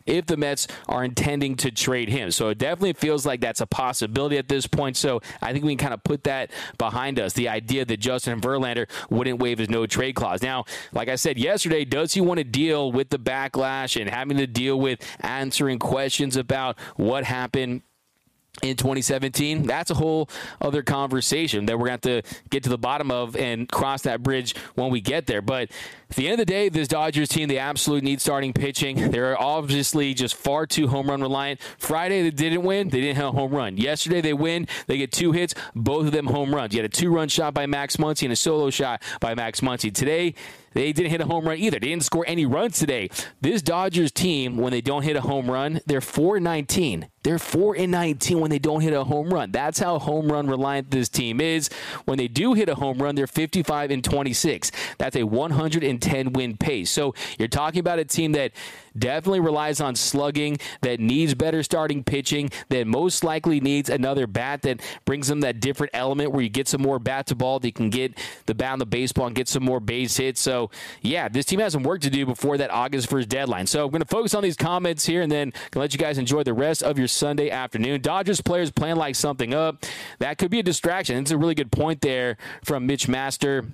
if 0.06 0.26
the 0.26 0.37
Mets 0.37 0.66
are 0.88 1.04
intending 1.04 1.56
to 1.56 1.70
trade 1.70 2.08
him. 2.08 2.30
So 2.30 2.48
it 2.48 2.58
definitely 2.58 2.94
feels 2.94 3.24
like 3.24 3.40
that's 3.40 3.61
a 3.61 3.66
possibility 3.66 4.38
at 4.38 4.48
this 4.48 4.66
point. 4.66 4.96
So 4.96 5.20
I 5.40 5.52
think 5.52 5.64
we 5.64 5.72
can 5.72 5.78
kind 5.78 5.94
of 5.94 6.02
put 6.04 6.24
that 6.24 6.50
behind 6.78 7.20
us. 7.20 7.32
The 7.32 7.48
idea 7.48 7.85
that 7.85 7.98
Justin 7.98 8.40
Verlander 8.40 8.88
wouldn't 9.11 9.38
waive 9.38 9.58
his 9.58 9.70
no 9.70 9.87
trade 9.87 10.14
clause. 10.14 10.42
Now, 10.42 10.64
like 10.92 11.08
I 11.08 11.16
said 11.16 11.38
yesterday, 11.38 11.85
does 11.85 12.14
he 12.14 12.20
want 12.20 12.38
to 12.38 12.44
deal 12.44 12.92
with 12.92 13.11
the 13.11 13.18
backlash 13.18 14.00
and 14.00 14.11
having 14.11 14.37
to 14.38 14.46
deal 14.46 14.78
with 14.78 15.00
answering 15.20 15.78
questions 15.78 16.37
about 16.37 16.78
what 16.96 17.24
happened? 17.24 17.82
In 18.61 18.77
2017, 18.77 19.67
that's 19.67 19.91
a 19.91 19.95
whole 19.95 20.29
other 20.61 20.83
conversation 20.83 21.65
that 21.67 21.79
we're 21.79 21.87
going 21.87 21.99
to 22.01 22.11
have 22.11 22.25
to 22.25 22.41
get 22.51 22.62
to 22.65 22.69
the 22.69 22.77
bottom 22.77 23.11
of 23.11 23.35
and 23.35 23.67
cross 23.69 24.03
that 24.03 24.23
bridge 24.23 24.55
when 24.75 24.91
we 24.91 25.01
get 25.01 25.27
there. 25.27 25.41
But 25.41 25.71
at 26.11 26.17
the 26.17 26.27
end 26.27 26.35
of 26.35 26.38
the 26.47 26.53
day, 26.53 26.69
this 26.69 26.87
Dodgers 26.87 27.31
team, 27.31 27.49
they 27.49 27.59
absolutely 27.59 28.11
need 28.11 28.21
starting 28.21 28.53
pitching. 28.53 29.11
They're 29.11 29.41
obviously 29.41 30.12
just 30.12 30.37
far 30.37 30.67
too 30.67 30.87
home 30.87 31.09
run 31.09 31.23
reliant. 31.23 31.61
Friday, 31.79 32.23
they 32.23 32.31
didn't 32.31 32.62
win. 32.62 32.91
They 32.91 33.01
didn't 33.01 33.17
have 33.17 33.35
a 33.35 33.38
home 33.38 33.53
run. 33.53 33.79
Yesterday, 33.79 34.21
they 34.21 34.35
win. 34.35 34.69
They 34.87 34.99
get 34.99 35.12
two 35.12 35.33
hits, 35.33 35.55
both 35.75 36.05
of 36.05 36.12
them 36.12 36.27
home 36.27 36.55
runs. 36.55 36.75
You 36.75 36.83
had 36.83 36.91
a 36.91 36.95
two 36.95 37.11
run 37.11 37.29
shot 37.29 37.55
by 37.55 37.65
Max 37.65 37.97
Muncy 37.97 38.25
and 38.25 38.33
a 38.33 38.37
solo 38.37 38.69
shot 38.69 39.03
by 39.21 39.35
Max 39.35 39.62
Muncy. 39.62 39.93
Today, 39.93 40.35
they 40.75 40.93
didn't 40.93 41.11
hit 41.11 41.23
a 41.23 41.27
home 41.27 41.47
run 41.47 41.57
either. 41.57 41.81
They 41.81 41.88
didn't 41.88 42.05
score 42.05 42.25
any 42.29 42.45
runs 42.45 42.79
today. 42.79 43.09
This 43.41 43.62
Dodgers 43.62 44.12
team, 44.12 44.59
when 44.59 44.73
they 44.73 44.83
don't 44.83 45.03
hit 45.03 45.17
a 45.17 45.23
home 45.23 45.51
run, 45.51 45.81
they're 45.87 46.03
4 46.03 46.38
19. 46.38 47.09
They're 47.22 47.38
4 47.38 47.76
and 47.76 47.92
19 47.92 48.40
when 48.40 48.50
they 48.50 48.58
don't 48.58 48.80
hit 48.80 48.92
a 48.92 49.04
home 49.04 49.32
run. 49.32 49.52
That's 49.52 49.78
how 49.78 49.98
home 49.98 50.30
run 50.30 50.48
reliant 50.48 50.90
this 50.90 51.08
team 51.08 51.40
is. 51.40 51.70
When 52.04 52.18
they 52.18 52.28
do 52.28 52.54
hit 52.54 52.68
a 52.68 52.74
home 52.74 52.98
run, 52.98 53.14
they're 53.14 53.26
55 53.26 53.90
and 53.90 54.02
26. 54.02 54.72
That's 54.98 55.16
a 55.16 55.22
110 55.24 56.32
win 56.32 56.56
pace. 56.56 56.90
So 56.90 57.14
you're 57.38 57.48
talking 57.48 57.80
about 57.80 57.98
a 57.98 58.04
team 58.04 58.32
that 58.32 58.52
definitely 58.98 59.40
relies 59.40 59.80
on 59.80 59.94
slugging, 59.94 60.58
that 60.82 61.00
needs 61.00 61.35
better 61.35 61.62
starting 61.62 62.04
pitching, 62.04 62.50
that 62.68 62.87
most 62.87 63.24
likely 63.24 63.61
needs 63.61 63.88
another 63.88 64.26
bat 64.26 64.62
that 64.62 64.80
brings 65.04 65.28
them 65.28 65.40
that 65.40 65.61
different 65.61 65.90
element 65.94 66.32
where 66.32 66.42
you 66.42 66.48
get 66.48 66.68
some 66.68 66.82
more 66.82 66.98
bat 66.98 67.26
to 67.26 67.35
ball, 67.35 67.58
they 67.58 67.70
can 67.70 67.90
get 67.90 68.18
the 68.46 68.54
bat 68.54 68.72
on 68.72 68.78
the 68.78 68.87
baseball 68.87 69.26
and 69.26 69.37
get 69.37 69.48
some 69.48 69.64
more 69.64 69.80
base 69.80 70.16
hits. 70.16 70.40
So, 70.40 70.70
yeah, 71.00 71.28
this 71.28 71.46
team 71.46 71.61
has 71.61 71.72
some 71.72 71.82
work 71.82 72.00
to 72.02 72.11
do 72.11 72.26
before 72.26 72.58
that 72.58 72.70
August 72.70 73.08
1st 73.08 73.28
deadline. 73.28 73.66
So, 73.66 73.85
I'm 73.85 73.90
going 73.90 74.02
to 74.02 74.06
focus 74.06 74.35
on 74.35 74.42
these 74.42 74.56
comments 74.56 75.06
here 75.06 75.22
and 75.22 75.30
then 75.30 75.52
let 75.74 75.92
you 75.92 75.98
guys 75.98 76.18
enjoy 76.18 76.42
the 76.42 76.54
rest 76.54 76.82
of 76.82 76.98
your 76.98 77.08
Sunday 77.12 77.51
afternoon. 77.51 78.01
Dodgers 78.01 78.40
players 78.40 78.70
plan 78.70 78.96
like 78.96 79.14
something 79.14 79.55
up. 79.55 79.85
That 80.18 80.38
could 80.38 80.51
be 80.51 80.59
a 80.59 80.62
distraction. 80.62 81.16
It's 81.18 81.31
a 81.31 81.38
really 81.38 81.55
good 81.55 81.70
point 81.70 82.01
there 82.01 82.37
from 82.64 82.87
Mitch 82.87 83.09
Master 83.09 83.64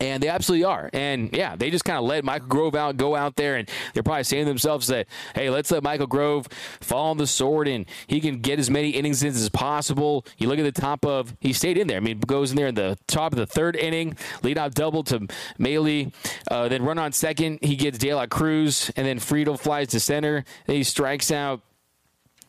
And 0.00 0.22
they 0.22 0.28
absolutely 0.28 0.64
are. 0.64 0.90
And 0.92 1.30
yeah, 1.32 1.56
they 1.56 1.70
just 1.70 1.84
kind 1.84 1.98
of 1.98 2.04
let 2.04 2.24
Michael 2.24 2.48
Grove 2.48 2.74
out, 2.74 2.96
go 2.96 3.14
out 3.14 3.36
there, 3.36 3.56
and 3.56 3.68
they're 3.92 4.02
probably 4.02 4.24
saying 4.24 4.44
to 4.44 4.50
themselves 4.50 4.88
that, 4.88 5.06
hey, 5.34 5.50
let's 5.50 5.70
let 5.70 5.82
Michael 5.82 6.06
Grove 6.06 6.48
fall 6.80 7.10
on 7.10 7.16
the 7.18 7.26
sword 7.26 7.68
and 7.68 7.86
he 8.06 8.20
can 8.20 8.40
get 8.40 8.58
as 8.58 8.70
many 8.70 8.90
innings 8.90 9.22
in 9.22 9.28
as 9.28 9.48
possible. 9.48 10.24
You 10.38 10.48
look 10.48 10.58
at 10.58 10.64
the 10.64 10.80
top 10.80 11.04
of, 11.04 11.36
he 11.40 11.52
stayed 11.52 11.78
in 11.78 11.86
there. 11.86 11.98
I 11.98 12.00
mean, 12.00 12.20
goes 12.20 12.50
in 12.50 12.56
there 12.56 12.66
in 12.66 12.74
the 12.74 12.98
top 13.06 13.32
of 13.32 13.38
the 13.38 13.46
third 13.46 13.76
inning, 13.76 14.16
lead 14.42 14.58
off 14.58 14.72
double 14.72 15.04
to 15.04 15.26
Maile, 15.58 16.10
uh, 16.50 16.68
then 16.68 16.82
run 16.82 16.98
on 16.98 17.12
second. 17.12 17.60
He 17.62 17.76
gets 17.76 17.98
De 17.98 18.14
La 18.14 18.26
Cruz, 18.26 18.90
and 18.96 19.06
then 19.06 19.18
Friedl 19.18 19.58
flies 19.58 19.88
to 19.88 20.00
center. 20.00 20.44
He 20.66 20.82
strikes 20.82 21.30
out 21.30 21.60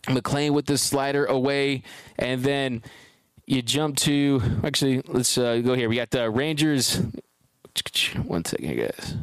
McLean 0.10 0.54
with 0.54 0.66
the 0.66 0.78
slider 0.78 1.26
away, 1.26 1.84
and 2.18 2.44
then 2.44 2.84
you 3.46 3.62
jump 3.62 3.98
to 3.98 4.42
actually 4.64 5.02
let's 5.08 5.38
uh, 5.38 5.58
go 5.60 5.74
here. 5.74 5.90
We 5.90 5.96
got 5.98 6.12
the 6.12 6.30
Rangers 6.30 7.02
one 8.24 8.46
second, 8.46 8.78
guys. 8.78 9.16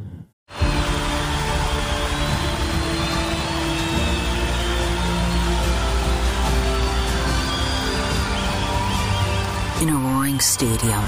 In 9.81 9.89
a 9.89 9.97
roaring 9.97 10.39
stadium, 10.39 11.03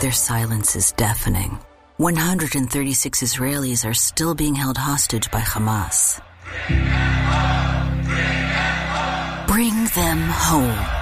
their 0.00 0.12
silence 0.12 0.76
is 0.76 0.92
deafening. 0.92 1.58
136 1.96 3.22
Israelis 3.22 3.84
are 3.88 3.94
still 3.94 4.34
being 4.34 4.54
held 4.54 4.78
hostage 4.78 5.30
by 5.30 5.40
Hamas. 5.40 6.20
Bring 9.46 9.84
them 9.94 10.20
home. 10.30 11.00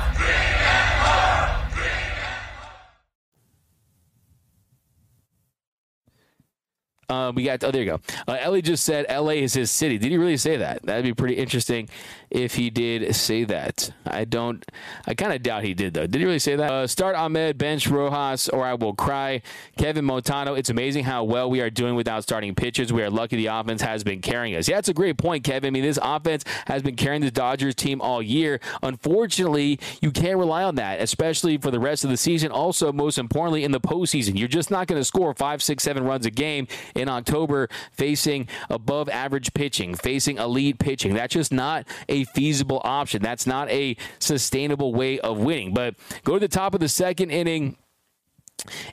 Uh, 7.09 7.33
we 7.35 7.43
got 7.43 7.65
oh 7.65 7.71
there 7.71 7.83
you 7.83 7.91
go. 7.91 8.01
Uh, 8.27 8.37
Ellie 8.39 8.61
just 8.61 8.85
said 8.85 9.07
L.A. 9.09 9.43
is 9.43 9.55
his 9.55 9.71
city. 9.71 9.97
Did 9.97 10.11
he 10.11 10.19
really 10.19 10.37
say 10.37 10.59
that? 10.59 10.83
That'd 10.83 11.05
be 11.05 11.15
pretty 11.15 11.35
interesting 11.35 11.89
if 12.31 12.55
he 12.55 12.69
did 12.69 13.15
say 13.17 13.45
that. 13.45 13.91
I 14.05 14.25
don't. 14.25 14.63
I 15.07 15.15
kind 15.15 15.33
of 15.33 15.43
doubt 15.43 15.65
he 15.65 15.73
did 15.73 15.95
though. 15.95 16.07
Did 16.07 16.21
he 16.21 16.27
really 16.27 16.39
say 16.39 16.57
that? 16.57 16.71
Uh, 16.71 16.87
start 16.87 17.17
Amed, 17.17 17.57
bench 17.57 17.89
Rojas, 17.89 18.51
or 18.51 18.63
I 18.65 18.75
will 18.75 18.93
cry. 18.93 19.41
Kevin 19.79 20.05
Montano. 20.05 20.53
It's 20.53 20.69
amazing 20.69 21.05
how 21.05 21.25
well 21.25 21.49
we 21.49 21.63
are 21.63 21.71
doing 21.71 21.95
without 21.95 22.23
starting 22.25 22.55
pitchers. 22.55 22.93
We 22.93 23.03
are 23.03 23.09
lucky 23.09 23.37
the 23.37 23.47
offense 23.47 23.81
has 23.81 24.05
been 24.05 24.21
carrying 24.21 24.55
us. 24.55 24.69
Yeah, 24.69 24.77
that's 24.77 24.91
a 24.91 24.95
great 24.95 25.17
point, 25.17 25.45
Kevin. 25.45 25.69
I 25.69 25.71
mean, 25.71 25.83
this 25.83 25.99
offense 26.03 26.45
has 26.67 26.83
been 26.83 26.97
carrying 26.97 27.23
the 27.23 27.31
Dodgers 27.31 27.75
team 27.75 28.03
all 28.03 28.21
year. 28.21 28.61
Unfortunately, 28.83 29.81
you 30.03 30.11
can't 30.11 30.37
rely 30.37 30.63
on 30.63 30.75
that, 30.75 31.01
especially 31.01 31.57
for 31.57 31.71
the 31.71 31.81
rest 31.81 32.05
of 32.05 32.11
the 32.11 32.19
season. 32.19 32.53
Also, 32.53 32.93
most 32.93 33.17
importantly, 33.17 33.65
in 33.65 33.73
the 33.73 33.81
postseason, 33.81 34.39
you're 34.39 34.47
just 34.47 34.71
not 34.71 34.87
going 34.87 35.01
to 35.01 35.05
score 35.05 35.33
five, 35.33 35.63
six, 35.63 35.83
seven 35.83 36.05
runs 36.05 36.27
a 36.27 36.31
game 36.31 36.69
in 36.99 37.09
October 37.09 37.69
facing 37.93 38.49
above 38.69 39.09
average 39.09 39.55
pitching, 39.55 39.95
facing 39.95 40.39
elite 40.39 40.79
pitching. 40.79 41.15
That's 41.15 41.35
just 41.35 41.53
not 41.53 41.87
a 42.09 42.25
feasible 42.25 42.81
option. 42.85 43.23
That's 43.23 43.47
not 43.47 43.71
a 43.71 43.97
sustainable 44.19 44.93
way 44.93 45.21
of 45.21 45.39
winning. 45.39 45.73
But 45.73 45.95
go 46.25 46.35
to 46.35 46.41
the 46.41 46.49
top 46.49 46.75
of 46.75 46.81
the 46.81 46.89
second 46.89 47.31
inning. 47.31 47.77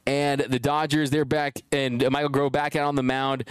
And 0.05 0.41
the 0.41 0.59
Dodgers, 0.59 1.09
they're 1.09 1.25
back, 1.25 1.59
and 1.71 2.07
Michael 2.11 2.29
Grove 2.29 2.51
back 2.51 2.75
out 2.75 2.85
on 2.87 2.93
the 2.93 3.01
mound. 3.01 3.45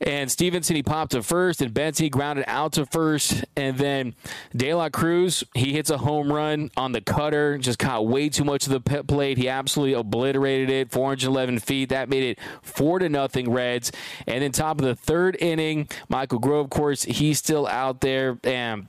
And 0.00 0.30
Stephenson, 0.30 0.76
he 0.76 0.82
popped 0.82 1.12
to 1.12 1.22
first, 1.22 1.62
and 1.62 1.72
Benson 1.72 2.08
grounded 2.08 2.44
out 2.48 2.72
to 2.72 2.86
first. 2.86 3.44
And 3.56 3.78
then 3.78 4.14
De 4.54 4.74
La 4.74 4.88
Cruz, 4.88 5.44
he 5.54 5.72
hits 5.72 5.90
a 5.90 5.98
home 5.98 6.32
run 6.32 6.70
on 6.76 6.92
the 6.92 7.00
cutter, 7.00 7.58
just 7.58 7.78
caught 7.78 8.06
way 8.06 8.28
too 8.28 8.44
much 8.44 8.66
of 8.66 8.72
the 8.72 9.02
plate. 9.04 9.38
He 9.38 9.48
absolutely 9.48 9.94
obliterated 9.94 10.70
it, 10.70 10.90
411 10.90 11.60
feet. 11.60 11.88
That 11.90 12.08
made 12.08 12.24
it 12.24 12.38
four 12.62 12.98
to 12.98 13.08
nothing 13.08 13.50
Reds. 13.50 13.92
And 14.26 14.42
then 14.42 14.52
top 14.52 14.78
of 14.78 14.84
the 14.84 14.96
third 14.96 15.36
inning, 15.40 15.88
Michael 16.08 16.38
Grove, 16.38 16.66
of 16.66 16.70
course, 16.70 17.04
he's 17.04 17.38
still 17.38 17.66
out 17.66 18.00
there. 18.00 18.38
And 18.44 18.88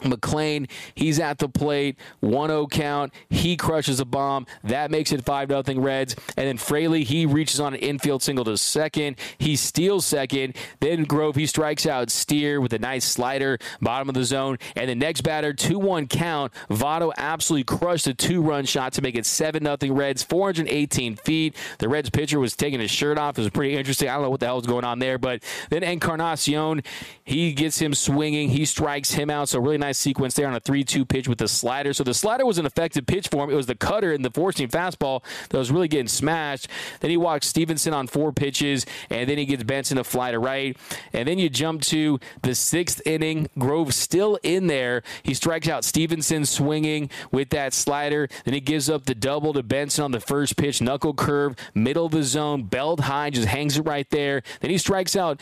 McLain, 0.00 0.68
he's 0.94 1.18
at 1.18 1.38
the 1.38 1.48
plate, 1.48 1.98
1 2.20 2.48
0 2.48 2.66
count. 2.66 3.12
He 3.30 3.56
crushes 3.56 4.00
a 4.00 4.04
bomb. 4.04 4.46
That 4.64 4.90
makes 4.90 5.12
it 5.12 5.24
5 5.24 5.48
0 5.48 5.80
Reds. 5.80 6.16
And 6.36 6.46
then 6.46 6.58
Fraley, 6.58 7.04
he 7.04 7.26
reaches 7.26 7.60
on 7.60 7.74
an 7.74 7.80
infield 7.80 8.22
single 8.22 8.44
to 8.44 8.56
second. 8.56 9.16
He 9.38 9.56
steals 9.56 10.06
second. 10.06 10.56
Then 10.80 11.04
Grove, 11.04 11.36
he 11.36 11.46
strikes 11.46 11.86
out 11.86 12.10
Steer 12.10 12.60
with 12.60 12.72
a 12.72 12.78
nice 12.78 13.04
slider, 13.04 13.58
bottom 13.80 14.08
of 14.08 14.14
the 14.14 14.24
zone. 14.24 14.58
And 14.74 14.90
the 14.90 14.94
next 14.94 15.22
batter, 15.22 15.52
2 15.52 15.78
1 15.78 16.08
count. 16.08 16.52
Votto 16.70 17.12
absolutely 17.16 17.64
crushed 17.64 18.06
a 18.06 18.14
two 18.14 18.42
run 18.42 18.64
shot 18.64 18.92
to 18.94 19.02
make 19.02 19.14
it 19.14 19.26
7 19.26 19.64
0 19.64 19.94
Reds, 19.94 20.22
418 20.22 21.16
feet. 21.16 21.56
The 21.78 21.88
Reds 21.88 22.10
pitcher 22.10 22.38
was 22.38 22.54
taking 22.56 22.80
his 22.80 22.90
shirt 22.90 23.18
off. 23.18 23.38
It 23.38 23.42
was 23.42 23.50
pretty 23.50 23.76
interesting. 23.76 24.08
I 24.08 24.14
don't 24.14 24.22
know 24.22 24.30
what 24.30 24.40
the 24.40 24.46
hell 24.46 24.58
is 24.58 24.66
going 24.66 24.84
on 24.84 24.98
there. 24.98 25.18
But 25.18 25.42
then 25.70 25.82
Encarnacion, 25.82 26.82
he 27.24 27.52
gets 27.52 27.78
him 27.78 27.94
swinging. 27.94 28.50
He 28.50 28.64
strikes 28.64 29.12
him 29.12 29.30
out. 29.30 29.48
So 29.48 29.60
really 29.60 29.78
nice 29.78 29.85
nice 29.86 29.98
sequence 29.98 30.34
there 30.34 30.48
on 30.48 30.54
a 30.54 30.60
3 30.60 30.84
2 30.84 31.04
pitch 31.04 31.28
with 31.28 31.38
the 31.38 31.48
slider. 31.48 31.92
So 31.92 32.02
the 32.02 32.14
slider 32.14 32.44
was 32.44 32.58
an 32.58 32.66
effective 32.66 33.06
pitch 33.06 33.28
for 33.28 33.44
him. 33.44 33.50
It 33.50 33.54
was 33.54 33.66
the 33.66 33.74
cutter 33.74 34.12
and 34.12 34.24
the 34.24 34.32
seam 34.52 34.68
fastball 34.68 35.22
that 35.50 35.58
was 35.58 35.70
really 35.70 35.88
getting 35.88 36.08
smashed. 36.08 36.68
Then 37.00 37.10
he 37.10 37.16
walks 37.16 37.46
Stephenson 37.46 37.94
on 37.94 38.06
four 38.06 38.32
pitches, 38.32 38.86
and 39.10 39.28
then 39.28 39.38
he 39.38 39.46
gets 39.46 39.62
Benson 39.62 39.96
to 39.96 40.04
fly 40.04 40.32
to 40.32 40.38
right. 40.38 40.76
And 41.12 41.28
then 41.28 41.38
you 41.38 41.48
jump 41.48 41.82
to 41.82 42.18
the 42.42 42.54
sixth 42.54 43.00
inning. 43.06 43.48
Grove 43.58 43.94
still 43.94 44.38
in 44.42 44.66
there. 44.66 45.02
He 45.22 45.34
strikes 45.34 45.68
out 45.68 45.84
Stephenson 45.84 46.44
swinging 46.44 47.10
with 47.30 47.50
that 47.50 47.72
slider. 47.72 48.28
Then 48.44 48.54
he 48.54 48.60
gives 48.60 48.90
up 48.90 49.06
the 49.06 49.14
double 49.14 49.52
to 49.52 49.62
Benson 49.62 50.04
on 50.04 50.10
the 50.10 50.20
first 50.20 50.56
pitch, 50.56 50.82
knuckle 50.82 51.14
curve, 51.14 51.56
middle 51.74 52.06
of 52.06 52.12
the 52.12 52.22
zone, 52.22 52.64
belt 52.64 53.00
high, 53.00 53.30
just 53.30 53.48
hangs 53.48 53.78
it 53.78 53.82
right 53.82 54.08
there. 54.10 54.42
Then 54.60 54.70
he 54.70 54.78
strikes 54.78 55.16
out 55.16 55.40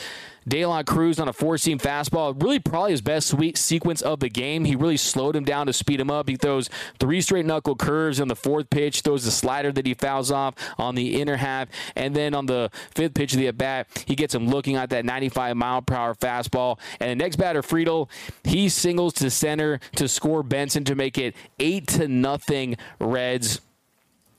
La 0.50 0.82
Cruz 0.82 1.18
on 1.18 1.28
a 1.28 1.32
four 1.32 1.58
seam 1.58 1.78
fastball. 1.78 2.40
Really, 2.40 2.58
probably 2.58 2.92
his 2.92 3.00
best 3.00 3.28
sweet 3.28 3.56
sequence 3.56 4.02
of 4.02 4.20
the 4.20 4.28
game. 4.28 4.64
He 4.64 4.76
really 4.76 4.96
slowed 4.96 5.36
him 5.36 5.44
down 5.44 5.66
to 5.66 5.72
speed 5.72 6.00
him 6.00 6.10
up. 6.10 6.28
He 6.28 6.36
throws 6.36 6.68
three 6.98 7.20
straight 7.20 7.46
knuckle 7.46 7.76
curves 7.76 8.20
on 8.20 8.28
the 8.28 8.36
fourth 8.36 8.70
pitch, 8.70 9.00
throws 9.00 9.24
the 9.24 9.30
slider 9.30 9.72
that 9.72 9.86
he 9.86 9.94
fouls 9.94 10.30
off 10.30 10.54
on 10.78 10.94
the 10.94 11.20
inner 11.20 11.36
half, 11.36 11.68
and 11.96 12.14
then 12.14 12.34
on 12.34 12.46
the 12.46 12.70
fifth 12.94 13.14
pitch 13.14 13.32
of 13.32 13.38
the 13.38 13.48
at 13.48 13.58
bat, 13.58 13.86
he 14.06 14.14
gets 14.14 14.34
him 14.34 14.48
looking 14.48 14.76
at 14.76 14.90
that 14.90 15.04
95 15.04 15.56
mile 15.56 15.82
per 15.82 15.94
hour 15.94 16.14
fastball. 16.14 16.78
And 17.00 17.10
the 17.10 17.16
next 17.16 17.36
batter, 17.36 17.62
Friedl, 17.62 18.08
he 18.44 18.68
singles 18.68 19.14
to 19.14 19.30
center 19.30 19.80
to 19.96 20.08
score 20.08 20.42
Benson 20.42 20.84
to 20.84 20.94
make 20.94 21.18
it 21.18 21.34
eight 21.58 21.86
to 21.88 22.08
nothing 22.08 22.76
Reds. 23.00 23.60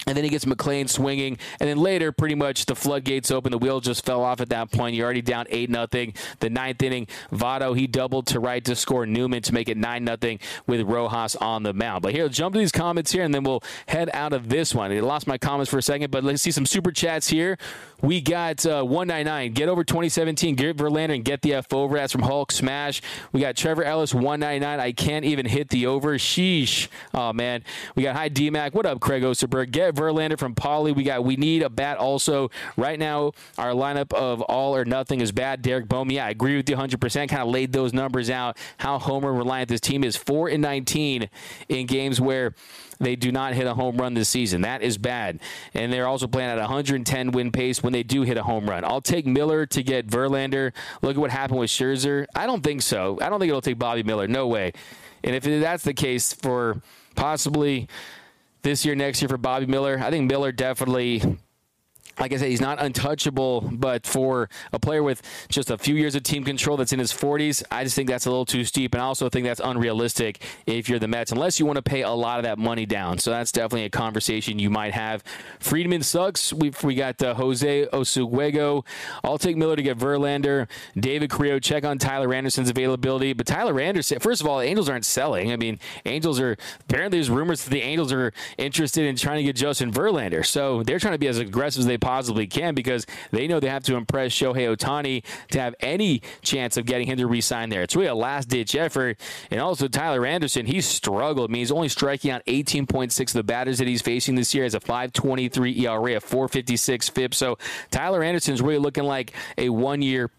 And 0.08 0.16
then 0.16 0.24
he 0.24 0.30
gets 0.30 0.46
McLain 0.46 0.90
swinging, 0.90 1.38
and 1.60 1.70
then 1.70 1.78
later, 1.78 2.12
pretty 2.12 2.36
much 2.36 2.66
the 2.66 2.76
floodgates 2.76 3.32
open. 3.32 3.52
The 3.52 3.58
wheel 3.58 3.80
just 3.80 4.06
fell 4.06 4.24
off 4.24 4.42
at 4.42 4.50
that 4.50 4.72
point. 4.72 4.96
You're 4.96 5.06
already 5.06 5.22
down 5.22 5.46
eight 5.50 5.70
nothing. 5.70 6.14
The 6.40 6.50
ninth 6.50 6.82
inning, 6.84 7.08
Votto 7.32 7.76
he 7.76 7.88
doubled 7.88 8.28
to 8.28 8.40
right 8.40 8.64
to 8.66 8.76
score 8.76 9.06
Newman 9.06 9.42
to 9.44 9.54
make 9.54 9.70
it 9.70 9.78
nine 9.78 10.04
nothing 10.04 10.40
with 10.68 10.82
Rojas 10.82 11.36
on 11.38 11.64
the 11.64 11.74
mound. 11.74 12.04
But 12.04 12.14
here, 12.14 12.30
jump 12.30 12.54
to 12.54 12.60
these 12.60 12.72
comments 12.72 13.12
here, 13.12 13.24
and 13.24 13.34
then 13.34 13.44
we'll 13.44 13.64
head 13.88 14.10
out 14.14 14.34
of 14.34 14.50
this 14.50 14.76
one. 14.76 14.92
I 14.92 15.00
lost 15.00 15.28
my 15.28 15.38
comments 15.38 15.72
for 15.72 15.78
a 15.78 15.82
second, 15.82 16.12
but 16.12 16.24
let's 16.24 16.42
see 16.42 16.52
some 16.52 16.66
super 16.66 16.92
chats 16.92 17.28
here. 17.28 17.58
We 18.02 18.22
got 18.22 18.66
uh, 18.66 18.84
199. 18.84 19.54
Get 19.54 19.70
over 19.70 19.84
2017. 19.84 20.56
Garrett 20.56 20.78
Verlander 20.78 21.16
and 21.16 21.26
get 21.26 21.42
the 21.42 21.54
F 21.56 21.74
over. 21.74 21.96
That's 21.96 22.12
from 22.12 22.22
Hulk 22.22 22.52
Smash. 22.52 23.02
We 23.32 23.40
got 23.40 23.56
Trevor 23.56 23.84
Ellis 23.84 24.14
199. 24.14 24.80
I 24.80 24.92
can't 24.92 25.26
even 25.26 25.46
hit 25.46 25.70
the 25.70 25.88
over. 25.88 26.16
Sheesh. 26.18 26.88
Oh 27.14 27.34
man. 27.34 27.64
We 27.96 28.04
got 28.04 28.16
Hi 28.16 28.30
DMAC. 28.30 28.74
What 28.74 28.86
up, 28.86 29.00
Craig 29.00 29.24
Osterberg? 29.24 29.72
Get 29.72 29.95
Verlander 29.96 30.38
from 30.38 30.56
Polly. 30.56 30.92
We 30.92 31.04
got 31.04 31.24
We 31.24 31.36
Need 31.36 31.64
a 31.64 31.70
Bat 31.70 31.98
also. 31.98 32.52
Right 32.78 33.00
now, 33.00 33.32
our 33.58 33.72
lineup 33.72 34.14
of 34.14 34.42
all 34.42 34.76
or 34.76 34.86
nothing 34.86 35.22
is 35.22 35.32
bad. 35.32 35.62
Derek 35.62 35.88
Bohm. 35.88 36.12
Yeah, 36.12 36.26
I 36.26 36.30
agree 36.30 36.56
with 36.58 36.70
you 36.70 36.76
100%. 36.76 37.30
Kind 37.30 37.42
of 37.42 37.48
laid 37.48 37.72
those 37.72 37.94
numbers 37.94 38.30
out. 38.30 38.58
How 38.78 39.00
homer 39.00 39.34
reliant 39.34 39.70
this 39.70 39.82
team 39.82 40.04
is. 40.04 40.16
4 40.16 40.50
and 40.50 40.62
19 40.62 41.30
in 41.70 41.86
games 41.86 42.22
where 42.22 42.54
they 43.00 43.16
do 43.16 43.32
not 43.32 43.54
hit 43.54 43.68
a 43.68 43.74
home 43.74 43.98
run 43.98 44.14
this 44.14 44.30
season. 44.30 44.62
That 44.62 44.82
is 44.82 44.98
bad. 44.98 45.40
And 45.74 45.92
they're 45.92 46.08
also 46.08 46.28
playing 46.28 46.50
at 46.50 46.58
110 46.58 47.32
win 47.32 47.52
pace 47.52 47.84
when 47.84 47.94
they 47.94 48.04
do 48.04 48.22
hit 48.22 48.38
a 48.38 48.44
home 48.44 48.70
run. 48.70 48.84
I'll 48.86 49.02
take 49.02 49.26
Miller 49.26 49.66
to 49.68 49.84
get 49.84 50.08
Verlander. 50.08 50.72
Look 51.02 51.16
at 51.16 51.20
what 51.20 51.32
happened 51.32 51.60
with 51.60 51.70
Scherzer. 51.70 52.26
I 52.36 52.46
don't 52.46 52.64
think 52.64 52.82
so. 52.82 53.18
I 53.22 53.30
don't 53.30 53.40
think 53.40 53.50
it'll 53.50 53.62
take 53.62 53.80
Bobby 53.80 54.04
Miller. 54.04 54.28
No 54.28 54.48
way. 54.48 54.74
And 55.24 55.36
if 55.36 55.44
that's 55.44 55.84
the 55.84 55.94
case 55.94 56.34
for 56.34 56.82
possibly 57.16 57.88
this 58.66 58.84
year, 58.84 58.96
next 58.96 59.22
year 59.22 59.30
for 59.30 59.38
Bobby 59.38 59.68
Miller, 59.68 60.00
I 60.02 60.10
think 60.10 60.30
Miller 60.30 60.52
definitely 60.52 61.22
like 62.20 62.34
I 62.34 62.38
said, 62.38 62.50
he's 62.50 62.62
not 62.62 62.82
untouchable, 62.82 63.62
but 63.72 64.06
for 64.06 64.50
a 64.72 64.80
player 64.80 65.04
with 65.04 65.22
just 65.50 65.70
a 65.70 65.78
few 65.78 65.96
years 65.96 66.16
of 66.16 66.24
team 66.24 66.44
control 66.44 66.78
that's 66.78 66.94
in 66.94 67.00
his 67.00 67.12
40s, 67.12 67.64
I 67.72 67.84
just 67.84 67.96
think 67.96 68.10
that's 68.10 68.26
a 68.26 68.30
little 68.30 68.46
too 68.46 68.64
steep. 68.64 68.94
And 68.94 69.02
I 69.02 69.06
also 69.06 69.30
think 69.30 69.46
that's 69.46 69.62
unrealistic 69.64 70.42
if 70.66 70.88
you're 70.88 71.00
the 71.00 71.08
Mets, 71.08 71.32
unless 71.32 71.60
you 71.60 71.66
want 71.66 71.78
to 71.78 71.82
pay 71.82 72.04
a 72.04 72.12
lot 72.12 72.40
of 72.40 72.44
that 72.44 72.58
money 72.58 72.86
down. 72.86 73.18
So 73.18 73.32
that's 73.32 73.52
definitely 73.52 73.86
a 73.86 73.90
conversation 73.90 74.60
you 74.60 74.70
might 74.70 74.94
have. 74.94 75.24
Friedman 75.60 76.04
sucks. 76.04 76.54
We've, 76.54 76.82
we 76.84 76.96
got 76.96 77.22
uh, 77.22 77.34
Jose 77.34 77.88
Oswego. 77.90 78.86
I'll 79.24 79.38
take 79.38 79.58
Miller 79.58 79.76
to 79.76 79.84
get 79.84 79.98
Verlander. 79.98 80.68
David 80.98 81.30
Creo, 81.30 81.62
check 81.62 81.84
on 81.84 81.98
Tyler 81.98 82.34
Anderson's 82.34 82.70
availability. 82.70 83.34
But 83.34 83.48
Tyler 83.48 83.80
Anderson, 83.80 84.20
first 84.20 84.42
of 84.42 84.48
all, 84.48 84.60
the 84.60 84.66
Angels 84.66 84.90
aren't 84.90 85.06
selling. 85.06 85.52
I 85.52 85.58
mean, 85.58 85.80
Angels 86.06 86.40
are, 86.40 86.56
apparently 86.82 87.18
there's 87.18 87.30
rumors 87.30 87.64
that 87.66 87.72
the 87.72 87.82
Angels 87.82 88.14
are 88.14 88.32
interested 88.58 89.06
in 89.06 89.16
trying 89.16 89.38
to 89.38 89.44
get 89.44 89.56
Justin 89.56 89.92
Verlander. 89.92 90.46
So 90.46 90.84
they're 90.84 91.00
trying 91.00 91.14
to 91.14 91.20
be 91.20 91.28
as 91.28 91.40
aggressive 91.40 91.82
as 91.82 91.86
they 91.86 91.98
possibly 92.06 92.46
can 92.46 92.76
because 92.76 93.08
they 93.32 93.48
know 93.48 93.60
they 93.60 93.68
have 93.68 93.84
to 93.84 93.96
impress 93.96 94.32
Shohei 94.32 94.72
Ohtani 94.72 95.24
to 95.50 95.60
have 95.60 95.74
any 95.80 96.22
chance 96.44 96.78
of 96.78 96.86
getting 96.86 97.08
him 97.08 97.18
to 97.18 97.26
re-sign 97.26 97.70
there. 97.70 97.82
It's 97.82 97.96
really 97.96 98.10
a 98.10 98.14
last-ditch 98.14 98.76
effort. 98.76 99.20
And 99.50 99.60
also 99.60 99.88
Tyler 99.88 100.24
Anderson, 100.24 100.68
he's 100.68 100.86
struggled. 100.86 101.50
I 101.50 101.52
mean, 101.52 101.62
he's 101.62 101.72
only 101.72 101.90
striking 101.90 102.30
out 102.30 102.46
18.6 102.46 103.20
of 103.20 103.34
the 103.34 103.42
batters 103.42 103.80
that 103.80 103.88
he's 103.88 104.04
facing 104.04 104.36
this 104.36 104.54
year 104.54 104.66
as 104.66 104.76
a 104.76 104.80
5.23 104.80 105.80
ERA, 105.80 106.18
a 106.18 106.22
4.56 106.22 107.10
FIP. 107.10 107.34
So 107.34 107.58
Tyler 107.90 108.22
Anderson's 108.22 108.62
really 108.62 108.78
looking 108.78 109.06
like 109.06 109.34
a 109.58 109.70
one-year 109.70 110.30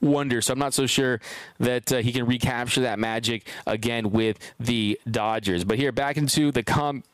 wonder. 0.00 0.40
So 0.40 0.52
I'm 0.52 0.60
not 0.60 0.74
so 0.74 0.86
sure 0.86 1.20
that 1.58 1.92
uh, 1.92 1.96
he 1.96 2.12
can 2.12 2.26
recapture 2.26 2.82
that 2.82 3.00
magic 3.00 3.48
again 3.66 4.12
with 4.12 4.38
the 4.60 5.00
Dodgers. 5.10 5.64
But 5.64 5.78
here, 5.78 5.90
back 5.90 6.18
into 6.18 6.52
the 6.52 6.62
comp 6.62 7.04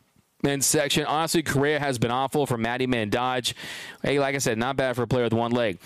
men's 0.42 0.66
section. 0.66 1.04
Honestly, 1.06 1.42
Correa 1.42 1.78
has 1.78 1.98
been 1.98 2.10
awful 2.10 2.46
for 2.46 2.56
Matty 2.56 2.86
Man 2.86 3.10
Dodge. 3.10 3.54
Hey, 4.02 4.18
like 4.18 4.34
I 4.34 4.38
said, 4.38 4.58
not 4.58 4.76
bad 4.76 4.96
for 4.96 5.02
a 5.02 5.06
player 5.06 5.24
with 5.24 5.32
one 5.32 5.52
leg. 5.52 5.78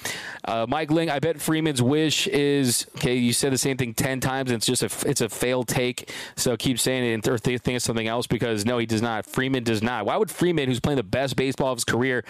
Uh, 0.45 0.67
Mike 0.69 0.91
Ling, 0.91 1.11
I 1.11 1.19
bet 1.19 1.41
Freeman's 1.41 1.83
wish 1.83 2.27
is 2.27 2.87
okay. 2.97 3.15
You 3.17 3.33
said 3.33 3.53
the 3.53 3.59
same 3.59 3.77
thing 3.77 3.95
ten 3.95 4.21
times, 4.21 4.51
and 4.51 4.57
it's 4.57 4.67
just 4.67 4.83
a 4.83 5.09
it's 5.09 5.21
a 5.21 5.29
failed 5.29 5.69
take. 5.69 6.13
So 6.37 6.57
keep 6.57 6.79
saying 6.79 7.05
it 7.05 7.29
or 7.29 7.39
think 7.39 7.69
of 7.69 7.83
something 7.83 8.09
else 8.09 8.27
because 8.27 8.65
no, 8.65 8.79
he 8.79 8.87
does 8.87 9.03
not. 9.03 9.27
Freeman 9.27 9.65
does 9.65 9.83
not. 9.83 10.07
Why 10.07 10.17
would 10.17 10.31
Freeman, 10.31 10.69
who's 10.69 10.81
playing 10.81 10.97
the 10.97 11.03
best 11.03 11.37
baseball 11.37 11.73
of 11.73 11.77
his 11.77 11.85
career, 11.85 12.25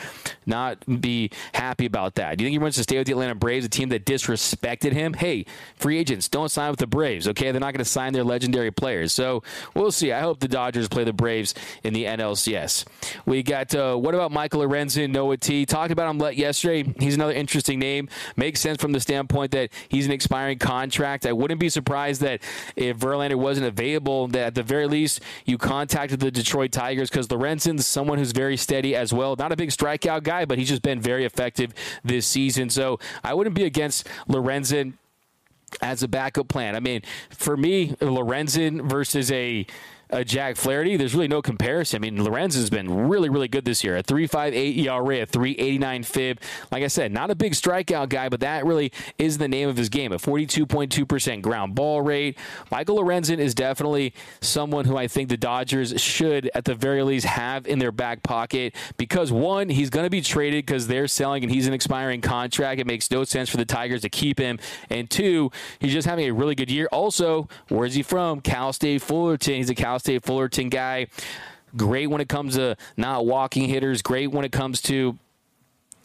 not 0.45 0.79
be 1.01 1.31
happy 1.55 1.87
about 1.87 2.17
that? 2.17 2.37
Do 2.37 2.45
you 2.45 2.49
think 2.49 2.55
he 2.55 2.59
wants 2.59 2.77
to 2.79 2.83
stay 2.83 2.99
with 2.99 3.07
the 3.07 3.13
Atlanta 3.13 3.35
Braves, 3.35 3.65
a 3.65 3.69
team 3.69 3.89
that 3.91 4.05
disrespected 4.05 4.93
him? 4.93 5.15
Hey, 5.15 5.47
free 5.77 5.99
agents 5.99 6.29
don't 6.29 6.51
sign 6.51 6.71
with 6.71 6.81
the 6.81 6.87
Braves. 6.87 7.29
Okay, 7.29 7.51
they're 7.53 7.61
not 7.61 7.73
going 7.73 7.79
to 7.79 7.85
sign 7.85 8.13
their 8.13 8.25
legendary 8.25 8.71
players. 8.71 9.13
So 9.13 9.43
we'll 9.75 9.93
see. 9.93 10.13
I 10.13 10.21
hope 10.21 10.41
the 10.41 10.49
Dodgers 10.49 10.89
play 10.89 11.05
the 11.05 11.13
Braves 11.13 11.55
in 11.85 11.93
the 11.93 12.07
NLCS. 12.19 12.85
We 13.25 13.43
got 13.43 13.75
uh, 13.75 13.97
what 13.97 14.15
about 14.15 14.33
Michael 14.33 14.61
Lorenzen, 14.63 15.11
Noah 15.11 15.37
T? 15.37 15.67
Talked 15.67 15.93
about 15.93 16.15
him 16.15 16.21
yesterday. 16.37 16.93
He's 16.99 17.15
another 17.15 17.33
interesting 17.33 17.79
name. 17.79 18.09
Makes 18.37 18.61
sense 18.61 18.81
from 18.81 18.93
the 18.93 19.01
standpoint 19.01 19.53
that 19.53 19.71
he's 19.89 20.07
an 20.07 20.13
expiring 20.13 20.59
contract. 20.59 21.27
I 21.27 21.33
wouldn't 21.33 21.61
be 21.61 21.69
surprised 21.69 22.21
that 22.23 22.43
if 22.75 22.99
Verlander 22.99 23.37
wasn't 23.37 23.67
available, 23.67 24.29
that 24.29 24.47
at 24.47 24.55
the 24.55 24.63
very 24.63 24.87
least 24.87 25.21
you 25.45 25.59
contacted 25.59 26.21
the 26.21 26.31
Detroit 26.31 26.73
Tigers 26.73 27.11
because 27.11 27.29
Lorenzen's 27.29 27.87
someone 27.87 28.19
who's 28.19 28.33
very 28.33 28.57
steady 28.57 28.95
as 28.95 29.13
well. 29.13 29.37
Not 29.37 29.53
a 29.53 29.57
big 29.57 29.71
strikeout 29.71 30.23
guy, 30.23 30.45
but 30.45 30.59
he's 30.59 30.69
just 30.69 30.83
been 30.83 31.01
very 31.01 31.25
effective 31.25 31.73
this 32.05 32.27
season. 32.27 32.71
So 32.71 32.99
I 33.23 33.35
wouldn't 33.35 33.57
be 33.57 33.65
against 33.65 34.07
Lorenzen 34.29 34.95
as 35.81 36.03
a 36.03 36.09
backup 36.09 36.49
plan. 36.49 36.77
I 36.77 36.81
mean, 36.81 37.03
for 37.31 37.57
me, 37.57 37.89
Lorenzen 38.01 38.89
versus 38.89 39.31
a 39.33 39.67
uh, 40.11 40.23
Jack 40.23 40.57
Flaherty, 40.57 40.97
there's 40.97 41.15
really 41.15 41.29
no 41.29 41.43
comparison. 41.43 41.97
I 41.97 42.11
mean, 42.11 42.23
Lorenz 42.23 42.55
has 42.55 42.71
been 42.71 43.09
really, 43.09 43.29
really 43.29 43.49
good 43.49 43.65
this 43.65 43.83
year. 43.83 43.97
A 43.97 44.03
3.58 44.03 44.79
ERA, 44.79 45.23
a 45.23 45.27
3.89 45.27 46.05
FIP. 46.05 46.41
Like 46.71 46.83
I 46.83 46.87
said, 46.87 47.13
not 47.13 47.31
a 47.31 47.35
big 47.35 47.53
strikeout 47.53 48.09
guy, 48.09 48.29
but 48.29 48.41
that 48.41 48.65
really 48.65 48.93
is 49.19 49.39
the 49.39 49.49
name 49.49 49.69
of 49.69 49.77
his 49.77 49.89
game. 49.89 50.13
A 50.13 50.17
42.2% 50.17 51.43
ground 51.43 51.75
ball 51.75 52.03
rate. 52.03 52.39
Michael 52.71 52.99
Lorenzen 52.99 53.39
is 53.39 53.55
definitely 53.55 54.15
someone 54.41 54.85
who 54.85 54.97
I 54.97 55.09
think 55.09 55.29
the 55.29 55.37
Dodgers 55.37 56.01
should, 56.01 56.51
at 56.55 56.65
the 56.65 56.75
very 56.75 57.03
least, 57.03 57.27
have 57.27 57.67
in 57.67 57.79
their 57.79 57.93
back 57.93 58.23
pocket 58.23 58.75
because 58.97 59.33
one, 59.33 59.69
he's 59.69 59.91
going 59.91 60.05
to 60.05 60.11
be 60.11 60.21
traded 60.21 60.67
because 60.67 60.87
they're 60.87 61.09
selling 61.09 61.43
and 61.43 61.53
he's 61.53 61.67
an 61.67 61.73
expiring 61.75 62.21
contract. 62.21 62.81
It 62.81 62.87
makes 62.87 63.11
no 63.11 63.25
sense 63.25 63.49
for 63.49 63.57
the 63.57 63.65
Tigers 63.65 64.03
to 64.03 64.09
keep 64.09 64.39
him. 64.39 64.59
And 64.89 65.11
two, 65.11 65.51
he's 65.81 65.93
just 65.93 66.07
having 66.07 66.27
a 66.27 66.33
really 66.33 66.55
good 66.55 66.71
year. 66.71 66.89
Also, 66.93 67.49
where's 67.69 67.95
he 67.95 68.03
from? 68.03 68.41
Cal 68.41 68.73
State 68.73 69.03
Fullerton. 69.03 69.57
He's 69.57 69.71
a 69.71 69.75
Cal 69.75 69.96
State 70.01 70.25
Fullerton 70.25 70.69
guy. 70.69 71.07
Great 71.77 72.09
when 72.09 72.21
it 72.21 72.29
comes 72.29 72.55
to 72.55 72.77
not 72.97 73.27
walking 73.27 73.69
hitters. 73.69 74.03
Great 74.03 74.31
when 74.31 74.45
it 74.45 74.53
comes 74.53 74.81
to 74.83 75.19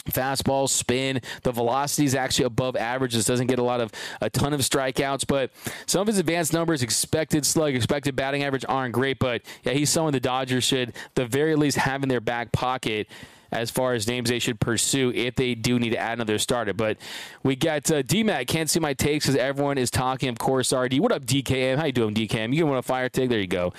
fastball 0.05 0.67
spin 0.67 1.21
the 1.43 1.51
velocity 1.51 2.05
is 2.05 2.15
actually 2.15 2.45
above 2.45 2.75
average 2.75 3.13
this 3.13 3.25
doesn't 3.25 3.47
get 3.47 3.59
a 3.59 3.63
lot 3.63 3.79
of 3.79 3.91
a 4.21 4.29
ton 4.29 4.51
of 4.53 4.59
strikeouts 4.61 5.25
but 5.27 5.51
some 5.85 6.01
of 6.01 6.07
his 6.07 6.17
advanced 6.17 6.53
numbers 6.53 6.81
expected 6.81 7.45
slug 7.45 7.75
expected 7.75 8.15
batting 8.15 8.43
average 8.43 8.65
aren't 8.67 8.93
great 8.93 9.19
but 9.19 9.43
yeah 9.63 9.73
he's 9.73 9.89
someone 9.89 10.11
the 10.11 10.19
dodgers 10.19 10.63
should 10.63 10.91
the 11.13 11.25
very 11.25 11.55
least 11.55 11.77
have 11.77 12.01
in 12.01 12.09
their 12.09 12.19
back 12.19 12.51
pocket 12.51 13.07
as 13.51 13.69
far 13.69 13.93
as 13.93 14.07
names 14.07 14.29
they 14.29 14.39
should 14.39 14.59
pursue 14.59 15.11
if 15.13 15.35
they 15.35 15.55
do 15.55 15.77
need 15.79 15.91
to 15.91 15.97
add 15.97 16.13
another 16.13 16.37
starter. 16.37 16.73
But 16.73 16.97
we 17.43 17.55
got 17.55 17.89
uh, 17.91 18.03
DMAC. 18.03 18.47
Can't 18.47 18.69
see 18.69 18.79
my 18.79 18.93
takes 18.93 19.25
because 19.25 19.35
everyone 19.35 19.77
is 19.77 19.91
talking. 19.91 20.29
Of 20.29 20.37
course, 20.37 20.71
RD. 20.71 20.99
What 20.99 21.11
up, 21.11 21.25
DKM? 21.25 21.77
How 21.77 21.85
you 21.85 21.91
doing, 21.91 22.13
DKM? 22.13 22.53
You 22.53 22.65
want 22.65 22.79
a 22.79 22.83
fire 22.83 23.09
take? 23.09 23.29
There 23.29 23.39
you 23.39 23.47
go. 23.47 23.73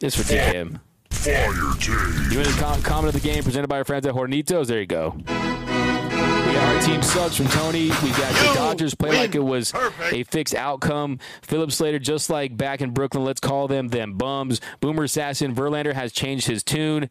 This 0.00 0.16
for 0.16 0.22
DKM. 0.22 0.80
Fire 1.10 1.52
take. 1.78 2.32
You 2.32 2.38
want 2.38 2.48
to 2.48 2.82
comment 2.88 3.14
of 3.14 3.20
the 3.22 3.26
game 3.26 3.42
presented 3.42 3.68
by 3.68 3.78
our 3.78 3.84
friends 3.84 4.06
at 4.06 4.14
Hornitos? 4.14 4.66
There 4.66 4.80
you 4.80 4.86
go. 4.86 5.14
We 5.16 6.56
got 6.56 6.74
our 6.74 6.82
team 6.82 7.02
sucks 7.02 7.36
from 7.36 7.46
Tony. 7.46 7.90
We 8.02 8.10
got 8.10 8.32
the 8.32 8.52
Dodgers 8.54 8.94
play 8.94 9.10
like 9.16 9.34
it 9.36 9.44
was 9.44 9.70
Perfect. 9.70 10.12
a 10.12 10.22
fixed 10.24 10.54
outcome. 10.54 11.20
Philip 11.42 11.70
Slater, 11.70 12.00
just 12.00 12.28
like 12.28 12.56
back 12.56 12.80
in 12.80 12.90
Brooklyn, 12.90 13.24
let's 13.24 13.38
call 13.40 13.68
them 13.68 13.88
them 13.88 14.14
bums. 14.14 14.60
Boomer 14.80 15.04
Assassin 15.04 15.54
Verlander 15.54 15.92
has 15.92 16.10
changed 16.12 16.48
his 16.48 16.64
tune. 16.64 17.08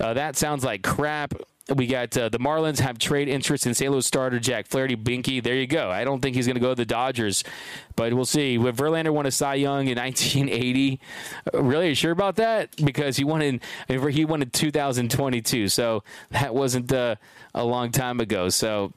Uh, 0.00 0.14
that 0.14 0.36
sounds 0.36 0.64
like 0.64 0.82
crap. 0.82 1.34
We 1.74 1.86
got 1.86 2.16
uh, 2.16 2.30
the 2.30 2.38
Marlins 2.38 2.78
have 2.78 2.98
trade 2.98 3.28
interest 3.28 3.66
in. 3.66 3.90
Louis 3.90 4.06
starter 4.06 4.38
Jack 4.38 4.68
Flaherty. 4.68 4.96
Binky, 4.96 5.42
there 5.42 5.54
you 5.54 5.66
go. 5.66 5.90
I 5.90 6.02
don't 6.02 6.20
think 6.20 6.34
he's 6.34 6.46
going 6.46 6.54
to 6.54 6.60
go 6.60 6.70
to 6.70 6.74
the 6.74 6.86
Dodgers, 6.86 7.44
but 7.94 8.14
we'll 8.14 8.24
see. 8.24 8.56
With 8.56 8.78
Verlander 8.78 9.12
won 9.12 9.26
a 9.26 9.30
Cy 9.30 9.56
Young 9.56 9.88
in 9.88 9.98
1980, 9.98 10.98
really 11.52 11.86
are 11.86 11.88
you 11.90 11.94
sure 11.94 12.12
about 12.12 12.36
that? 12.36 12.74
Because 12.82 13.18
he 13.18 13.24
won 13.24 13.42
in 13.42 13.60
he 13.86 14.24
won 14.24 14.40
in 14.40 14.48
2022, 14.48 15.68
so 15.68 16.04
that 16.30 16.54
wasn't 16.54 16.90
uh, 16.90 17.16
a 17.54 17.64
long 17.64 17.90
time 17.90 18.20
ago. 18.20 18.48
So 18.48 18.94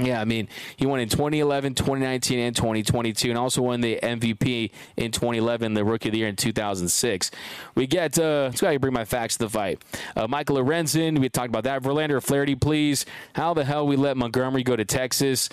yeah, 0.00 0.20
I 0.20 0.24
mean, 0.24 0.48
he 0.76 0.86
won 0.86 1.00
in 1.00 1.08
2011, 1.08 1.74
2019, 1.74 2.38
and 2.38 2.54
2022, 2.54 3.30
and 3.30 3.38
also 3.38 3.62
won 3.62 3.80
the 3.80 3.98
MVP 4.02 4.70
in 4.96 5.10
2011, 5.10 5.74
the 5.74 5.84
Rookie 5.84 6.08
of 6.08 6.12
the 6.12 6.18
Year 6.18 6.28
in 6.28 6.36
2006. 6.36 7.30
We 7.74 7.86
get, 7.86 8.18
uh, 8.18 8.44
let's 8.44 8.60
go 8.60 8.78
bring 8.78 8.92
my 8.92 9.04
facts 9.04 9.36
to 9.36 9.46
the 9.46 9.50
fight. 9.50 9.82
Uh, 10.16 10.28
Michael 10.28 10.56
Lorenzen, 10.56 11.18
we 11.18 11.28
talked 11.28 11.48
about 11.48 11.64
that. 11.64 11.82
Verlander 11.82 12.22
Flaherty, 12.22 12.54
please. 12.54 13.06
How 13.34 13.54
the 13.54 13.64
hell 13.64 13.86
we 13.86 13.96
let 13.96 14.16
Montgomery 14.16 14.62
go 14.62 14.76
to 14.76 14.84
Texas? 14.84 15.48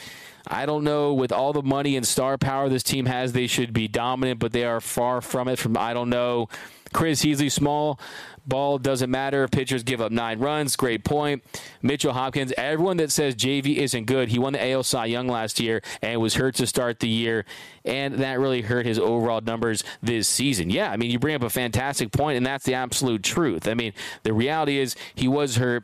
I 0.48 0.66
don't 0.66 0.84
know. 0.84 1.14
With 1.14 1.32
all 1.32 1.54
the 1.54 1.64
money 1.64 1.96
and 1.96 2.06
star 2.06 2.38
power 2.38 2.70
this 2.70 2.84
team 2.84 3.08
has, 3.08 3.34
they 3.34 3.48
should 3.48 3.74
be 3.74 3.88
dominant, 3.88 4.39
but 4.39 4.52
they 4.52 4.64
are 4.64 4.80
far 4.80 5.22
from 5.22 5.48
it. 5.48 5.58
From 5.58 5.76
I 5.78 5.93
don't 5.93 6.10
know. 6.10 6.50
Chris 6.93 7.26
Heasley, 7.26 7.52
small 7.52 8.00
ball 8.48 8.78
doesn't 8.78 9.10
matter. 9.10 9.48
Pitchers 9.48 9.84
give 9.84 10.02
up 10.02 10.12
nine 10.12 10.39
runs. 10.39 10.76
Great 10.76 11.04
point. 11.04 11.43
Mitchell 11.82 12.14
Hopkins. 12.14 12.54
Everyone 12.58 12.98
that 12.98 13.12
says 13.12 13.36
JV 13.36 13.78
isn't 13.78 14.06
good, 14.06 14.30
he 14.30 14.39
won 14.39 14.54
the 14.54 14.72
AL 14.72 14.84
Cy 14.84 15.06
Young 15.06 15.28
last 15.28 15.60
year 15.60 15.82
and 16.02 16.22
was 16.22 16.36
hurt 16.36 16.56
to 16.56 16.68
start 16.68 17.00
the 17.00 17.08
year, 17.10 17.46
and 17.84 18.16
that 18.16 18.39
really 18.39 18.62
hurt 18.62 18.86
his 18.86 19.00
overall 19.00 19.41
numbers 19.41 19.84
this 20.02 20.28
season. 20.28 20.70
Yeah, 20.70 20.91
I 20.91 20.98
mean, 20.98 21.12
you 21.12 21.20
bring 21.20 21.36
up 21.36 21.43
a 21.43 21.50
fantastic 21.50 22.12
point, 22.12 22.38
and 22.38 22.46
that's 22.46 22.66
the 22.66 22.74
absolute 22.74 23.24
truth. 23.24 23.68
I 23.68 23.74
mean, 23.74 23.93
the 24.24 24.34
reality 24.34 24.80
is 24.80 24.96
he 25.16 25.28
was 25.28 25.58
hurt 25.58 25.84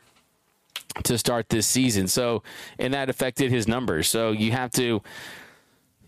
to 1.03 1.17
start 1.17 1.49
this 1.49 1.67
season. 1.67 2.07
So, 2.07 2.43
and 2.77 2.93
that 2.93 3.09
affected 3.09 3.51
his 3.51 3.67
numbers. 3.67 4.09
So 4.09 4.31
you 4.31 4.51
have 4.51 4.71
to 4.71 5.01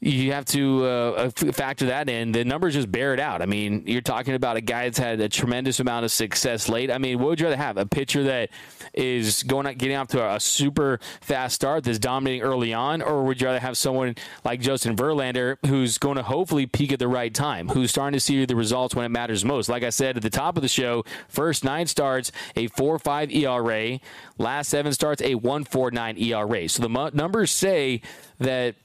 you 0.06 0.34
have 0.34 0.46
to 0.46 0.86
uh, 0.86 1.30
factor 1.30 1.86
that 1.88 2.10
in. 2.10 2.32
The 2.32 2.44
numbers 2.44 2.74
just 2.74 2.92
bear 2.92 3.14
it 3.14 3.20
out. 3.20 3.42
I 3.42 3.46
mean, 3.46 3.84
you're 3.86 4.02
talking 4.02 4.36
about 4.36 4.58
a 4.58 4.62
guy 4.62 4.86
that's 4.86 4.98
had 4.98 5.20
a 5.22 5.30
tremendous 5.30 5.80
amount 5.80 6.04
of 6.04 6.12
success 6.12 6.68
late. 6.68 6.92
I 6.92 6.98
mean, 6.98 7.20
what 7.20 7.30
would 7.30 7.40
you 7.40 7.46
rather 7.46 7.58
have? 7.58 7.78
A 7.78 7.86
pitcher 7.86 8.24
that 8.24 8.50
is 8.94 9.44
going 9.44 9.66
out, 9.66 9.78
getting 9.78 9.96
off 9.96 10.10
to 10.10 10.34
a, 10.34 10.40
super 10.40 11.00
fast 11.22 11.56
start 11.56 11.86
that's 11.86 12.00
dominating 12.00 12.42
early 12.42 12.74
on, 12.74 13.02
or 13.02 13.24
would 13.24 13.40
you 13.40 13.48
rather 13.48 13.60
have 13.60 13.78
someone 13.78 14.16
like 14.44 14.60
Justin 14.60 14.96
Verlander 14.96 15.58
who's 15.66 15.98
going 15.98 16.18
to 16.18 16.24
hopefully 16.24 16.66
peak 16.66 16.92
at 16.92 17.00
the 17.00 17.08
right 17.08 17.34
time, 17.34 17.70
who's 17.70 17.92
starting 17.92 18.14
to 18.14 18.20
see 18.20 18.44
the 18.46 18.56
results 18.56 18.94
when 18.94 19.06
it 19.06 19.10
matters 19.10 19.46
most? 19.46 19.70
Like 19.70 19.84
I 19.84 19.90
said 19.90 20.18
at 20.18 20.24
the 20.24 20.30
top 20.30 20.58
of 20.58 20.62
the 20.62 20.68
show, 20.68 21.06
first 21.30 21.64
nine 21.64 21.88
starts, 21.88 22.32
a 22.56 22.68
four 22.68 23.00
five 23.00 23.32
ERA, 23.32 24.00
last 24.38 24.70
seven 24.70 24.92
starts, 24.92 25.22
a 25.22 25.36
1.49 25.36 26.22
ERA. 26.22 26.68
So 26.68 26.84
the 26.84 27.12
numbers 27.14 27.52
say 27.52 28.02
that 28.40 28.76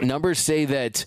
numbers 0.00 0.38
say 0.38 0.64
that 0.64 1.04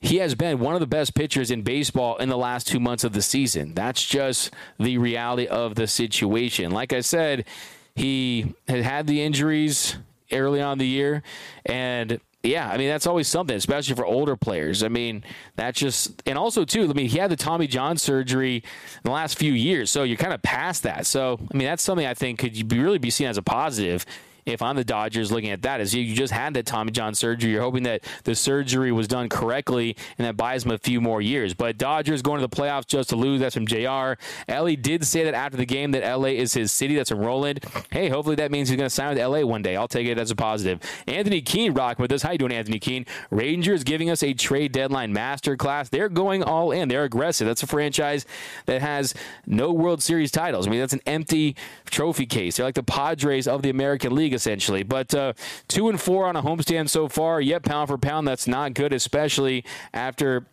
he 0.00 0.16
has 0.16 0.34
been 0.34 0.58
one 0.58 0.74
of 0.74 0.80
the 0.80 0.86
best 0.86 1.14
pitchers 1.14 1.50
in 1.50 1.62
baseball 1.62 2.16
in 2.16 2.28
the 2.28 2.36
last 2.36 2.66
two 2.66 2.80
months 2.80 3.04
of 3.04 3.12
the 3.12 3.22
season. 3.22 3.72
That's 3.74 4.04
just 4.04 4.52
the 4.78 4.98
reality 4.98 5.46
of 5.46 5.76
the 5.76 5.86
situation. 5.86 6.72
Like 6.72 6.92
I 6.92 7.00
said, 7.00 7.44
he 7.94 8.54
had 8.66 8.82
had 8.82 9.06
the 9.06 9.22
injuries 9.22 9.96
early 10.32 10.60
on 10.60 10.78
the 10.78 10.86
year, 10.86 11.22
and 11.66 12.20
yeah, 12.42 12.68
I 12.68 12.76
mean 12.78 12.88
that's 12.88 13.06
always 13.06 13.28
something, 13.28 13.54
especially 13.56 13.94
for 13.94 14.04
older 14.04 14.34
players. 14.34 14.82
I 14.82 14.88
mean 14.88 15.22
that's 15.54 15.78
just, 15.78 16.20
and 16.26 16.36
also 16.36 16.64
too. 16.64 16.90
I 16.90 16.92
mean 16.94 17.08
he 17.08 17.18
had 17.18 17.30
the 17.30 17.36
Tommy 17.36 17.68
John 17.68 17.96
surgery 17.96 18.56
in 18.56 19.02
the 19.04 19.12
last 19.12 19.38
few 19.38 19.52
years, 19.52 19.90
so 19.90 20.02
you're 20.02 20.16
kind 20.16 20.32
of 20.32 20.42
past 20.42 20.82
that. 20.82 21.06
So 21.06 21.38
I 21.52 21.56
mean 21.56 21.68
that's 21.68 21.82
something 21.82 22.06
I 22.06 22.14
think 22.14 22.40
could 22.40 22.68
be, 22.68 22.80
really 22.80 22.98
be 22.98 23.10
seen 23.10 23.28
as 23.28 23.38
a 23.38 23.42
positive 23.42 24.04
if 24.44 24.60
I'm 24.62 24.76
the 24.76 24.84
Dodgers 24.84 25.30
looking 25.30 25.50
at 25.50 25.62
that 25.62 25.80
is 25.80 25.94
you 25.94 26.14
just 26.14 26.32
had 26.32 26.54
that 26.54 26.66
Tommy 26.66 26.90
John 26.90 27.14
surgery. 27.14 27.52
You're 27.52 27.62
hoping 27.62 27.84
that 27.84 28.02
the 28.24 28.34
surgery 28.34 28.90
was 28.90 29.06
done 29.06 29.28
correctly 29.28 29.96
and 30.18 30.26
that 30.26 30.36
buys 30.36 30.64
him 30.64 30.72
a 30.72 30.78
few 30.78 31.00
more 31.00 31.20
years. 31.20 31.54
But 31.54 31.78
Dodgers 31.78 32.22
going 32.22 32.40
to 32.40 32.46
the 32.46 32.54
playoffs 32.54 32.86
just 32.86 33.10
to 33.10 33.16
lose. 33.16 33.40
That's 33.40 33.54
from 33.54 33.66
JR. 33.66 34.14
Elly 34.48 34.76
did 34.76 35.06
say 35.06 35.24
that 35.24 35.34
after 35.34 35.56
the 35.56 35.66
game 35.66 35.92
that 35.92 36.02
LA 36.02 36.28
is 36.28 36.54
his 36.54 36.72
city. 36.72 36.96
That's 36.96 37.10
from 37.10 37.20
Roland. 37.20 37.64
Hey, 37.90 38.08
hopefully 38.08 38.36
that 38.36 38.50
means 38.50 38.68
he's 38.68 38.76
going 38.76 38.88
to 38.88 38.94
sign 38.94 39.14
with 39.14 39.24
LA 39.24 39.40
one 39.46 39.62
day. 39.62 39.76
I'll 39.76 39.88
take 39.88 40.06
it 40.06 40.18
as 40.18 40.30
a 40.30 40.36
positive. 40.36 40.80
Anthony 41.06 41.40
Keene 41.40 41.72
rocking 41.72 42.02
with 42.02 42.12
us. 42.12 42.22
How 42.22 42.32
you 42.32 42.38
doing, 42.38 42.52
Anthony 42.52 42.78
Keene? 42.78 43.06
Rangers 43.30 43.84
giving 43.84 44.10
us 44.10 44.22
a 44.22 44.32
trade 44.32 44.72
deadline 44.72 45.14
masterclass. 45.14 45.88
They're 45.88 46.08
going 46.08 46.42
all 46.42 46.72
in. 46.72 46.88
They're 46.88 47.04
aggressive. 47.04 47.46
That's 47.46 47.62
a 47.62 47.66
franchise 47.66 48.26
that 48.66 48.82
has 48.82 49.14
no 49.46 49.72
World 49.72 50.02
Series 50.02 50.30
titles. 50.30 50.66
I 50.66 50.70
mean, 50.70 50.80
that's 50.80 50.92
an 50.92 51.02
empty 51.06 51.56
trophy 51.86 52.26
case. 52.26 52.56
They're 52.56 52.66
like 52.66 52.74
the 52.74 52.82
Padres 52.82 53.46
of 53.46 53.62
the 53.62 53.70
American 53.70 54.14
League 54.14 54.31
league 54.32 54.36
essentially. 54.36 54.82
But 54.82 55.14
uh, 55.14 55.32
two 55.68 55.88
and 55.88 56.00
four 56.00 56.26
on 56.26 56.36
a 56.36 56.42
homestand 56.42 56.88
so 56.88 57.08
far. 57.08 57.40
Yet 57.40 57.62
pound 57.62 57.88
for 57.88 57.98
pound, 57.98 58.26
that's 58.26 58.46
not 58.46 58.74
good, 58.74 58.92
especially 58.92 59.64
after 59.92 60.46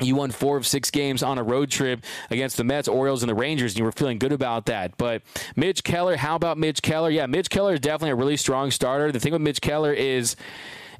you 0.00 0.14
won 0.14 0.30
four 0.30 0.56
of 0.56 0.64
six 0.64 0.92
games 0.92 1.24
on 1.24 1.38
a 1.38 1.42
road 1.42 1.70
trip 1.70 2.04
against 2.30 2.56
the 2.56 2.62
Mets, 2.62 2.86
Orioles, 2.86 3.24
and 3.24 3.30
the 3.30 3.34
Rangers, 3.34 3.72
and 3.72 3.78
you 3.80 3.84
were 3.84 3.90
feeling 3.90 4.18
good 4.18 4.32
about 4.32 4.66
that. 4.66 4.96
But 4.96 5.22
Mitch 5.56 5.82
Keller, 5.82 6.16
how 6.16 6.36
about 6.36 6.56
Mitch 6.56 6.82
Keller? 6.82 7.10
Yeah, 7.10 7.26
Mitch 7.26 7.50
Keller 7.50 7.74
is 7.74 7.80
definitely 7.80 8.10
a 8.10 8.16
really 8.16 8.36
strong 8.36 8.70
starter. 8.70 9.10
The 9.10 9.18
thing 9.18 9.32
with 9.32 9.42
Mitch 9.42 9.60
Keller 9.60 9.92
is 9.92 10.36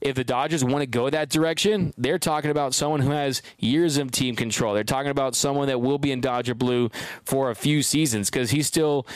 if 0.00 0.16
the 0.16 0.24
Dodgers 0.24 0.64
want 0.64 0.82
to 0.82 0.86
go 0.86 1.08
that 1.10 1.28
direction, 1.28 1.94
they're 1.96 2.18
talking 2.18 2.50
about 2.50 2.74
someone 2.74 3.00
who 3.00 3.10
has 3.10 3.40
years 3.58 3.98
of 3.98 4.10
team 4.10 4.34
control. 4.34 4.74
They're 4.74 4.82
talking 4.82 5.12
about 5.12 5.36
someone 5.36 5.68
that 5.68 5.80
will 5.80 5.98
be 5.98 6.10
in 6.10 6.20
Dodger 6.20 6.56
blue 6.56 6.90
for 7.24 7.50
a 7.50 7.54
few 7.54 7.82
seasons 7.82 8.30
because 8.30 8.50
he's 8.50 8.66
still 8.66 9.06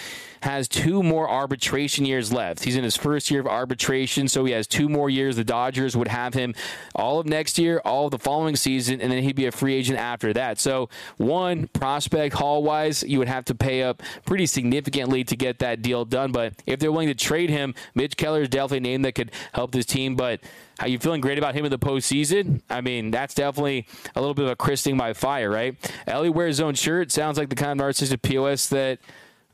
has 0.42 0.66
two 0.68 1.02
more 1.02 1.28
arbitration 1.28 2.04
years 2.04 2.32
left. 2.32 2.64
He's 2.64 2.76
in 2.76 2.84
his 2.84 2.96
first 2.96 3.30
year 3.30 3.40
of 3.40 3.46
arbitration, 3.46 4.28
so 4.28 4.44
he 4.44 4.52
has 4.52 4.66
two 4.66 4.88
more 4.88 5.08
years. 5.08 5.36
The 5.36 5.44
Dodgers 5.44 5.96
would 5.96 6.08
have 6.08 6.34
him 6.34 6.54
all 6.94 7.20
of 7.20 7.26
next 7.26 7.58
year, 7.58 7.80
all 7.84 8.06
of 8.06 8.10
the 8.10 8.18
following 8.18 8.56
season, 8.56 9.00
and 9.00 9.12
then 9.12 9.22
he'd 9.22 9.36
be 9.36 9.46
a 9.46 9.52
free 9.52 9.74
agent 9.74 9.98
after 9.98 10.32
that. 10.32 10.58
So, 10.58 10.88
one, 11.16 11.68
prospect 11.68 12.34
haul 12.34 12.62
wise, 12.62 13.02
you 13.02 13.18
would 13.18 13.28
have 13.28 13.44
to 13.46 13.54
pay 13.54 13.82
up 13.82 14.02
pretty 14.24 14.46
significantly 14.46 15.22
to 15.24 15.36
get 15.36 15.60
that 15.60 15.80
deal 15.80 16.04
done. 16.04 16.32
But 16.32 16.54
if 16.66 16.80
they're 16.80 16.92
willing 16.92 17.08
to 17.08 17.14
trade 17.14 17.50
him, 17.50 17.74
Mitch 17.94 18.16
Keller 18.16 18.42
is 18.42 18.48
definitely 18.48 18.78
a 18.78 18.80
name 18.80 19.02
that 19.02 19.12
could 19.12 19.30
help 19.52 19.72
this 19.72 19.86
team. 19.86 20.16
But 20.16 20.40
are 20.80 20.88
you 20.88 20.98
feeling 20.98 21.20
great 21.20 21.38
about 21.38 21.54
him 21.54 21.64
in 21.64 21.70
the 21.70 21.78
postseason? 21.78 22.62
I 22.68 22.80
mean, 22.80 23.12
that's 23.12 23.34
definitely 23.34 23.86
a 24.16 24.20
little 24.20 24.34
bit 24.34 24.46
of 24.46 24.50
a 24.50 24.56
christening 24.56 24.96
by 24.96 25.12
fire, 25.12 25.50
right? 25.50 25.76
Ellie 26.06 26.30
wears 26.30 26.56
his 26.56 26.60
own 26.60 26.74
shirt. 26.74 27.12
Sounds 27.12 27.38
like 27.38 27.48
the 27.48 27.54
kind 27.54 27.80
of 27.80 27.86
narcissistic 27.86 28.22
POS 28.22 28.68
that 28.70 28.98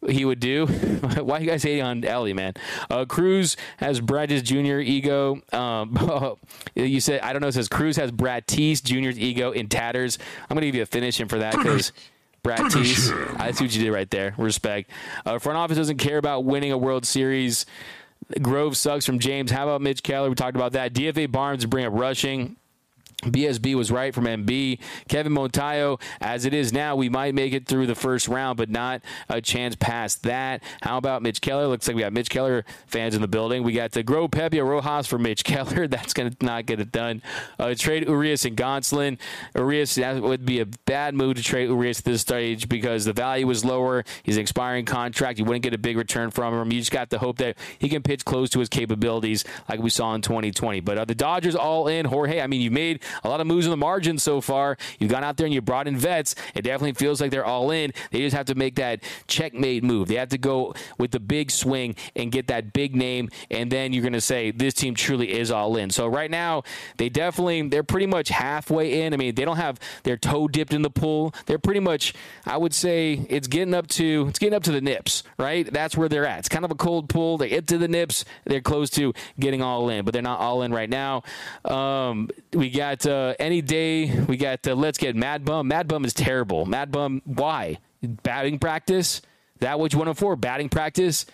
he 0.06 0.24
would 0.24 0.40
do. 0.40 0.66
Why 1.22 1.38
you 1.38 1.46
guys 1.46 1.62
hating 1.62 1.82
on 1.82 2.04
Elly, 2.04 2.32
man? 2.32 2.54
Uh, 2.90 3.04
Cruz 3.04 3.56
has 3.78 4.00
Brad's 4.00 4.42
Jr. 4.42 4.78
ego. 4.78 5.40
Um, 5.52 6.36
you 6.74 7.00
said 7.00 7.20
I 7.20 7.32
don't 7.32 7.42
know. 7.42 7.48
It 7.48 7.54
says 7.54 7.68
Cruz 7.68 7.96
has 7.96 8.10
Brad 8.10 8.46
Teese 8.46 8.82
Jr.'s 8.82 9.18
ego 9.18 9.50
in 9.52 9.68
tatters. 9.68 10.18
I'm 10.48 10.54
gonna 10.54 10.66
give 10.66 10.74
you 10.74 10.82
a 10.82 10.86
finish 10.86 11.20
in 11.20 11.28
for 11.28 11.38
that 11.38 11.56
because. 11.56 11.92
Brad 12.40 12.60
Teese, 12.60 13.10
I 13.38 13.50
see 13.50 13.64
what 13.64 13.74
you 13.74 13.82
did 13.82 13.90
right 13.90 14.08
there. 14.10 14.32
Respect. 14.38 14.90
Uh, 15.26 15.40
front 15.40 15.58
office 15.58 15.76
doesn't 15.76 15.96
care 15.98 16.18
about 16.18 16.44
winning 16.44 16.70
a 16.70 16.78
World 16.78 17.04
Series. 17.04 17.66
Grove 18.40 18.76
sucks 18.76 19.04
from 19.04 19.18
James. 19.18 19.50
How 19.50 19.64
about 19.64 19.80
Mitch 19.80 20.04
Keller? 20.04 20.28
We 20.28 20.36
talked 20.36 20.56
about 20.56 20.72
that. 20.72 20.94
DFA 20.94 21.30
Barnes 21.30 21.66
bring 21.66 21.84
up 21.84 21.92
rushing. 21.94 22.56
BSB 23.22 23.74
was 23.74 23.90
right 23.90 24.14
from 24.14 24.26
MB. 24.26 24.78
Kevin 25.08 25.32
Montayo, 25.32 26.00
as 26.20 26.44
it 26.44 26.54
is 26.54 26.72
now, 26.72 26.94
we 26.94 27.08
might 27.08 27.34
make 27.34 27.52
it 27.52 27.66
through 27.66 27.86
the 27.88 27.96
first 27.96 28.28
round, 28.28 28.56
but 28.56 28.70
not 28.70 29.02
a 29.28 29.40
chance 29.40 29.74
past 29.74 30.22
that. 30.22 30.62
How 30.82 30.98
about 30.98 31.22
Mitch 31.22 31.40
Keller? 31.40 31.66
Looks 31.66 31.88
like 31.88 31.96
we 31.96 32.02
got 32.02 32.12
Mitch 32.12 32.30
Keller 32.30 32.64
fans 32.86 33.16
in 33.16 33.20
the 33.20 33.26
building. 33.26 33.64
We 33.64 33.72
got 33.72 33.90
to 33.92 34.04
grow 34.04 34.28
Pepe 34.28 34.60
Rojas 34.60 35.08
for 35.08 35.18
Mitch 35.18 35.42
Keller. 35.48 35.88
That's 35.88 36.12
going 36.12 36.30
to 36.30 36.46
not 36.46 36.66
get 36.66 36.78
it 36.78 36.92
done. 36.92 37.22
Uh, 37.58 37.74
trade 37.74 38.06
Urias 38.06 38.44
and 38.44 38.56
Gonsolin. 38.56 39.18
Urias, 39.56 39.96
that 39.96 40.22
would 40.22 40.46
be 40.46 40.60
a 40.60 40.66
bad 40.66 41.16
move 41.16 41.34
to 41.36 41.42
trade 41.42 41.68
Urias 41.68 41.98
at 41.98 42.04
this 42.04 42.20
stage 42.20 42.68
because 42.68 43.04
the 43.04 43.12
value 43.12 43.48
was 43.48 43.64
lower. 43.64 44.04
He's 44.22 44.36
an 44.36 44.42
expiring 44.42 44.84
contract. 44.84 45.40
You 45.40 45.44
wouldn't 45.44 45.64
get 45.64 45.74
a 45.74 45.78
big 45.78 45.96
return 45.96 46.30
from 46.30 46.54
him. 46.54 46.70
You 46.70 46.78
just 46.78 46.92
got 46.92 47.10
to 47.10 47.18
hope 47.18 47.38
that 47.38 47.56
he 47.80 47.88
can 47.88 48.04
pitch 48.04 48.24
close 48.24 48.48
to 48.50 48.60
his 48.60 48.68
capabilities 48.68 49.44
like 49.68 49.80
we 49.80 49.90
saw 49.90 50.14
in 50.14 50.22
2020. 50.22 50.78
But 50.80 50.98
uh, 50.98 51.04
the 51.04 51.16
Dodgers 51.16 51.56
all 51.56 51.88
in. 51.88 52.04
Jorge, 52.04 52.40
I 52.40 52.46
mean, 52.46 52.60
you 52.60 52.70
made 52.70 53.02
a 53.24 53.28
lot 53.28 53.40
of 53.40 53.46
moves 53.46 53.66
in 53.66 53.70
the 53.70 53.76
margin 53.76 54.18
so 54.18 54.40
far. 54.40 54.76
You've 54.98 55.10
gone 55.10 55.24
out 55.24 55.36
there 55.36 55.46
and 55.46 55.54
you 55.54 55.60
brought 55.60 55.88
in 55.88 55.96
vets. 55.96 56.34
It 56.54 56.62
definitely 56.62 56.92
feels 56.94 57.20
like 57.20 57.30
they're 57.30 57.44
all 57.44 57.70
in. 57.70 57.92
They 58.10 58.20
just 58.20 58.36
have 58.36 58.46
to 58.46 58.54
make 58.54 58.76
that 58.76 59.02
checkmate 59.26 59.84
move. 59.84 60.08
They 60.08 60.16
have 60.16 60.28
to 60.30 60.38
go 60.38 60.74
with 60.98 61.10
the 61.10 61.20
big 61.20 61.50
swing 61.50 61.96
and 62.16 62.30
get 62.30 62.48
that 62.48 62.72
big 62.72 62.94
name, 62.94 63.30
and 63.50 63.70
then 63.70 63.92
you're 63.92 64.02
going 64.02 64.12
to 64.12 64.20
say 64.20 64.50
this 64.50 64.74
team 64.74 64.94
truly 64.94 65.32
is 65.32 65.50
all 65.50 65.76
in. 65.76 65.90
So 65.90 66.06
right 66.06 66.30
now, 66.30 66.62
they 66.96 67.08
definitely 67.08 67.68
they're 67.68 67.82
pretty 67.82 68.06
much 68.06 68.28
halfway 68.28 69.02
in. 69.02 69.14
I 69.14 69.16
mean, 69.16 69.34
they 69.34 69.44
don't 69.44 69.56
have 69.56 69.78
their 70.02 70.16
toe 70.16 70.48
dipped 70.48 70.74
in 70.74 70.82
the 70.82 70.90
pool. 70.90 71.34
They're 71.46 71.58
pretty 71.58 71.80
much, 71.80 72.14
I 72.46 72.56
would 72.56 72.74
say, 72.74 73.26
it's 73.28 73.48
getting 73.48 73.74
up 73.74 73.86
to 73.88 74.26
it's 74.28 74.38
getting 74.38 74.54
up 74.54 74.64
to 74.64 74.72
the 74.72 74.80
nips. 74.80 75.22
Right, 75.38 75.70
that's 75.70 75.96
where 75.96 76.08
they're 76.08 76.26
at. 76.26 76.40
It's 76.40 76.48
kind 76.48 76.64
of 76.64 76.70
a 76.70 76.76
cold 76.76 77.08
pool. 77.08 77.38
They 77.38 77.48
get 77.48 77.66
to 77.68 77.78
the 77.78 77.88
nips. 77.88 78.24
They're 78.44 78.60
close 78.60 78.90
to 78.90 79.14
getting 79.38 79.62
all 79.62 79.88
in, 79.88 80.04
but 80.04 80.12
they're 80.12 80.22
not 80.22 80.40
all 80.40 80.62
in 80.62 80.72
right 80.72 80.90
now. 80.90 81.22
Um, 81.64 82.28
we 82.52 82.70
got. 82.70 82.97
Uh, 83.06 83.34
any 83.38 83.62
day 83.62 84.10
we 84.20 84.36
got 84.36 84.66
uh, 84.66 84.74
let's 84.74 84.98
get 84.98 85.16
Mad 85.16 85.44
Bum. 85.44 85.68
Mad 85.68 85.88
Bum 85.88 86.04
is 86.04 86.14
terrible. 86.14 86.66
Mad 86.66 86.90
Bum, 86.90 87.22
why? 87.24 87.78
Batting 88.02 88.58
practice? 88.58 89.22
That 89.60 89.80
which 89.80 89.92
you 89.92 89.98
want 89.98 90.08
him 90.08 90.14
for? 90.14 90.36
Batting 90.36 90.68
practice? 90.68 91.26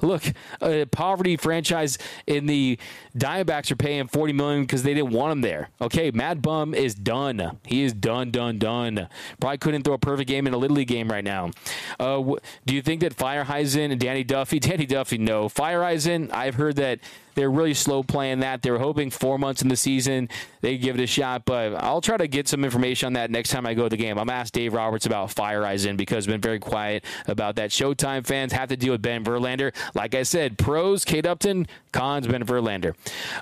Look, 0.00 0.22
a 0.62 0.84
poverty 0.84 1.36
franchise 1.36 1.98
in 2.26 2.46
the 2.46 2.78
Diamondbacks 3.16 3.70
are 3.72 3.76
paying 3.76 4.06
forty 4.06 4.32
million 4.32 4.62
because 4.62 4.84
they 4.84 4.94
didn't 4.94 5.10
want 5.10 5.32
him 5.32 5.40
there. 5.40 5.70
Okay, 5.80 6.10
Mad 6.12 6.40
Bum 6.40 6.72
is 6.72 6.94
done. 6.94 7.58
He 7.66 7.82
is 7.82 7.92
done, 7.92 8.30
done, 8.30 8.58
done. 8.58 9.08
Probably 9.40 9.58
couldn't 9.58 9.82
throw 9.82 9.94
a 9.94 9.98
perfect 9.98 10.28
game 10.28 10.46
in 10.46 10.54
a 10.54 10.56
little 10.56 10.76
league 10.76 10.88
game 10.88 11.08
right 11.08 11.24
now. 11.24 11.50
Uh, 11.98 12.36
do 12.64 12.74
you 12.74 12.82
think 12.82 13.00
that 13.00 13.16
Feyereisen 13.16 13.90
and 13.90 14.00
Danny 14.00 14.22
Duffy? 14.22 14.58
Danny 14.60 14.86
Duffy, 14.86 15.18
no. 15.18 15.48
Feyereisen, 15.48 16.32
I've 16.32 16.54
heard 16.54 16.76
that 16.76 17.00
they're 17.34 17.50
really 17.50 17.74
slow 17.74 18.02
playing 18.02 18.40
that. 18.40 18.62
They 18.62 18.70
were 18.70 18.78
hoping 18.78 19.10
four 19.10 19.38
months 19.38 19.62
in 19.62 19.68
the 19.68 19.76
season 19.76 20.28
they 20.60 20.76
give 20.76 20.98
it 20.98 21.02
a 21.02 21.06
shot, 21.06 21.44
but 21.44 21.74
I'll 21.74 22.00
try 22.00 22.16
to 22.16 22.26
get 22.26 22.48
some 22.48 22.64
information 22.64 23.08
on 23.08 23.12
that 23.14 23.30
next 23.30 23.50
time 23.50 23.66
I 23.66 23.74
go 23.74 23.84
to 23.84 23.88
the 23.88 23.96
game. 23.96 24.18
I'm 24.18 24.26
gonna 24.26 24.38
ask 24.38 24.52
Dave 24.52 24.74
Roberts 24.74 25.06
about 25.06 25.34
Feyereisen 25.34 25.96
because 25.96 26.26
I've 26.26 26.32
been 26.32 26.40
very 26.40 26.58
quiet 26.58 27.04
about 27.26 27.56
that. 27.56 27.70
Showtime 27.70 28.26
fans 28.26 28.52
have 28.52 28.68
to 28.70 28.76
deal 28.76 28.92
with 28.92 29.02
Ben 29.02 29.24
Verlander. 29.24 29.74
Like 29.94 30.14
I 30.14 30.22
said, 30.22 30.58
pros, 30.58 31.04
Kate 31.04 31.26
Upton, 31.26 31.66
cons, 31.92 32.26
Ben 32.26 32.44
Verlander. 32.44 32.94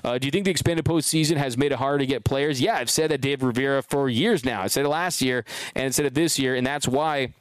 Uh, 0.03 0.17
do 0.17 0.27
you 0.27 0.31
think 0.31 0.45
the 0.45 0.51
expanded 0.51 0.85
postseason 0.85 1.37
has 1.37 1.57
made 1.57 1.71
it 1.71 1.79
harder 1.79 1.99
to 1.99 2.05
get 2.05 2.23
players? 2.23 2.61
Yeah, 2.61 2.77
I've 2.77 2.89
said 2.89 3.11
that 3.11 3.21
Dave 3.21 3.43
Rivera 3.43 3.81
for 3.81 4.09
years 4.09 4.45
now. 4.45 4.61
I 4.61 4.67
said 4.67 4.85
it 4.85 4.89
last 4.89 5.21
year 5.21 5.43
and 5.75 5.85
I 5.85 5.89
said 5.89 6.05
it 6.05 6.13
this 6.13 6.37
year, 6.37 6.55
and 6.55 6.65
that's 6.65 6.87
why 6.87 7.33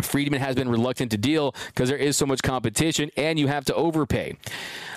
Friedman 0.00 0.40
has 0.40 0.54
been 0.54 0.68
reluctant 0.68 1.10
to 1.12 1.18
deal 1.18 1.54
because 1.66 1.88
there 1.88 1.98
is 1.98 2.16
so 2.16 2.26
much 2.26 2.42
competition 2.42 3.10
and 3.16 3.38
you 3.38 3.48
have 3.48 3.64
to 3.66 3.74
overpay. 3.74 4.36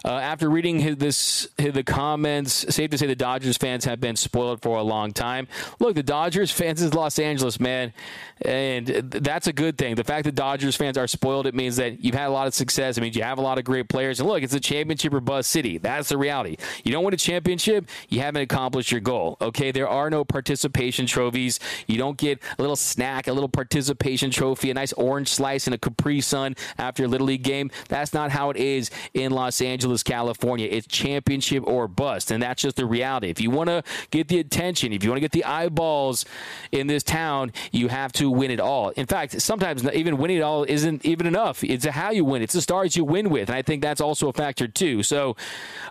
Uh, 0.06 0.20
after 0.20 0.48
reading 0.52 0.78
his, 0.80 0.98
this, 0.98 1.48
his, 1.58 1.74
the 1.74 1.84
comments, 1.84 2.54
safe 2.74 2.92
to 2.92 2.98
say 2.98 3.08
the 3.08 3.16
Dodgers 3.16 3.58
fans 3.58 3.86
have 3.86 4.00
been 4.00 4.16
spoiled 4.16 4.62
for 4.62 4.78
a 4.78 4.84
long 4.84 5.12
time. 5.12 5.48
Look, 5.80 5.96
the 5.96 6.04
Dodgers 6.04 6.52
fans 6.52 6.80
is 6.80 6.94
Los 6.94 7.18
Angeles, 7.18 7.60
man, 7.60 7.92
and 8.44 8.86
that's 8.86 9.48
a 9.48 9.54
good 9.54 9.80
thing. 9.80 9.96
The 9.96 10.04
fact 10.04 10.26
that 10.26 10.36
Dodgers 10.36 10.76
fans 10.76 10.96
are 11.00 11.08
spoiled, 11.08 11.48
it 11.48 11.56
means 11.56 11.78
that 11.78 12.04
you've 12.04 12.14
had 12.14 12.28
a 12.28 12.32
lot 12.32 12.46
of 12.46 12.54
success. 12.54 13.00
It 13.00 13.02
means 13.02 13.16
you 13.16 13.24
have 13.24 13.40
a 13.40 13.42
lot 13.42 13.58
of 13.58 13.64
great 13.64 13.90
players. 13.90 14.20
And 14.20 14.30
look, 14.30 14.44
it's 14.44 14.54
a 14.54 14.60
championship 14.60 15.12
or 15.12 15.22
bust 15.22 15.50
city. 15.50 15.80
That's 15.80 16.10
the 16.10 16.20
reality. 16.20 16.58
You 16.84 16.92
don't 16.92 17.04
win 17.04 17.16
a 17.16 17.18
championship, 17.18 17.88
you 18.10 18.20
haven't 18.20 18.44
accomplished 18.44 18.92
your 18.92 19.02
goal. 19.02 19.38
Okay, 19.42 19.72
there 19.72 19.90
are 19.90 20.12
no 20.12 20.24
participation 20.24 21.08
trophies. 21.08 21.60
You 21.88 21.98
don't 21.98 22.18
get 22.18 22.44
a 22.60 22.62
little 22.62 22.76
snack, 22.76 23.26
a 23.28 23.34
little 23.34 23.50
participation 23.50 24.30
trophy, 24.30 24.70
a 24.70 24.76
nice 24.76 24.85
orange 24.94 25.30
slice, 25.30 25.68
and 25.68 25.74
a 25.74 25.78
Capri 25.78 26.22
Sun 26.22 26.56
after 26.78 27.06
a 27.06 27.08
Little 27.08 27.28
League 27.28 27.44
game. 27.44 27.72
That's 27.90 28.14
not 28.14 28.32
how 28.32 28.50
it 28.50 28.58
is 28.58 28.92
in 29.14 29.32
Los 29.32 29.62
Angeles 29.62 30.04
California. 30.04 30.68
It's 30.70 30.88
championship 30.88 31.64
or 31.66 31.88
bust, 31.88 32.32
and 32.32 32.42
that's 32.42 32.62
just 32.62 32.76
the 32.78 32.86
reality. 32.86 33.30
If 33.30 33.42
you 33.42 33.50
want 33.50 33.70
to 33.70 33.84
get 34.12 34.28
the 34.28 34.40
attention, 34.40 34.94
if 34.94 35.04
you 35.04 35.10
want 35.10 35.18
to 35.18 35.22
get 35.22 35.32
the 35.32 35.46
eyeballs 35.46 36.26
in 36.72 36.88
this 36.88 37.04
town, 37.04 37.52
you 37.72 37.88
have 37.88 38.12
to 38.14 38.30
win 38.30 38.52
it 38.52 38.60
all. 38.60 38.90
In 38.90 39.06
fact, 39.06 39.42
sometimes 39.42 39.84
even 39.94 40.18
winning 40.18 40.38
it 40.38 40.42
all 40.42 40.64
isn't 40.64 41.06
even 41.06 41.28
enough. 41.28 41.64
It's 41.64 41.86
how 41.86 42.12
you 42.12 42.26
win. 42.26 42.42
It's 42.42 42.54
the 42.54 42.62
stars 42.62 42.96
you 42.96 43.04
win 43.04 43.30
with, 43.30 43.50
and 43.50 43.56
I 43.56 43.62
think 43.62 43.82
that's 43.82 44.02
also 44.02 44.30
a 44.30 44.34
factor 44.34 44.68
too. 44.68 45.04
So 45.04 45.36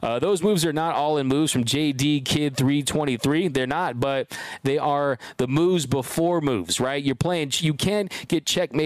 uh, 0.03 0.19
those 0.19 0.43
moves 0.43 0.65
are 0.65 0.73
not 0.73 0.95
all 0.95 1.19
in 1.19 1.27
moves 1.27 1.53
from 1.53 1.65
JD 1.65 2.25
Kid 2.25 2.57
323. 2.57 3.49
They're 3.49 3.67
not, 3.67 4.01
but 4.01 4.37
they 4.63 4.79
are 4.79 5.19
the 5.37 5.47
moves 5.47 5.87
before 5.87 6.41
moves. 6.41 6.81
Right? 6.81 7.03
You're 7.03 7.15
playing. 7.15 7.53
You 7.55 7.75
can't 7.75 8.13
get 8.29 8.47
checkmate 8.47 8.84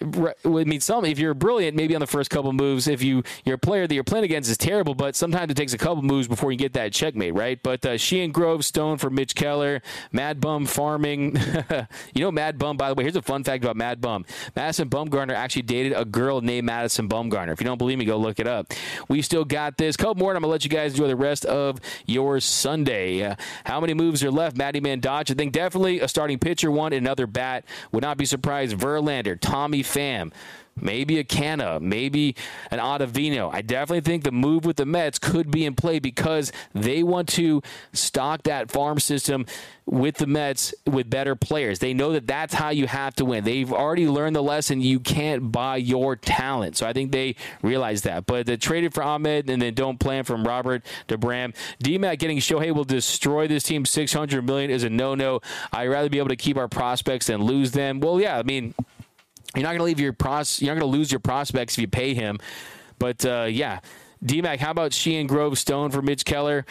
I 0.00 0.64
mean, 0.64 0.80
some 0.80 1.04
if 1.04 1.18
you're 1.18 1.34
brilliant, 1.34 1.76
maybe 1.76 1.94
on 1.94 2.00
the 2.00 2.06
first 2.06 2.30
couple 2.30 2.52
moves. 2.52 2.88
If 2.88 3.02
you 3.02 3.22
your 3.44 3.58
player 3.58 3.86
that 3.86 3.94
you're 3.94 4.04
playing 4.04 4.24
against 4.24 4.50
is 4.50 4.58
terrible, 4.58 4.94
but 4.94 5.16
sometimes 5.16 5.50
it 5.50 5.56
takes 5.56 5.72
a 5.72 5.78
couple 5.78 6.02
moves 6.02 6.28
before 6.28 6.52
you 6.52 6.58
get 6.58 6.72
that 6.74 6.92
checkmate, 6.92 7.34
right? 7.34 7.62
But 7.62 7.84
uh, 7.86 7.96
Sheehan 7.96 8.32
Grove 8.32 8.64
Stone 8.64 8.98
for 8.98 9.10
Mitch 9.10 9.34
Keller, 9.34 9.82
Mad 10.12 10.40
Bum 10.40 10.66
Farming. 10.66 11.36
you 12.14 12.22
know, 12.22 12.30
Mad 12.30 12.58
Bum. 12.58 12.76
By 12.76 12.88
the 12.88 12.94
way, 12.94 13.04
here's 13.04 13.16
a 13.16 13.22
fun 13.22 13.44
fact 13.44 13.64
about 13.64 13.76
Mad 13.76 14.00
Bum. 14.00 14.24
Madison 14.56 14.88
Bumgarner 14.88 15.34
actually 15.34 15.62
dated 15.62 15.92
a 15.92 16.04
girl 16.04 16.40
named 16.40 16.66
Madison 16.66 17.08
Bumgarner. 17.08 17.52
If 17.52 17.60
you 17.60 17.66
don't 17.66 17.78
believe 17.78 17.98
me, 17.98 18.04
go 18.04 18.16
look 18.16 18.40
it 18.40 18.46
up. 18.46 18.72
We 19.08 19.22
still 19.22 19.44
got 19.44 19.76
this. 19.76 19.96
Couple 19.96 20.16
more, 20.16 20.30
and 20.30 20.36
I'm 20.36 20.42
gonna 20.42 20.52
let 20.52 20.64
you 20.64 20.70
guys 20.70 20.92
enjoy 20.92 21.08
the 21.08 21.16
rest 21.16 21.44
of 21.46 21.78
your 22.06 22.40
Sunday. 22.40 23.22
Uh, 23.22 23.36
how 23.64 23.80
many 23.80 23.94
moves 23.94 24.22
are 24.24 24.30
left? 24.30 24.56
Matty 24.56 24.80
Man 24.80 25.00
Dodge. 25.00 25.30
I 25.30 25.34
think 25.34 25.52
definitely 25.52 26.00
a 26.00 26.08
starting 26.08 26.38
pitcher 26.38 26.70
one 26.70 26.92
another 26.92 27.26
bat. 27.26 27.64
Would 27.92 28.02
not 28.02 28.16
be 28.16 28.24
surprised. 28.24 28.76
Verlander, 28.76 29.23
Tommy 29.36 29.82
Pham 29.82 30.32
maybe 30.80 31.18
a 31.18 31.24
Canha, 31.24 31.80
maybe 31.80 32.34
an 32.70 32.78
Ottavino. 32.78 33.52
I 33.52 33.62
definitely 33.62 34.00
think 34.00 34.24
the 34.24 34.32
move 34.32 34.64
with 34.64 34.76
the 34.76 34.86
Mets 34.86 35.18
could 35.18 35.50
be 35.50 35.64
in 35.64 35.74
play 35.74 35.98
because 35.98 36.52
they 36.72 37.02
want 37.02 37.28
to 37.30 37.62
stock 37.92 38.42
that 38.44 38.70
farm 38.70 38.98
system 38.98 39.46
with 39.86 40.16
the 40.16 40.26
Mets 40.26 40.74
with 40.86 41.10
better 41.10 41.36
players. 41.36 41.78
They 41.78 41.92
know 41.92 42.12
that 42.12 42.26
that's 42.26 42.54
how 42.54 42.70
you 42.70 42.86
have 42.86 43.14
to 43.16 43.24
win. 43.24 43.44
They've 43.44 43.72
already 43.72 44.08
learned 44.08 44.34
the 44.34 44.42
lesson. 44.42 44.80
You 44.80 44.98
can't 44.98 45.52
buy 45.52 45.76
your 45.76 46.16
talent. 46.16 46.76
So 46.76 46.86
I 46.86 46.92
think 46.92 47.12
they 47.12 47.36
realize 47.62 48.02
that. 48.02 48.26
But 48.26 48.46
the 48.46 48.56
traded 48.56 48.94
for 48.94 49.02
Amed 49.02 49.50
and 49.50 49.60
then 49.60 49.74
don't 49.74 50.00
plan 50.00 50.24
from 50.24 50.44
Robert 50.44 50.84
DeBram. 51.08 51.54
DMAC 51.82 52.18
getting 52.18 52.38
Shohei 52.38 52.74
will 52.74 52.84
destroy 52.84 53.46
this 53.46 53.62
team. 53.64 53.84
600 53.84 54.42
million 54.42 54.70
is 54.70 54.84
a 54.84 54.90
no-no. 54.90 55.40
I'd 55.72 55.88
rather 55.88 56.08
be 56.08 56.18
able 56.18 56.30
to 56.30 56.36
keep 56.36 56.56
our 56.56 56.68
prospects 56.68 57.26
than 57.26 57.42
lose 57.42 57.72
them. 57.72 58.00
Well, 58.00 58.20
yeah, 58.20 58.38
I 58.38 58.42
mean, 58.42 58.74
you're 59.54 59.62
not 59.62 59.70
going 59.70 59.78
to 59.78 59.84
leave 59.84 60.00
your 60.00 60.12
pros. 60.12 60.60
You're 60.60 60.74
not 60.74 60.80
going 60.80 60.92
to 60.92 60.98
lose 60.98 61.12
your 61.12 61.20
prospects 61.20 61.74
if 61.74 61.80
you 61.80 61.88
pay 61.88 62.14
him. 62.14 62.38
But 62.98 63.24
uh, 63.24 63.46
yeah, 63.50 63.80
DMAC. 64.24 64.58
How 64.58 64.70
about 64.70 64.92
Sheehan 64.92 65.26
Grove 65.26 65.58
Stone 65.58 65.90
for 65.90 66.02
Mitch 66.02 66.24
Keller? 66.24 66.64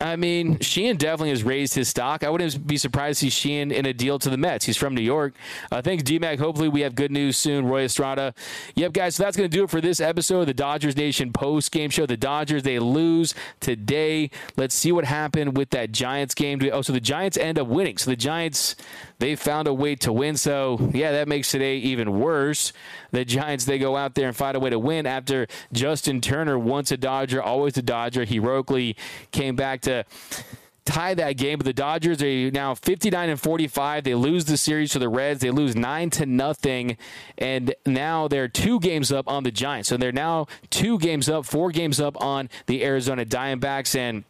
I 0.00 0.14
mean, 0.14 0.60
Sheehan 0.60 0.96
definitely 0.96 1.30
has 1.30 1.42
raised 1.42 1.74
his 1.74 1.88
stock. 1.88 2.22
I 2.22 2.30
wouldn't 2.30 2.64
be 2.64 2.76
surprised 2.76 3.18
to 3.18 3.26
see 3.26 3.30
Sheehan 3.30 3.72
in 3.72 3.84
a 3.84 3.92
deal 3.92 4.20
to 4.20 4.30
the 4.30 4.36
Mets. 4.36 4.64
He's 4.64 4.76
from 4.76 4.94
New 4.94 5.02
York. 5.02 5.34
Uh, 5.72 5.82
thanks, 5.82 6.04
DMAC. 6.04 6.38
Hopefully, 6.38 6.68
we 6.68 6.82
have 6.82 6.94
good 6.94 7.10
news 7.10 7.36
soon. 7.36 7.66
Roy 7.66 7.82
Estrada. 7.82 8.32
Yep, 8.76 8.92
guys. 8.92 9.16
So 9.16 9.24
that's 9.24 9.36
going 9.36 9.50
to 9.50 9.56
do 9.56 9.64
it 9.64 9.70
for 9.70 9.80
this 9.80 10.00
episode 10.00 10.42
of 10.42 10.46
the 10.46 10.54
Dodgers 10.54 10.96
Nation 10.96 11.32
post 11.32 11.72
game 11.72 11.90
show. 11.90 12.06
The 12.06 12.16
Dodgers 12.16 12.62
they 12.62 12.78
lose 12.78 13.34
today. 13.58 14.30
Let's 14.56 14.76
see 14.76 14.92
what 14.92 15.04
happened 15.04 15.56
with 15.56 15.70
that 15.70 15.90
Giants 15.90 16.32
game. 16.32 16.60
Oh, 16.72 16.82
so 16.82 16.92
the 16.92 17.00
Giants 17.00 17.36
end 17.36 17.58
up 17.58 17.66
winning. 17.66 17.98
So 17.98 18.08
the 18.10 18.16
Giants 18.16 18.76
they 19.18 19.36
found 19.36 19.68
a 19.68 19.74
way 19.74 19.94
to 19.96 20.12
win. 20.12 20.36
So 20.36 20.90
yeah, 20.92 21.12
that 21.12 21.28
makes 21.28 21.50
today 21.50 21.76
even 21.78 22.18
worse. 22.18 22.72
The 23.10 23.24
Giants 23.24 23.64
they 23.64 23.78
go 23.78 23.96
out 23.96 24.14
there 24.14 24.28
and 24.28 24.36
find 24.36 24.56
a 24.56 24.60
way 24.60 24.70
to 24.70 24.78
win 24.78 25.06
after 25.06 25.46
Justin 25.72 26.20
Turner, 26.20 26.58
once 26.58 26.90
a 26.92 26.96
Dodger, 26.96 27.42
always 27.42 27.76
a 27.76 27.82
Dodger, 27.82 28.24
heroically 28.24 28.96
came 29.30 29.56
back 29.56 29.80
to 29.82 30.04
tie 30.84 31.14
that 31.14 31.32
game. 31.32 31.58
But 31.58 31.66
the 31.66 31.72
Dodgers 31.72 32.22
are 32.22 32.50
now 32.50 32.74
59 32.74 33.28
and 33.28 33.40
45. 33.40 34.04
They 34.04 34.14
lose 34.14 34.46
the 34.46 34.56
series 34.56 34.92
to 34.92 34.98
the 34.98 35.08
Reds. 35.08 35.40
They 35.40 35.50
lose 35.50 35.76
nine 35.76 36.10
to 36.10 36.26
nothing, 36.26 36.96
and 37.36 37.74
now 37.86 38.28
they're 38.28 38.48
two 38.48 38.80
games 38.80 39.12
up 39.12 39.28
on 39.28 39.42
the 39.42 39.50
Giants. 39.50 39.88
So 39.88 39.96
they're 39.96 40.12
now 40.12 40.46
two 40.70 40.98
games 40.98 41.28
up, 41.28 41.44
four 41.44 41.70
games 41.70 42.00
up 42.00 42.20
on 42.22 42.48
the 42.66 42.84
Arizona 42.84 43.24
Diamondbacks, 43.24 43.94
and 43.94 44.24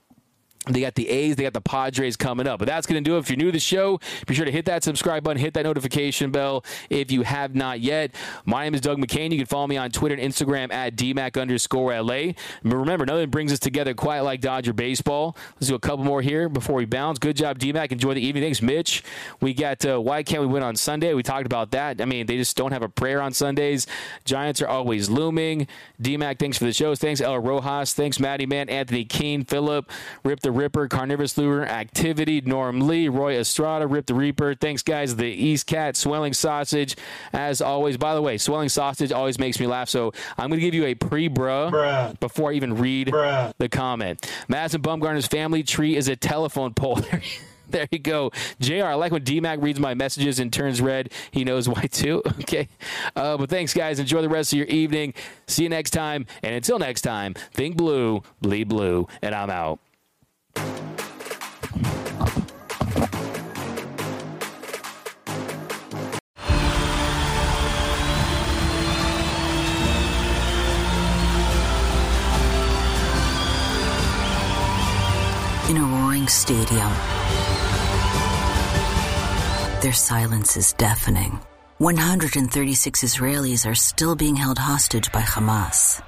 they 0.74 0.80
got 0.80 0.94
the 0.94 1.08
A's, 1.08 1.36
they 1.36 1.44
got 1.44 1.52
the 1.52 1.60
Padres 1.60 2.16
coming 2.16 2.46
up. 2.46 2.58
But 2.58 2.68
that's 2.68 2.86
going 2.86 3.02
to 3.02 3.08
do 3.08 3.16
it. 3.16 3.20
If 3.20 3.30
you're 3.30 3.36
new 3.36 3.46
to 3.46 3.52
the 3.52 3.60
show, 3.60 4.00
be 4.26 4.34
sure 4.34 4.44
to 4.44 4.52
hit 4.52 4.64
that 4.66 4.84
subscribe 4.84 5.24
button, 5.24 5.40
hit 5.40 5.54
that 5.54 5.64
notification 5.64 6.30
bell 6.30 6.64
if 6.90 7.10
you 7.10 7.22
have 7.22 7.54
not 7.54 7.80
yet. 7.80 8.14
My 8.44 8.64
name 8.64 8.74
is 8.74 8.80
Doug 8.80 8.98
McKain. 8.98 9.30
You 9.30 9.38
can 9.38 9.46
follow 9.46 9.66
me 9.66 9.76
on 9.76 9.90
Twitter 9.90 10.14
and 10.14 10.32
Instagram 10.32 10.72
at 10.72 10.96
DMAC 10.96 11.40
underscore 11.40 12.00
LA. 12.00 12.32
Remember, 12.62 13.06
nothing 13.06 13.30
brings 13.30 13.52
us 13.52 13.58
together 13.58 13.94
quite 13.94 14.20
like 14.20 14.40
Dodger 14.40 14.72
baseball. 14.72 15.36
Let's 15.56 15.68
do 15.68 15.74
a 15.74 15.78
couple 15.78 16.04
more 16.04 16.22
here 16.22 16.48
before 16.48 16.76
we 16.76 16.84
bounce. 16.84 17.18
Good 17.18 17.36
job, 17.36 17.58
DMAC. 17.58 17.92
Enjoy 17.92 18.14
the 18.14 18.20
evening. 18.20 18.44
Thanks, 18.44 18.62
Mitch. 18.62 19.02
We 19.40 19.54
got 19.54 19.84
uh, 19.84 20.00
Why 20.00 20.22
Can't 20.22 20.42
We 20.42 20.48
Win 20.48 20.62
on 20.62 20.76
Sunday? 20.76 21.14
We 21.14 21.22
talked 21.22 21.46
about 21.46 21.70
that. 21.72 22.00
I 22.00 22.04
mean, 22.04 22.26
they 22.26 22.36
just 22.36 22.56
don't 22.56 22.72
have 22.72 22.82
a 22.82 22.88
prayer 22.88 23.20
on 23.20 23.32
Sundays. 23.32 23.86
Giants 24.24 24.60
are 24.62 24.68
always 24.68 25.08
looming. 25.08 25.66
DMAC, 26.00 26.38
thanks 26.38 26.58
for 26.58 26.64
the 26.64 26.72
shows. 26.72 26.98
Thanks, 26.98 27.20
El 27.20 27.38
Rojas. 27.38 27.94
Thanks, 27.94 28.20
Maddie 28.20 28.46
Man, 28.46 28.68
Anthony 28.68 29.04
Keene, 29.04 29.44
Philip, 29.44 29.90
Rip 30.24 30.40
the 30.40 30.52
Ripper, 30.58 30.88
Carnivorous 30.88 31.38
Lure 31.38 31.64
Activity, 31.64 32.40
Norm 32.40 32.80
Lee, 32.80 33.08
Roy 33.08 33.38
Estrada, 33.38 33.86
Rip 33.86 34.06
the 34.06 34.14
Reaper. 34.14 34.56
Thanks, 34.56 34.82
guys. 34.82 35.14
The 35.14 35.26
East 35.26 35.68
Cat, 35.68 35.96
Swelling 35.96 36.32
Sausage, 36.32 36.96
as 37.32 37.62
always. 37.62 37.96
By 37.96 38.16
the 38.16 38.22
way, 38.22 38.38
Swelling 38.38 38.68
Sausage 38.68 39.12
always 39.12 39.38
makes 39.38 39.60
me 39.60 39.68
laugh, 39.68 39.88
so 39.88 40.12
I'm 40.36 40.48
going 40.48 40.58
to 40.58 40.66
give 40.66 40.74
you 40.74 40.86
a 40.86 40.94
pre 40.96 41.28
bruh 41.28 42.18
before 42.18 42.50
I 42.50 42.54
even 42.54 42.74
read 42.74 43.08
bruh. 43.08 43.52
the 43.58 43.68
comment. 43.68 44.28
Madison 44.48 44.82
Bumgarner's 44.82 45.28
family 45.28 45.62
tree 45.62 45.94
is 45.96 46.08
a 46.08 46.16
telephone 46.16 46.74
pole. 46.74 47.00
there 47.68 47.86
you 47.92 48.00
go. 48.00 48.32
JR, 48.58 48.84
I 48.84 48.94
like 48.94 49.12
when 49.12 49.22
DMAC 49.22 49.62
reads 49.62 49.78
my 49.78 49.94
messages 49.94 50.40
and 50.40 50.52
turns 50.52 50.80
red. 50.80 51.12
He 51.30 51.44
knows 51.44 51.68
why 51.68 51.82
too. 51.82 52.22
Okay. 52.40 52.68
Uh, 53.14 53.36
but 53.36 53.50
thanks, 53.50 53.74
guys. 53.74 53.98
Enjoy 53.98 54.22
the 54.22 54.28
rest 54.28 54.52
of 54.52 54.56
your 54.58 54.68
evening. 54.68 55.12
See 55.46 55.64
you 55.64 55.68
next 55.68 55.90
time. 55.90 56.24
And 56.42 56.54
until 56.54 56.78
next 56.78 57.02
time, 57.02 57.34
think 57.52 57.76
blue, 57.76 58.22
bleed 58.40 58.68
blue, 58.68 59.06
and 59.20 59.34
I'm 59.34 59.50
out. 59.50 59.80
In 75.68 75.76
a 75.76 75.82
roaring 75.82 76.26
stadium, 76.28 76.90
their 79.82 79.92
silence 79.92 80.56
is 80.56 80.72
deafening. 80.72 81.38
136 81.76 83.04
Israelis 83.04 83.66
are 83.70 83.74
still 83.74 84.16
being 84.16 84.34
held 84.34 84.58
hostage 84.58 85.12
by 85.12 85.20
Hamas 85.20 86.00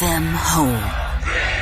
them 0.00 0.24
home. 0.24 1.61